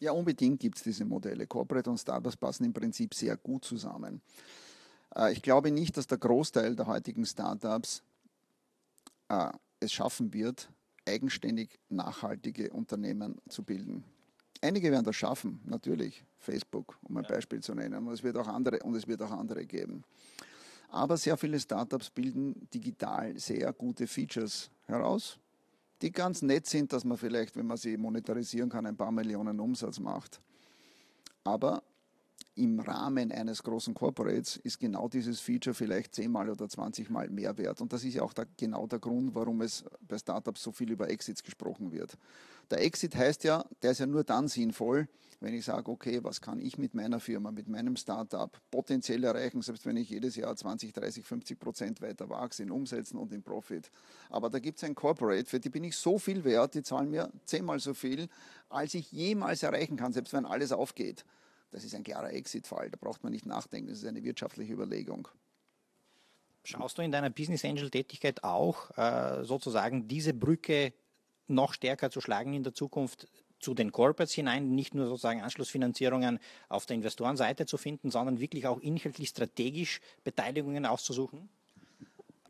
Ja, 0.00 0.10
unbedingt 0.10 0.58
gibt 0.58 0.78
es 0.78 0.82
diese 0.82 1.04
Modelle. 1.04 1.46
Corporate 1.46 1.88
und 1.88 1.98
Startups 1.98 2.36
passen 2.36 2.64
im 2.64 2.72
Prinzip 2.72 3.14
sehr 3.14 3.36
gut 3.36 3.64
zusammen. 3.64 4.20
Äh, 5.14 5.32
ich 5.32 5.42
glaube 5.42 5.70
nicht, 5.70 5.96
dass 5.96 6.08
der 6.08 6.18
Großteil 6.18 6.74
der 6.74 6.88
heutigen 6.88 7.24
Startups 7.24 8.02
äh, 9.32 9.50
es 9.80 9.92
schaffen 9.92 10.32
wird, 10.32 10.70
eigenständig 11.08 11.80
nachhaltige 11.88 12.70
Unternehmen 12.70 13.40
zu 13.48 13.64
bilden. 13.64 14.04
Einige 14.60 14.92
werden 14.92 15.04
das 15.04 15.16
schaffen, 15.16 15.60
natürlich, 15.64 16.24
Facebook, 16.38 16.98
um 17.02 17.16
ein 17.16 17.24
ja. 17.24 17.30
Beispiel 17.30 17.60
zu 17.60 17.74
nennen, 17.74 18.06
und 18.06 18.12
es 18.12 18.22
wird 18.22 18.36
auch 18.36 18.46
andere 18.46 18.78
und 18.80 18.94
es 18.94 19.08
wird 19.08 19.20
auch 19.22 19.32
andere 19.32 19.66
geben. 19.66 20.04
Aber 20.90 21.16
sehr 21.16 21.36
viele 21.36 21.58
Startups 21.58 22.10
bilden 22.10 22.68
digital 22.72 23.36
sehr 23.38 23.72
gute 23.72 24.06
Features 24.06 24.70
heraus, 24.86 25.38
die 26.02 26.12
ganz 26.12 26.42
nett 26.42 26.66
sind, 26.66 26.92
dass 26.92 27.04
man 27.04 27.16
vielleicht, 27.16 27.56
wenn 27.56 27.66
man 27.66 27.78
sie 27.78 27.96
monetarisieren 27.96 28.68
kann, 28.68 28.86
ein 28.86 28.96
paar 28.96 29.10
Millionen 29.10 29.58
Umsatz 29.58 29.98
macht. 29.98 30.40
Aber 31.42 31.82
im 32.54 32.80
Rahmen 32.80 33.32
eines 33.32 33.62
großen 33.62 33.94
Corporates 33.94 34.56
ist 34.56 34.78
genau 34.78 35.08
dieses 35.08 35.40
Feature 35.40 35.74
vielleicht 35.74 36.14
zehnmal 36.14 36.50
oder 36.50 36.68
zwanzigmal 36.68 37.28
mehr 37.30 37.56
wert. 37.56 37.80
Und 37.80 37.92
das 37.92 38.04
ist 38.04 38.14
ja 38.14 38.22
auch 38.22 38.34
der, 38.34 38.46
genau 38.58 38.86
der 38.86 38.98
Grund, 38.98 39.34
warum 39.34 39.62
es 39.62 39.84
bei 40.06 40.18
Startups 40.18 40.62
so 40.62 40.72
viel 40.72 40.90
über 40.90 41.08
Exits 41.08 41.42
gesprochen 41.42 41.92
wird. 41.92 42.18
Der 42.70 42.82
Exit 42.82 43.16
heißt 43.16 43.44
ja, 43.44 43.64
der 43.82 43.92
ist 43.92 44.00
ja 44.00 44.06
nur 44.06 44.24
dann 44.24 44.48
sinnvoll, 44.48 45.08
wenn 45.40 45.54
ich 45.54 45.64
sage, 45.64 45.90
okay, 45.90 46.22
was 46.22 46.40
kann 46.40 46.60
ich 46.60 46.78
mit 46.78 46.94
meiner 46.94 47.20
Firma, 47.20 47.50
mit 47.50 47.68
meinem 47.68 47.96
Startup 47.96 48.50
potenziell 48.70 49.24
erreichen, 49.24 49.62
selbst 49.62 49.86
wenn 49.86 49.96
ich 49.96 50.10
jedes 50.10 50.36
Jahr 50.36 50.54
20, 50.54 50.92
30, 50.92 51.24
50 51.24 51.58
Prozent 51.58 52.00
weiter 52.02 52.28
wachse 52.28 52.62
in 52.62 52.70
Umsätzen 52.70 53.18
und 53.18 53.32
in 53.32 53.42
Profit. 53.42 53.90
Aber 54.30 54.50
da 54.50 54.58
gibt 54.58 54.78
es 54.78 54.84
ein 54.84 54.94
Corporate, 54.94 55.48
für 55.48 55.58
die 55.58 55.70
bin 55.70 55.84
ich 55.84 55.96
so 55.96 56.18
viel 56.18 56.44
wert, 56.44 56.74
die 56.74 56.82
zahlen 56.82 57.10
mir 57.10 57.30
zehnmal 57.44 57.80
so 57.80 57.94
viel, 57.94 58.28
als 58.68 58.94
ich 58.94 59.10
jemals 59.10 59.62
erreichen 59.62 59.96
kann, 59.96 60.12
selbst 60.12 60.32
wenn 60.32 60.44
alles 60.44 60.70
aufgeht. 60.70 61.24
Das 61.72 61.84
ist 61.84 61.94
ein 61.94 62.04
klarer 62.04 62.32
Exit-Fall, 62.32 62.90
da 62.90 62.98
braucht 63.00 63.24
man 63.24 63.32
nicht 63.32 63.46
nachdenken, 63.46 63.88
das 63.88 63.98
ist 63.98 64.06
eine 64.06 64.22
wirtschaftliche 64.22 64.72
Überlegung. 64.72 65.26
Schaust 66.64 66.98
du 66.98 67.02
in 67.02 67.10
deiner 67.10 67.30
Business 67.30 67.64
Angel 67.64 67.90
Tätigkeit 67.90 68.44
auch 68.44 68.96
äh, 68.96 69.42
sozusagen 69.44 70.06
diese 70.06 70.32
Brücke 70.32 70.92
noch 71.48 71.74
stärker 71.74 72.10
zu 72.10 72.20
schlagen 72.20 72.52
in 72.54 72.62
der 72.62 72.74
Zukunft 72.74 73.26
zu 73.58 73.74
den 73.74 73.90
Corporates 73.90 74.32
hinein, 74.32 74.74
nicht 74.74 74.94
nur 74.94 75.06
sozusagen 75.06 75.40
Anschlussfinanzierungen 75.40 76.38
auf 76.68 76.86
der 76.86 76.96
Investorenseite 76.96 77.64
zu 77.66 77.78
finden, 77.78 78.10
sondern 78.10 78.38
wirklich 78.38 78.66
auch 78.66 78.80
inhaltlich 78.80 79.30
strategisch 79.30 80.00
Beteiligungen 80.24 80.84
auszusuchen? 80.84 81.48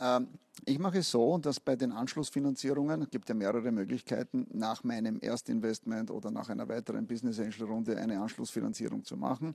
Ähm, 0.02 0.28
ich 0.64 0.78
mache 0.78 0.98
es 0.98 1.10
so, 1.10 1.38
dass 1.38 1.60
bei 1.60 1.76
den 1.76 1.92
Anschlussfinanzierungen, 1.92 3.08
gibt 3.08 3.28
ja 3.28 3.34
mehrere 3.34 3.70
Möglichkeiten, 3.70 4.46
nach 4.52 4.84
meinem 4.84 5.18
Erstinvestment 5.20 6.10
oder 6.10 6.30
nach 6.30 6.48
einer 6.50 6.68
weiteren 6.68 7.06
Business 7.06 7.38
Angel 7.38 7.64
Runde 7.64 7.96
eine 7.96 8.20
Anschlussfinanzierung 8.20 9.04
zu 9.04 9.16
machen. 9.16 9.54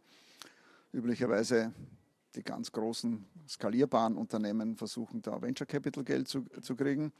Üblicherweise 0.93 1.74
die 2.36 2.43
ganz 2.43 2.71
großen 2.71 3.26
skalierbaren 3.47 4.15
Unternehmen 4.15 4.76
versuchen 4.76 5.21
da 5.21 5.41
Venture 5.41 5.67
Capital 5.67 6.03
Geld 6.03 6.28
zu, 6.28 6.45
zu 6.61 6.76
kriegen. 6.76 7.11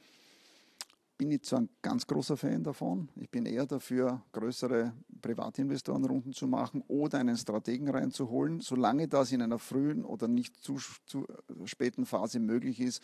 Bin 1.18 1.30
nicht 1.30 1.46
so 1.46 1.56
ein 1.56 1.70
ganz 1.82 2.06
großer 2.06 2.38
Fan 2.38 2.64
davon. 2.64 3.10
Ich 3.16 3.30
bin 3.30 3.46
eher 3.46 3.66
dafür, 3.66 4.22
größere 4.32 4.94
Privatinvestorenrunden 5.22 6.34
zu 6.34 6.48
machen 6.48 6.84
oder 6.88 7.18
einen 7.18 7.38
Strategen 7.38 7.90
reinzuholen, 7.90 8.60
solange 8.60 9.08
das 9.08 9.32
in 9.32 9.42
einer 9.42 9.60
frühen 9.60 10.06
oder 10.06 10.28
nicht 10.28 10.56
zu, 10.58 10.78
zu 11.06 11.26
späten 11.66 12.06
Phase 12.06 12.40
möglich 12.40 12.80
ist, 12.80 13.02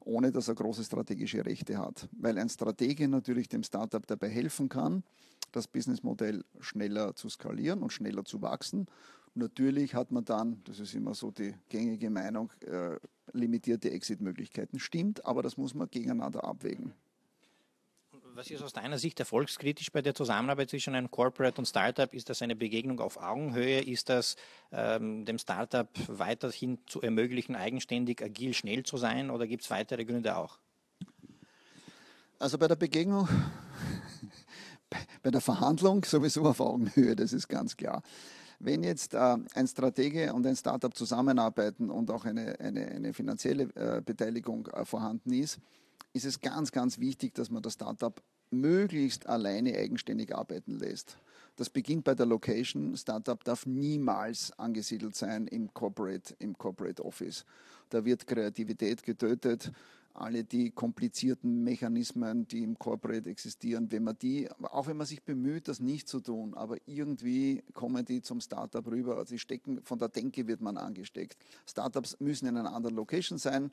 ohne 0.00 0.32
dass 0.32 0.48
er 0.48 0.54
große 0.54 0.84
strategische 0.84 1.44
Rechte 1.44 1.78
hat. 1.78 2.08
Weil 2.12 2.38
ein 2.38 2.48
Stratege 2.48 3.06
natürlich 3.08 3.48
dem 3.48 3.62
Startup 3.62 4.04
dabei 4.06 4.28
helfen 4.28 4.68
kann, 4.68 5.04
das 5.52 5.68
Businessmodell 5.68 6.44
schneller 6.60 7.14
zu 7.14 7.28
skalieren 7.28 7.82
und 7.82 7.92
schneller 7.92 8.24
zu 8.24 8.42
wachsen. 8.42 8.86
Natürlich 9.34 9.94
hat 9.94 10.10
man 10.10 10.24
dann, 10.24 10.62
das 10.64 10.80
ist 10.80 10.94
immer 10.94 11.14
so 11.14 11.30
die 11.30 11.54
gängige 11.68 12.10
Meinung, 12.10 12.50
äh, 12.60 12.98
limitierte 13.32 13.90
Exit-Möglichkeiten. 13.90 14.78
Stimmt, 14.78 15.24
aber 15.24 15.42
das 15.42 15.56
muss 15.56 15.74
man 15.74 15.88
gegeneinander 15.88 16.44
abwägen. 16.44 16.92
Was 18.34 18.50
ist 18.50 18.62
aus 18.62 18.72
deiner 18.72 18.98
Sicht 18.98 19.20
erfolgskritisch 19.20 19.92
bei 19.92 20.00
der 20.00 20.14
Zusammenarbeit 20.14 20.70
zwischen 20.70 20.94
einem 20.94 21.10
Corporate 21.10 21.58
und 21.60 21.66
Startup? 21.66 22.12
Ist 22.14 22.30
das 22.30 22.40
eine 22.40 22.56
Begegnung 22.56 22.98
auf 23.00 23.18
Augenhöhe? 23.18 23.80
Ist 23.80 24.08
das 24.08 24.36
ähm, 24.72 25.26
dem 25.26 25.38
Startup 25.38 25.86
weiterhin 26.08 26.78
zu 26.86 27.02
ermöglichen, 27.02 27.54
eigenständig, 27.54 28.22
agil, 28.22 28.54
schnell 28.54 28.84
zu 28.84 28.96
sein? 28.96 29.30
Oder 29.30 29.46
gibt 29.46 29.64
es 29.64 29.70
weitere 29.70 30.06
Gründe 30.06 30.34
auch? 30.38 30.58
Also 32.38 32.56
bei 32.56 32.68
der 32.68 32.76
Begegnung, 32.76 33.28
bei 35.22 35.30
der 35.30 35.42
Verhandlung 35.42 36.02
sowieso 36.02 36.44
auf 36.46 36.60
Augenhöhe, 36.60 37.14
das 37.14 37.34
ist 37.34 37.48
ganz 37.48 37.76
klar. 37.76 38.02
Wenn 38.58 38.82
jetzt 38.82 39.12
äh, 39.12 39.36
ein 39.54 39.66
Stratege 39.66 40.32
und 40.32 40.46
ein 40.46 40.56
Startup 40.56 40.96
zusammenarbeiten 40.96 41.90
und 41.90 42.10
auch 42.10 42.24
eine, 42.24 42.58
eine, 42.60 42.86
eine 42.86 43.12
finanzielle 43.12 43.64
äh, 43.74 44.00
Beteiligung 44.00 44.68
äh, 44.68 44.86
vorhanden 44.86 45.34
ist, 45.34 45.58
ist 46.12 46.24
es 46.24 46.40
ganz, 46.40 46.72
ganz 46.72 46.98
wichtig, 46.98 47.34
dass 47.34 47.50
man 47.50 47.62
das 47.62 47.74
Startup 47.74 48.22
möglichst 48.50 49.26
alleine 49.26 49.76
eigenständig 49.76 50.34
arbeiten 50.34 50.78
lässt. 50.78 51.16
Das 51.56 51.68
beginnt 51.68 52.04
bei 52.04 52.14
der 52.14 52.26
Location. 52.26 52.96
Startup 52.96 53.42
darf 53.44 53.66
niemals 53.66 54.52
angesiedelt 54.58 55.14
sein 55.14 55.46
im 55.46 55.72
Corporate, 55.72 56.34
im 56.38 56.56
Corporate 56.56 57.04
Office. 57.04 57.44
Da 57.90 58.04
wird 58.04 58.26
Kreativität 58.26 59.02
getötet. 59.02 59.72
Alle 60.14 60.44
die 60.44 60.70
komplizierten 60.70 61.64
Mechanismen, 61.64 62.46
die 62.46 62.62
im 62.62 62.78
Corporate 62.78 63.30
existieren, 63.30 63.90
wenn 63.90 64.04
man 64.04 64.18
die, 64.18 64.46
auch 64.60 64.86
wenn 64.86 64.98
man 64.98 65.06
sich 65.06 65.22
bemüht, 65.22 65.68
das 65.68 65.80
nicht 65.80 66.06
zu 66.06 66.20
tun, 66.20 66.52
aber 66.52 66.76
irgendwie 66.84 67.64
kommen 67.72 68.04
die 68.04 68.20
zum 68.20 68.42
Startup 68.42 68.86
rüber. 68.86 69.16
Also 69.16 69.30
sie 69.30 69.38
stecken, 69.38 69.82
von 69.82 69.98
der 69.98 70.08
Denke 70.08 70.46
wird 70.46 70.60
man 70.60 70.76
angesteckt. 70.76 71.38
Startups 71.66 72.20
müssen 72.20 72.46
in 72.46 72.58
einer 72.58 72.74
anderen 72.74 72.96
Location 72.96 73.38
sein 73.38 73.70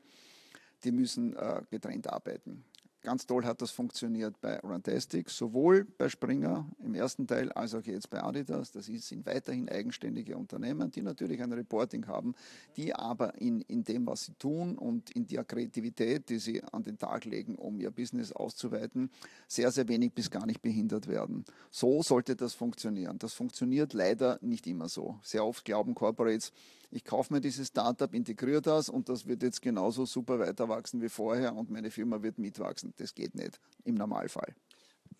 die 0.84 0.92
müssen 0.92 1.36
äh, 1.36 1.62
getrennt 1.70 2.08
arbeiten. 2.08 2.64
Ganz 3.02 3.26
toll 3.26 3.46
hat 3.46 3.62
das 3.62 3.70
funktioniert 3.70 4.38
bei 4.42 4.58
Runtastic, 4.60 5.30
sowohl 5.30 5.86
bei 5.96 6.10
Springer 6.10 6.70
im 6.84 6.94
ersten 6.94 7.26
Teil 7.26 7.50
als 7.52 7.74
auch 7.74 7.82
jetzt 7.84 8.10
bei 8.10 8.22
Adidas. 8.22 8.72
Das 8.72 8.86
sind 8.86 9.24
weiterhin 9.24 9.70
eigenständige 9.70 10.36
Unternehmen, 10.36 10.90
die 10.90 11.00
natürlich 11.00 11.42
ein 11.42 11.50
Reporting 11.50 12.06
haben, 12.06 12.34
die 12.76 12.94
aber 12.94 13.40
in, 13.40 13.62
in 13.62 13.84
dem, 13.84 14.06
was 14.06 14.26
sie 14.26 14.34
tun 14.34 14.76
und 14.76 15.10
in 15.12 15.26
der 15.26 15.44
Kreativität, 15.44 16.28
die 16.28 16.38
sie 16.38 16.62
an 16.62 16.82
den 16.82 16.98
Tag 16.98 17.24
legen, 17.24 17.54
um 17.54 17.80
ihr 17.80 17.90
Business 17.90 18.32
auszuweiten, 18.32 19.10
sehr, 19.48 19.70
sehr 19.70 19.88
wenig 19.88 20.12
bis 20.12 20.30
gar 20.30 20.44
nicht 20.44 20.60
behindert 20.60 21.08
werden. 21.08 21.46
So 21.70 22.02
sollte 22.02 22.36
das 22.36 22.52
funktionieren. 22.52 23.18
Das 23.18 23.32
funktioniert 23.32 23.94
leider 23.94 24.38
nicht 24.42 24.66
immer 24.66 24.90
so. 24.90 25.18
Sehr 25.22 25.46
oft 25.46 25.64
glauben 25.64 25.94
Corporates, 25.94 26.52
ich 26.90 27.04
kaufe 27.04 27.32
mir 27.32 27.40
dieses 27.40 27.68
Startup, 27.68 28.12
integriere 28.12 28.62
das 28.62 28.88
und 28.88 29.08
das 29.08 29.26
wird 29.26 29.42
jetzt 29.42 29.62
genauso 29.62 30.06
super 30.06 30.38
weiter 30.38 30.68
wachsen 30.68 31.00
wie 31.00 31.08
vorher 31.08 31.54
und 31.54 31.70
meine 31.70 31.90
Firma 31.90 32.22
wird 32.22 32.38
mitwachsen. 32.38 32.92
Das 32.96 33.14
geht 33.14 33.34
nicht 33.34 33.60
im 33.84 33.94
Normalfall. 33.94 34.54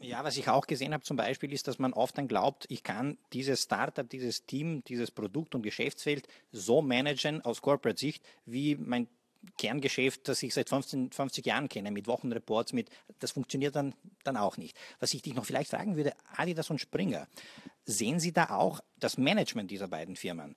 Ja, 0.02 0.24
was 0.24 0.38
ich 0.38 0.48
auch 0.48 0.66
gesehen 0.66 0.94
habe 0.94 1.04
zum 1.04 1.18
Beispiel 1.18 1.52
ist, 1.52 1.68
dass 1.68 1.78
man 1.78 1.92
oft 1.92 2.16
dann 2.16 2.26
glaubt, 2.26 2.64
ich 2.70 2.82
kann 2.82 3.18
dieses 3.34 3.62
Startup, 3.62 4.08
dieses 4.08 4.46
Team, 4.46 4.82
dieses 4.84 5.10
Produkt 5.10 5.54
und 5.54 5.62
Geschäftsfeld 5.62 6.26
so 6.52 6.80
managen 6.80 7.42
aus 7.42 7.60
Corporate 7.60 8.00
Sicht, 8.00 8.24
wie 8.46 8.76
mein 8.76 9.08
Kerngeschäft, 9.58 10.28
das 10.28 10.42
ich 10.42 10.54
seit 10.54 10.68
15, 10.68 11.12
50 11.12 11.46
Jahren 11.46 11.68
kenne, 11.68 11.90
mit 11.90 12.06
Wochenreports, 12.06 12.72
mit, 12.72 12.90
das 13.18 13.32
funktioniert 13.32 13.76
dann, 13.76 13.94
dann 14.24 14.36
auch 14.36 14.56
nicht. 14.56 14.76
Was 15.00 15.14
ich 15.14 15.22
dich 15.22 15.34
noch 15.34 15.44
vielleicht 15.44 15.70
fragen 15.70 15.96
würde, 15.96 16.14
Adidas 16.36 16.70
und 16.70 16.80
Springer, 16.80 17.26
sehen 17.84 18.20
Sie 18.20 18.32
da 18.32 18.50
auch 18.50 18.80
das 18.98 19.18
Management 19.18 19.70
dieser 19.70 19.88
beiden 19.88 20.16
Firmen? 20.16 20.56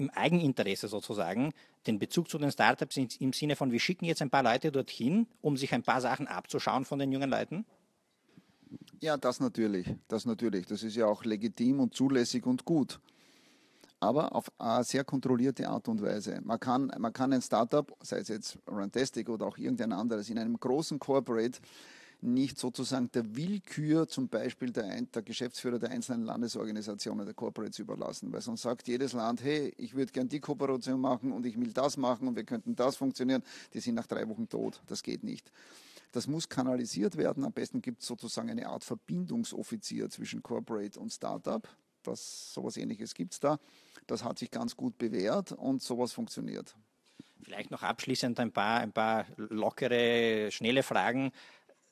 Im 0.00 0.10
Eigeninteresse 0.10 0.88
sozusagen 0.88 1.52
den 1.86 1.98
Bezug 1.98 2.28
zu 2.28 2.38
den 2.38 2.50
Startups 2.50 2.96
im 2.96 3.32
Sinne 3.32 3.56
von, 3.56 3.72
wir 3.72 3.80
schicken 3.80 4.04
jetzt 4.04 4.22
ein 4.22 4.30
paar 4.30 4.42
Leute 4.42 4.72
dorthin, 4.72 5.26
um 5.40 5.56
sich 5.56 5.72
ein 5.72 5.82
paar 5.82 6.00
Sachen 6.00 6.26
abzuschauen 6.26 6.84
von 6.84 6.98
den 6.98 7.12
jungen 7.12 7.30
Leuten? 7.30 7.64
Ja, 9.00 9.16
das 9.16 9.40
natürlich. 9.40 9.94
Das 10.08 10.26
natürlich. 10.26 10.66
Das 10.66 10.82
ist 10.82 10.96
ja 10.96 11.06
auch 11.06 11.24
legitim 11.24 11.80
und 11.80 11.94
zulässig 11.94 12.46
und 12.46 12.64
gut. 12.64 13.00
Aber 13.98 14.34
auf 14.34 14.50
eine 14.58 14.84
sehr 14.84 15.04
kontrollierte 15.04 15.68
Art 15.68 15.88
und 15.88 16.00
Weise. 16.00 16.40
Man 16.42 16.58
kann, 16.58 16.90
man 16.98 17.12
kann 17.12 17.32
ein 17.32 17.42
Startup, 17.42 17.92
sei 18.00 18.18
es 18.18 18.28
jetzt 18.28 18.58
Rantastic 18.66 19.28
oder 19.28 19.46
auch 19.46 19.58
irgendein 19.58 19.92
anderes, 19.92 20.30
in 20.30 20.38
einem 20.38 20.58
großen 20.58 20.98
Corporate 20.98 21.60
nicht 22.22 22.58
sozusagen 22.58 23.10
der 23.12 23.36
Willkür 23.36 24.06
zum 24.08 24.28
Beispiel 24.28 24.72
der, 24.72 25.00
der 25.02 25.22
Geschäftsführer 25.22 25.78
der 25.78 25.90
einzelnen 25.90 26.24
Landesorganisationen, 26.24 27.24
der 27.24 27.34
Corporates 27.34 27.78
überlassen. 27.78 28.32
Weil 28.32 28.40
sonst 28.40 28.62
sagt 28.62 28.88
jedes 28.88 29.12
Land, 29.12 29.42
hey, 29.42 29.72
ich 29.76 29.94
würde 29.94 30.12
gern 30.12 30.28
die 30.28 30.40
Kooperation 30.40 31.00
machen 31.00 31.32
und 31.32 31.46
ich 31.46 31.58
will 31.58 31.72
das 31.72 31.96
machen 31.96 32.28
und 32.28 32.36
wir 32.36 32.44
könnten 32.44 32.76
das 32.76 32.96
funktionieren. 32.96 33.42
Die 33.74 33.80
sind 33.80 33.94
nach 33.94 34.06
drei 34.06 34.28
Wochen 34.28 34.48
tot. 34.48 34.82
Das 34.86 35.02
geht 35.02 35.24
nicht. 35.24 35.50
Das 36.12 36.26
muss 36.26 36.48
kanalisiert 36.48 37.16
werden. 37.16 37.44
Am 37.44 37.52
besten 37.52 37.80
gibt 37.80 38.02
es 38.02 38.08
sozusagen 38.08 38.50
eine 38.50 38.68
Art 38.68 38.84
Verbindungsoffizier 38.84 40.10
zwischen 40.10 40.42
Corporate 40.42 40.98
und 40.98 41.12
Startup. 41.12 41.66
Das, 42.02 42.52
sowas 42.52 42.76
ähnliches 42.76 43.14
gibt 43.14 43.34
es 43.34 43.40
da. 43.40 43.58
Das 44.06 44.24
hat 44.24 44.38
sich 44.38 44.50
ganz 44.50 44.76
gut 44.76 44.98
bewährt 44.98 45.52
und 45.52 45.82
sowas 45.82 46.12
funktioniert. 46.12 46.74
Vielleicht 47.42 47.70
noch 47.70 47.82
abschließend 47.82 48.38
ein 48.40 48.52
paar, 48.52 48.80
ein 48.80 48.92
paar 48.92 49.26
lockere, 49.36 50.50
schnelle 50.50 50.82
Fragen 50.82 51.32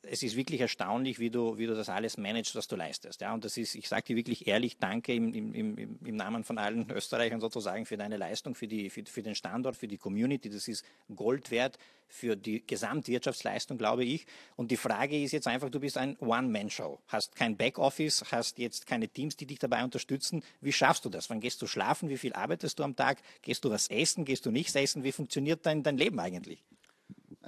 es 0.03 0.23
ist 0.23 0.37
wirklich 0.37 0.61
erstaunlich, 0.61 1.19
wie 1.19 1.31
du, 1.31 1.59
wie 1.59 1.67
du 1.67 1.75
das 1.75 1.89
alles 1.89 2.17
managst, 2.17 2.55
was 2.55 2.69
du 2.69 2.77
leistest. 2.77 3.21
Ja, 3.21 3.35
und 3.35 3.45
das 3.45 3.57
ist, 3.57 3.75
ich 3.75 3.89
sage 3.89 4.05
dir 4.05 4.17
wirklich 4.17 4.47
ehrlich, 4.47 4.79
danke 4.79 5.13
im, 5.15 5.35
im, 5.35 5.99
im, 6.05 6.17
Namen 6.17 6.45
von 6.45 6.59
allen 6.59 6.91
Österreichern 6.95 7.41
sozusagen 7.41 7.85
für 7.85 7.97
deine 7.97 8.17
Leistung, 8.17 8.55
für, 8.55 8.69
die, 8.69 8.91
für, 8.91 9.05
für 9.07 9.23
den 9.23 9.35
Standort, 9.35 9.77
für 9.77 9.89
die 9.89 9.99
Community. 9.99 10.49
Das 10.51 10.69
ist 10.69 10.85
Gold 11.15 11.51
wert 11.51 11.79
für 12.07 12.37
die 12.37 12.67
Gesamtwirtschaftsleistung, 12.67 13.77
glaube 13.77 14.05
ich. 14.05 14.27
Und 14.57 14.71
die 14.71 14.77
Frage 14.77 15.21
ist 15.21 15.33
jetzt 15.33 15.47
einfach, 15.47 15.69
du 15.69 15.81
bist 15.81 15.99
ein 15.99 16.17
One-Man-Show, 16.19 17.01
hast 17.09 17.37
kein 17.37 17.57
Backoffice, 17.57 18.25
hast 18.31 18.59
jetzt 18.59 18.87
keine 18.87 19.09
Teams, 19.09 19.37
die 19.37 19.47
dich 19.47 19.59
dabei 19.59 19.85
unterstützen. 19.85 20.43
Wie 20.61 20.73
schaffst 20.73 21.05
du 21.05 21.11
das? 21.11 21.29
Wann 21.29 21.41
gehst 21.41 21.61
du 21.61 21.67
schlafen? 21.67 22.09
Wie 22.09 22.17
viel 22.19 22.33
arbeitest 22.33 22.79
du 22.79 22.85
am 22.85 22.97
Tag? 22.97 23.19
Gehst 23.43 23.65
du 23.65 23.71
was 23.71 23.89
essen? 23.89 24.25
Gehst 24.25 24.47
du 24.47 24.51
nichts 24.51 24.75
essen? 24.75 25.05
Wie 25.05 25.13
funktioniert 25.13 25.67
dein, 25.67 25.83
dein 25.83 25.99
Leben 25.99 26.19
eigentlich? 26.19 26.63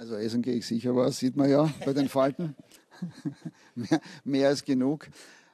Also 0.01 0.15
essen 0.15 0.41
gehe 0.41 0.55
ich 0.55 0.65
sicher 0.65 0.95
was, 0.95 1.19
sieht 1.19 1.35
man 1.35 1.47
ja 1.47 1.71
bei 1.85 1.93
den 1.93 2.09
Falten. 2.09 2.55
mehr, 3.75 4.01
mehr 4.23 4.47
als 4.47 4.65
genug. 4.65 5.07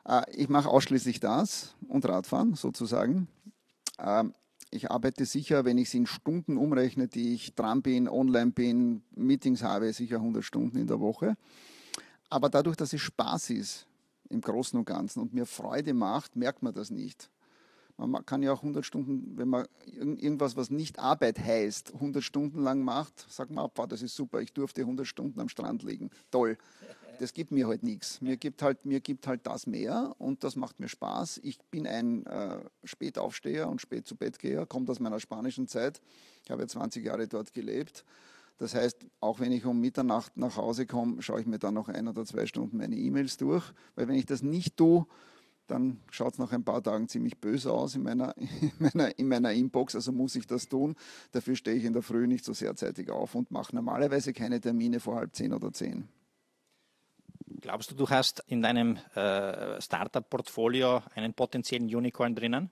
Äh, 0.06 0.22
ich 0.32 0.48
mache 0.48 0.70
ausschließlich 0.70 1.20
das 1.20 1.76
und 1.90 2.08
Radfahren 2.08 2.54
sozusagen. 2.54 3.28
Ähm, 4.00 4.34
ich 4.72 4.90
arbeite 4.90 5.26
sicher, 5.26 5.66
wenn 5.66 5.78
ich 5.78 5.90
es 5.90 5.96
in 5.96 6.06
Stunden 6.06 6.56
umrechne, 6.56 7.10
die 7.10 7.34
ich 7.34 7.56
dran 7.56 7.82
bin, 7.82 8.08
online 8.08 8.52
bin, 8.52 9.02
Meetings 9.18 9.64
habe, 9.64 9.92
sicher 9.92 10.16
100 10.16 10.46
Stunden 10.46 10.78
in 10.78 10.88
der 10.88 11.02
Woche. 11.02 11.36
Aber 12.30 12.48
dadurch, 12.48 12.78
dass 12.78 12.94
es 12.94 13.02
Spaß 13.02 13.50
ist 13.50 13.86
im 14.30 14.40
Großen 14.40 14.80
und 14.80 14.86
Ganzen 14.86 15.20
und 15.20 15.34
mir 15.34 15.46
Freude 15.46 15.94
macht, 15.94 16.38
merkt 16.38 16.64
man 16.64 16.74
das 16.74 16.90
nicht. 16.90 17.30
Man 17.98 18.26
kann 18.26 18.44
ja 18.44 18.54
auch 18.54 18.62
100 18.62 18.86
Stunden, 18.86 19.38
wenn 19.38 19.48
man 19.48 19.68
irgendwas, 19.86 20.56
was 20.56 20.70
nicht 20.70 21.00
Arbeit 21.00 21.40
heißt, 21.40 21.96
100 21.96 22.24
Stunden 22.24 22.62
lang 22.62 22.84
macht, 22.84 23.26
sagt 23.30 23.50
man 23.50 23.66
ab, 23.66 23.88
das 23.90 24.04
ist 24.04 24.16
super, 24.16 24.40
ich 24.40 24.54
durfte 24.54 24.82
100 24.82 25.08
Stunden 25.08 25.40
am 25.40 25.50
Strand 25.50 25.84
liegen. 25.84 26.12
Toll. 26.30 26.58
Das 27.20 27.34
gibt 27.34 27.52
mir 27.52 27.68
halt 27.68 27.82
nichts. 27.82 28.22
Mir 28.22 28.38
gibt 28.38 28.62
halt, 28.62 28.86
mir 28.86 29.00
gibt 29.00 29.26
halt 29.26 29.48
das 29.48 29.66
mehr 29.66 30.16
und 30.20 30.44
das 30.44 30.56
macht 30.56 30.80
mir 30.80 30.88
Spaß. 30.88 31.40
Ich 31.42 31.58
bin 31.72 31.88
ein 31.88 32.28
äh, 32.28 32.60
Spätaufsteher 32.84 33.68
und 33.68 33.82
spät 33.82 34.08
zu 34.08 34.16
Bett 34.16 34.38
geher, 34.38 34.68
kommt 34.68 34.88
aus 34.92 35.00
meiner 35.00 35.20
spanischen 35.20 35.68
Zeit. 35.68 36.00
Ich 36.44 36.52
habe 36.52 36.62
ja 36.62 36.68
20 36.68 37.04
Jahre 37.04 37.28
dort 37.28 37.56
gelebt. 37.56 38.06
Das 38.60 38.74
heißt, 38.74 39.06
auch 39.20 39.40
wenn 39.40 39.52
ich 39.52 39.66
um 39.66 39.80
Mitternacht 39.80 40.38
nach 40.38 40.58
Hause 40.58 40.86
komme, 40.86 41.22
schaue 41.22 41.42
ich 41.42 41.48
mir 41.48 41.60
dann 41.60 41.74
noch 41.74 41.90
ein 41.90 42.08
oder 42.08 42.26
zwei 42.26 42.46
Stunden 42.46 42.78
meine 42.78 42.96
E-Mails 42.96 43.38
durch, 43.38 43.64
weil 43.96 44.08
wenn 44.08 44.16
ich 44.16 44.26
das 44.26 44.42
nicht 44.42 44.78
tue, 44.78 45.06
dann 45.68 46.00
schaut 46.12 46.34
es 46.34 46.40
nach 46.40 46.52
ein 46.52 46.64
paar 46.64 46.82
Tagen 46.82 47.08
ziemlich 47.08 47.38
böse 47.38 47.72
aus 47.72 47.96
in 47.96 48.04
meiner, 48.04 48.36
in, 48.62 48.72
meiner, 48.80 49.20
in 49.20 49.28
meiner 49.28 49.52
Inbox, 49.52 49.96
also 49.96 50.12
muss 50.12 50.36
ich 50.36 50.48
das 50.48 50.68
tun. 50.68 50.96
Dafür 51.32 51.56
stehe 51.56 51.78
ich 51.78 51.86
in 51.86 51.94
der 51.94 52.02
Früh 52.02 52.28
nicht 52.28 52.46
so 52.46 52.54
sehr 52.54 52.76
zeitig 52.76 53.10
auf 53.10 53.36
und 53.36 53.52
mache 53.52 53.76
normalerweise 53.76 54.34
keine 54.34 54.60
Termine 54.60 55.00
vor 55.00 55.16
halb 55.18 55.36
zehn 55.36 55.54
oder 55.54 55.72
zehn. 55.72 56.08
Glaubst 57.62 57.92
du, 57.92 57.96
du 57.96 58.10
hast 58.10 58.44
in 58.48 58.62
deinem 58.62 58.98
äh, 59.16 59.82
Startup-Portfolio 59.82 61.02
einen 61.16 61.34
potenziellen 61.34 61.94
Unicorn 61.94 62.36
drinnen? 62.36 62.70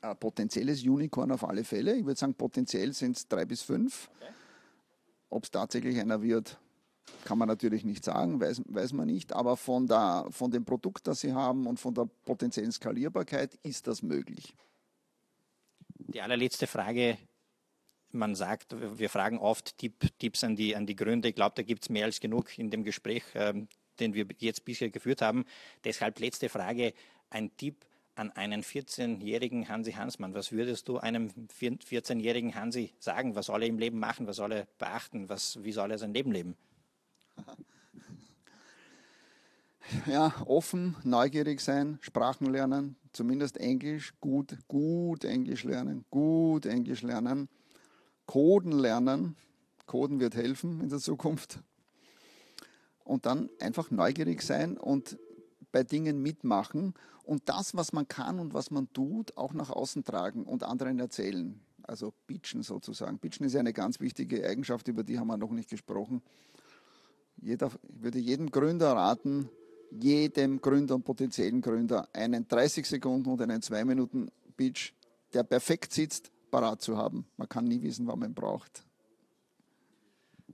Ein 0.00 0.16
potenzielles 0.16 0.82
Unicorn 0.82 1.30
auf 1.30 1.44
alle 1.44 1.64
Fälle. 1.64 1.94
Ich 1.96 2.04
würde 2.04 2.18
sagen, 2.18 2.34
potenziell 2.34 2.92
sind 2.94 3.16
es 3.16 3.28
drei 3.28 3.44
bis 3.44 3.62
fünf. 3.62 4.08
Okay. 4.16 4.32
Ob 5.28 5.44
es 5.44 5.50
tatsächlich 5.50 5.98
einer 6.00 6.22
wird, 6.22 6.58
kann 7.24 7.38
man 7.38 7.48
natürlich 7.48 7.84
nicht 7.84 8.04
sagen, 8.04 8.40
weiß, 8.40 8.62
weiß 8.66 8.92
man 8.92 9.06
nicht, 9.06 9.32
aber 9.32 9.56
von, 9.56 9.86
der, 9.86 10.26
von 10.30 10.50
dem 10.50 10.64
Produkt, 10.64 11.06
das 11.06 11.20
sie 11.20 11.32
haben 11.32 11.66
und 11.66 11.78
von 11.78 11.94
der 11.94 12.08
potenziellen 12.24 12.72
Skalierbarkeit 12.72 13.58
ist 13.62 13.86
das 13.86 14.02
möglich. 14.02 14.54
Die 15.94 16.20
allerletzte 16.20 16.66
Frage. 16.66 17.18
Man 18.12 18.34
sagt, 18.34 18.74
wir 18.98 19.08
fragen 19.08 19.38
oft 19.38 19.78
Tipp, 19.78 19.94
Tipps 20.18 20.42
an 20.42 20.56
die, 20.56 20.74
an 20.74 20.84
die 20.84 20.96
Gründer. 20.96 21.28
Ich 21.28 21.36
glaube, 21.36 21.52
da 21.54 21.62
gibt 21.62 21.84
es 21.84 21.90
mehr 21.90 22.06
als 22.06 22.18
genug 22.18 22.58
in 22.58 22.68
dem 22.68 22.82
Gespräch, 22.82 23.22
ähm, 23.34 23.68
den 24.00 24.14
wir 24.14 24.26
jetzt 24.38 24.64
bisher 24.64 24.90
geführt 24.90 25.22
haben. 25.22 25.44
Deshalb 25.84 26.18
letzte 26.18 26.48
Frage. 26.48 26.92
Ein 27.28 27.56
Tipp 27.56 27.86
an 28.16 28.32
einen 28.32 28.62
14-jährigen 28.62 29.68
Hansi 29.68 29.92
Hansmann. 29.92 30.34
Was 30.34 30.50
würdest 30.50 30.88
du 30.88 30.98
einem 30.98 31.30
14-jährigen 31.58 32.56
Hansi 32.56 32.92
sagen? 32.98 33.36
Was 33.36 33.46
soll 33.46 33.62
er 33.62 33.68
im 33.68 33.78
Leben 33.78 34.00
machen? 34.00 34.26
Was 34.26 34.36
soll 34.36 34.52
er 34.52 34.66
beachten? 34.78 35.28
Was, 35.28 35.62
wie 35.62 35.72
soll 35.72 35.92
er 35.92 35.98
sein 35.98 36.12
Leben 36.12 36.32
leben? 36.32 36.56
Ja, 40.06 40.32
offen, 40.46 40.96
neugierig 41.02 41.60
sein, 41.60 41.98
Sprachen 42.00 42.46
lernen, 42.46 42.96
zumindest 43.12 43.56
Englisch, 43.56 44.14
gut, 44.20 44.56
gut 44.68 45.24
Englisch 45.24 45.64
lernen, 45.64 46.04
gut 46.10 46.66
Englisch 46.66 47.02
lernen, 47.02 47.48
Coden 48.26 48.72
lernen, 48.72 49.36
Coden 49.86 50.20
wird 50.20 50.36
helfen 50.36 50.80
in 50.80 50.88
der 50.88 51.00
Zukunft. 51.00 51.60
Und 53.02 53.26
dann 53.26 53.50
einfach 53.58 53.90
neugierig 53.90 54.42
sein 54.42 54.78
und 54.78 55.18
bei 55.72 55.82
Dingen 55.82 56.22
mitmachen 56.22 56.94
und 57.24 57.48
das, 57.48 57.74
was 57.74 57.92
man 57.92 58.06
kann 58.06 58.38
und 58.38 58.54
was 58.54 58.70
man 58.70 58.92
tut, 58.92 59.36
auch 59.36 59.52
nach 59.52 59.70
außen 59.70 60.04
tragen 60.04 60.44
und 60.44 60.62
anderen 60.62 61.00
erzählen. 61.00 61.60
Also 61.82 62.12
pitchen 62.26 62.62
sozusagen. 62.62 63.18
Pitchen 63.18 63.46
ist 63.46 63.54
ja 63.54 63.60
eine 63.60 63.72
ganz 63.72 63.98
wichtige 63.98 64.46
Eigenschaft, 64.46 64.86
über 64.86 65.02
die 65.02 65.18
haben 65.18 65.26
wir 65.26 65.36
noch 65.36 65.50
nicht 65.50 65.70
gesprochen. 65.70 66.22
Jeder, 67.42 67.70
ich 67.88 68.02
würde 68.02 68.18
jedem 68.18 68.50
Gründer 68.50 68.92
raten, 68.92 69.48
jedem 69.90 70.60
Gründer 70.60 70.94
und 70.94 71.04
potenziellen 71.04 71.60
Gründer 71.60 72.08
einen 72.12 72.46
30 72.46 72.86
Sekunden 72.86 73.30
und 73.30 73.40
einen 73.40 73.62
2 73.62 73.84
Minuten 73.84 74.30
Pitch, 74.56 74.92
der 75.32 75.42
perfekt 75.42 75.92
sitzt, 75.92 76.30
parat 76.50 76.82
zu 76.82 76.96
haben. 76.96 77.26
Man 77.36 77.48
kann 77.48 77.64
nie 77.64 77.82
wissen, 77.82 78.06
was 78.06 78.16
man 78.16 78.34
braucht. 78.34 78.84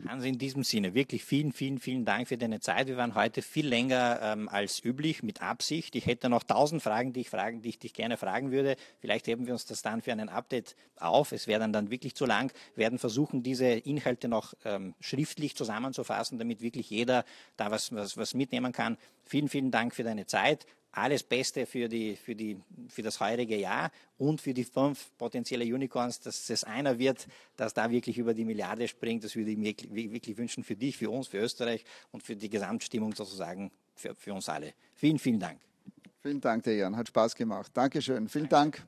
Hans, 0.06 0.24
in 0.24 0.38
diesem 0.38 0.62
Sinne 0.62 0.94
wirklich 0.94 1.24
vielen, 1.24 1.52
vielen, 1.52 1.78
vielen 1.78 2.04
Dank 2.04 2.28
für 2.28 2.36
deine 2.36 2.60
Zeit. 2.60 2.86
Wir 2.86 2.96
waren 2.96 3.14
heute 3.14 3.42
viel 3.42 3.66
länger 3.66 4.20
ähm, 4.22 4.48
als 4.48 4.84
üblich, 4.84 5.22
mit 5.22 5.42
Absicht. 5.42 5.94
Ich 5.96 6.06
hätte 6.06 6.28
noch 6.28 6.42
tausend 6.42 6.82
Fragen, 6.82 7.12
die 7.12 7.20
ich, 7.20 7.30
fragen, 7.30 7.62
die 7.62 7.70
ich 7.70 7.78
dich 7.78 7.94
gerne 7.94 8.16
fragen 8.16 8.50
würde. 8.50 8.76
Vielleicht 9.00 9.26
heben 9.26 9.46
wir 9.46 9.52
uns 9.52 9.64
das 9.64 9.82
dann 9.82 10.02
für 10.02 10.12
einen 10.12 10.28
Update 10.28 10.76
auf. 10.96 11.32
Es 11.32 11.46
wäre 11.46 11.60
dann, 11.60 11.72
dann 11.72 11.90
wirklich 11.90 12.14
zu 12.14 12.26
lang. 12.26 12.52
Wir 12.74 12.84
werden 12.84 12.98
versuchen, 12.98 13.42
diese 13.42 13.66
Inhalte 13.66 14.28
noch 14.28 14.54
ähm, 14.64 14.94
schriftlich 15.00 15.56
zusammenzufassen, 15.56 16.38
damit 16.38 16.60
wirklich 16.60 16.90
jeder 16.90 17.24
da 17.56 17.70
was, 17.70 17.92
was, 17.92 18.16
was 18.16 18.34
mitnehmen 18.34 18.72
kann. 18.72 18.96
Vielen, 19.24 19.48
vielen 19.48 19.70
Dank 19.70 19.94
für 19.94 20.04
deine 20.04 20.26
Zeit 20.26 20.66
alles 20.96 21.22
Beste 21.22 21.66
für, 21.66 21.88
die, 21.88 22.16
für, 22.16 22.34
die, 22.34 22.58
für 22.88 23.02
das 23.02 23.20
heurige 23.20 23.56
Jahr 23.56 23.90
und 24.18 24.40
für 24.40 24.54
die 24.54 24.64
fünf 24.64 25.10
potenzielle 25.18 25.64
Unicorns, 25.64 26.20
dass 26.20 26.48
es 26.48 26.64
einer 26.64 26.98
wird, 26.98 27.26
dass 27.56 27.74
da 27.74 27.90
wirklich 27.90 28.18
über 28.18 28.34
die 28.34 28.44
Milliarde 28.44 28.88
springt. 28.88 29.24
Das 29.24 29.36
würde 29.36 29.50
ich 29.50 29.58
mir 29.58 29.74
wirklich 30.12 30.36
wünschen 30.38 30.64
für 30.64 30.76
dich, 30.76 30.96
für 30.96 31.10
uns, 31.10 31.28
für 31.28 31.38
Österreich 31.38 31.84
und 32.12 32.22
für 32.22 32.36
die 32.36 32.48
Gesamtstimmung 32.48 33.14
sozusagen 33.14 33.70
für, 33.94 34.14
für 34.14 34.32
uns 34.32 34.48
alle. 34.48 34.72
Vielen, 34.94 35.18
vielen 35.18 35.40
Dank. 35.40 35.60
Vielen 36.22 36.40
Dank, 36.40 36.64
der 36.64 36.76
Jan. 36.76 36.96
Hat 36.96 37.08
Spaß 37.08 37.34
gemacht. 37.34 37.70
Dankeschön. 37.74 38.28
Vielen 38.28 38.48
Dank. 38.48 38.86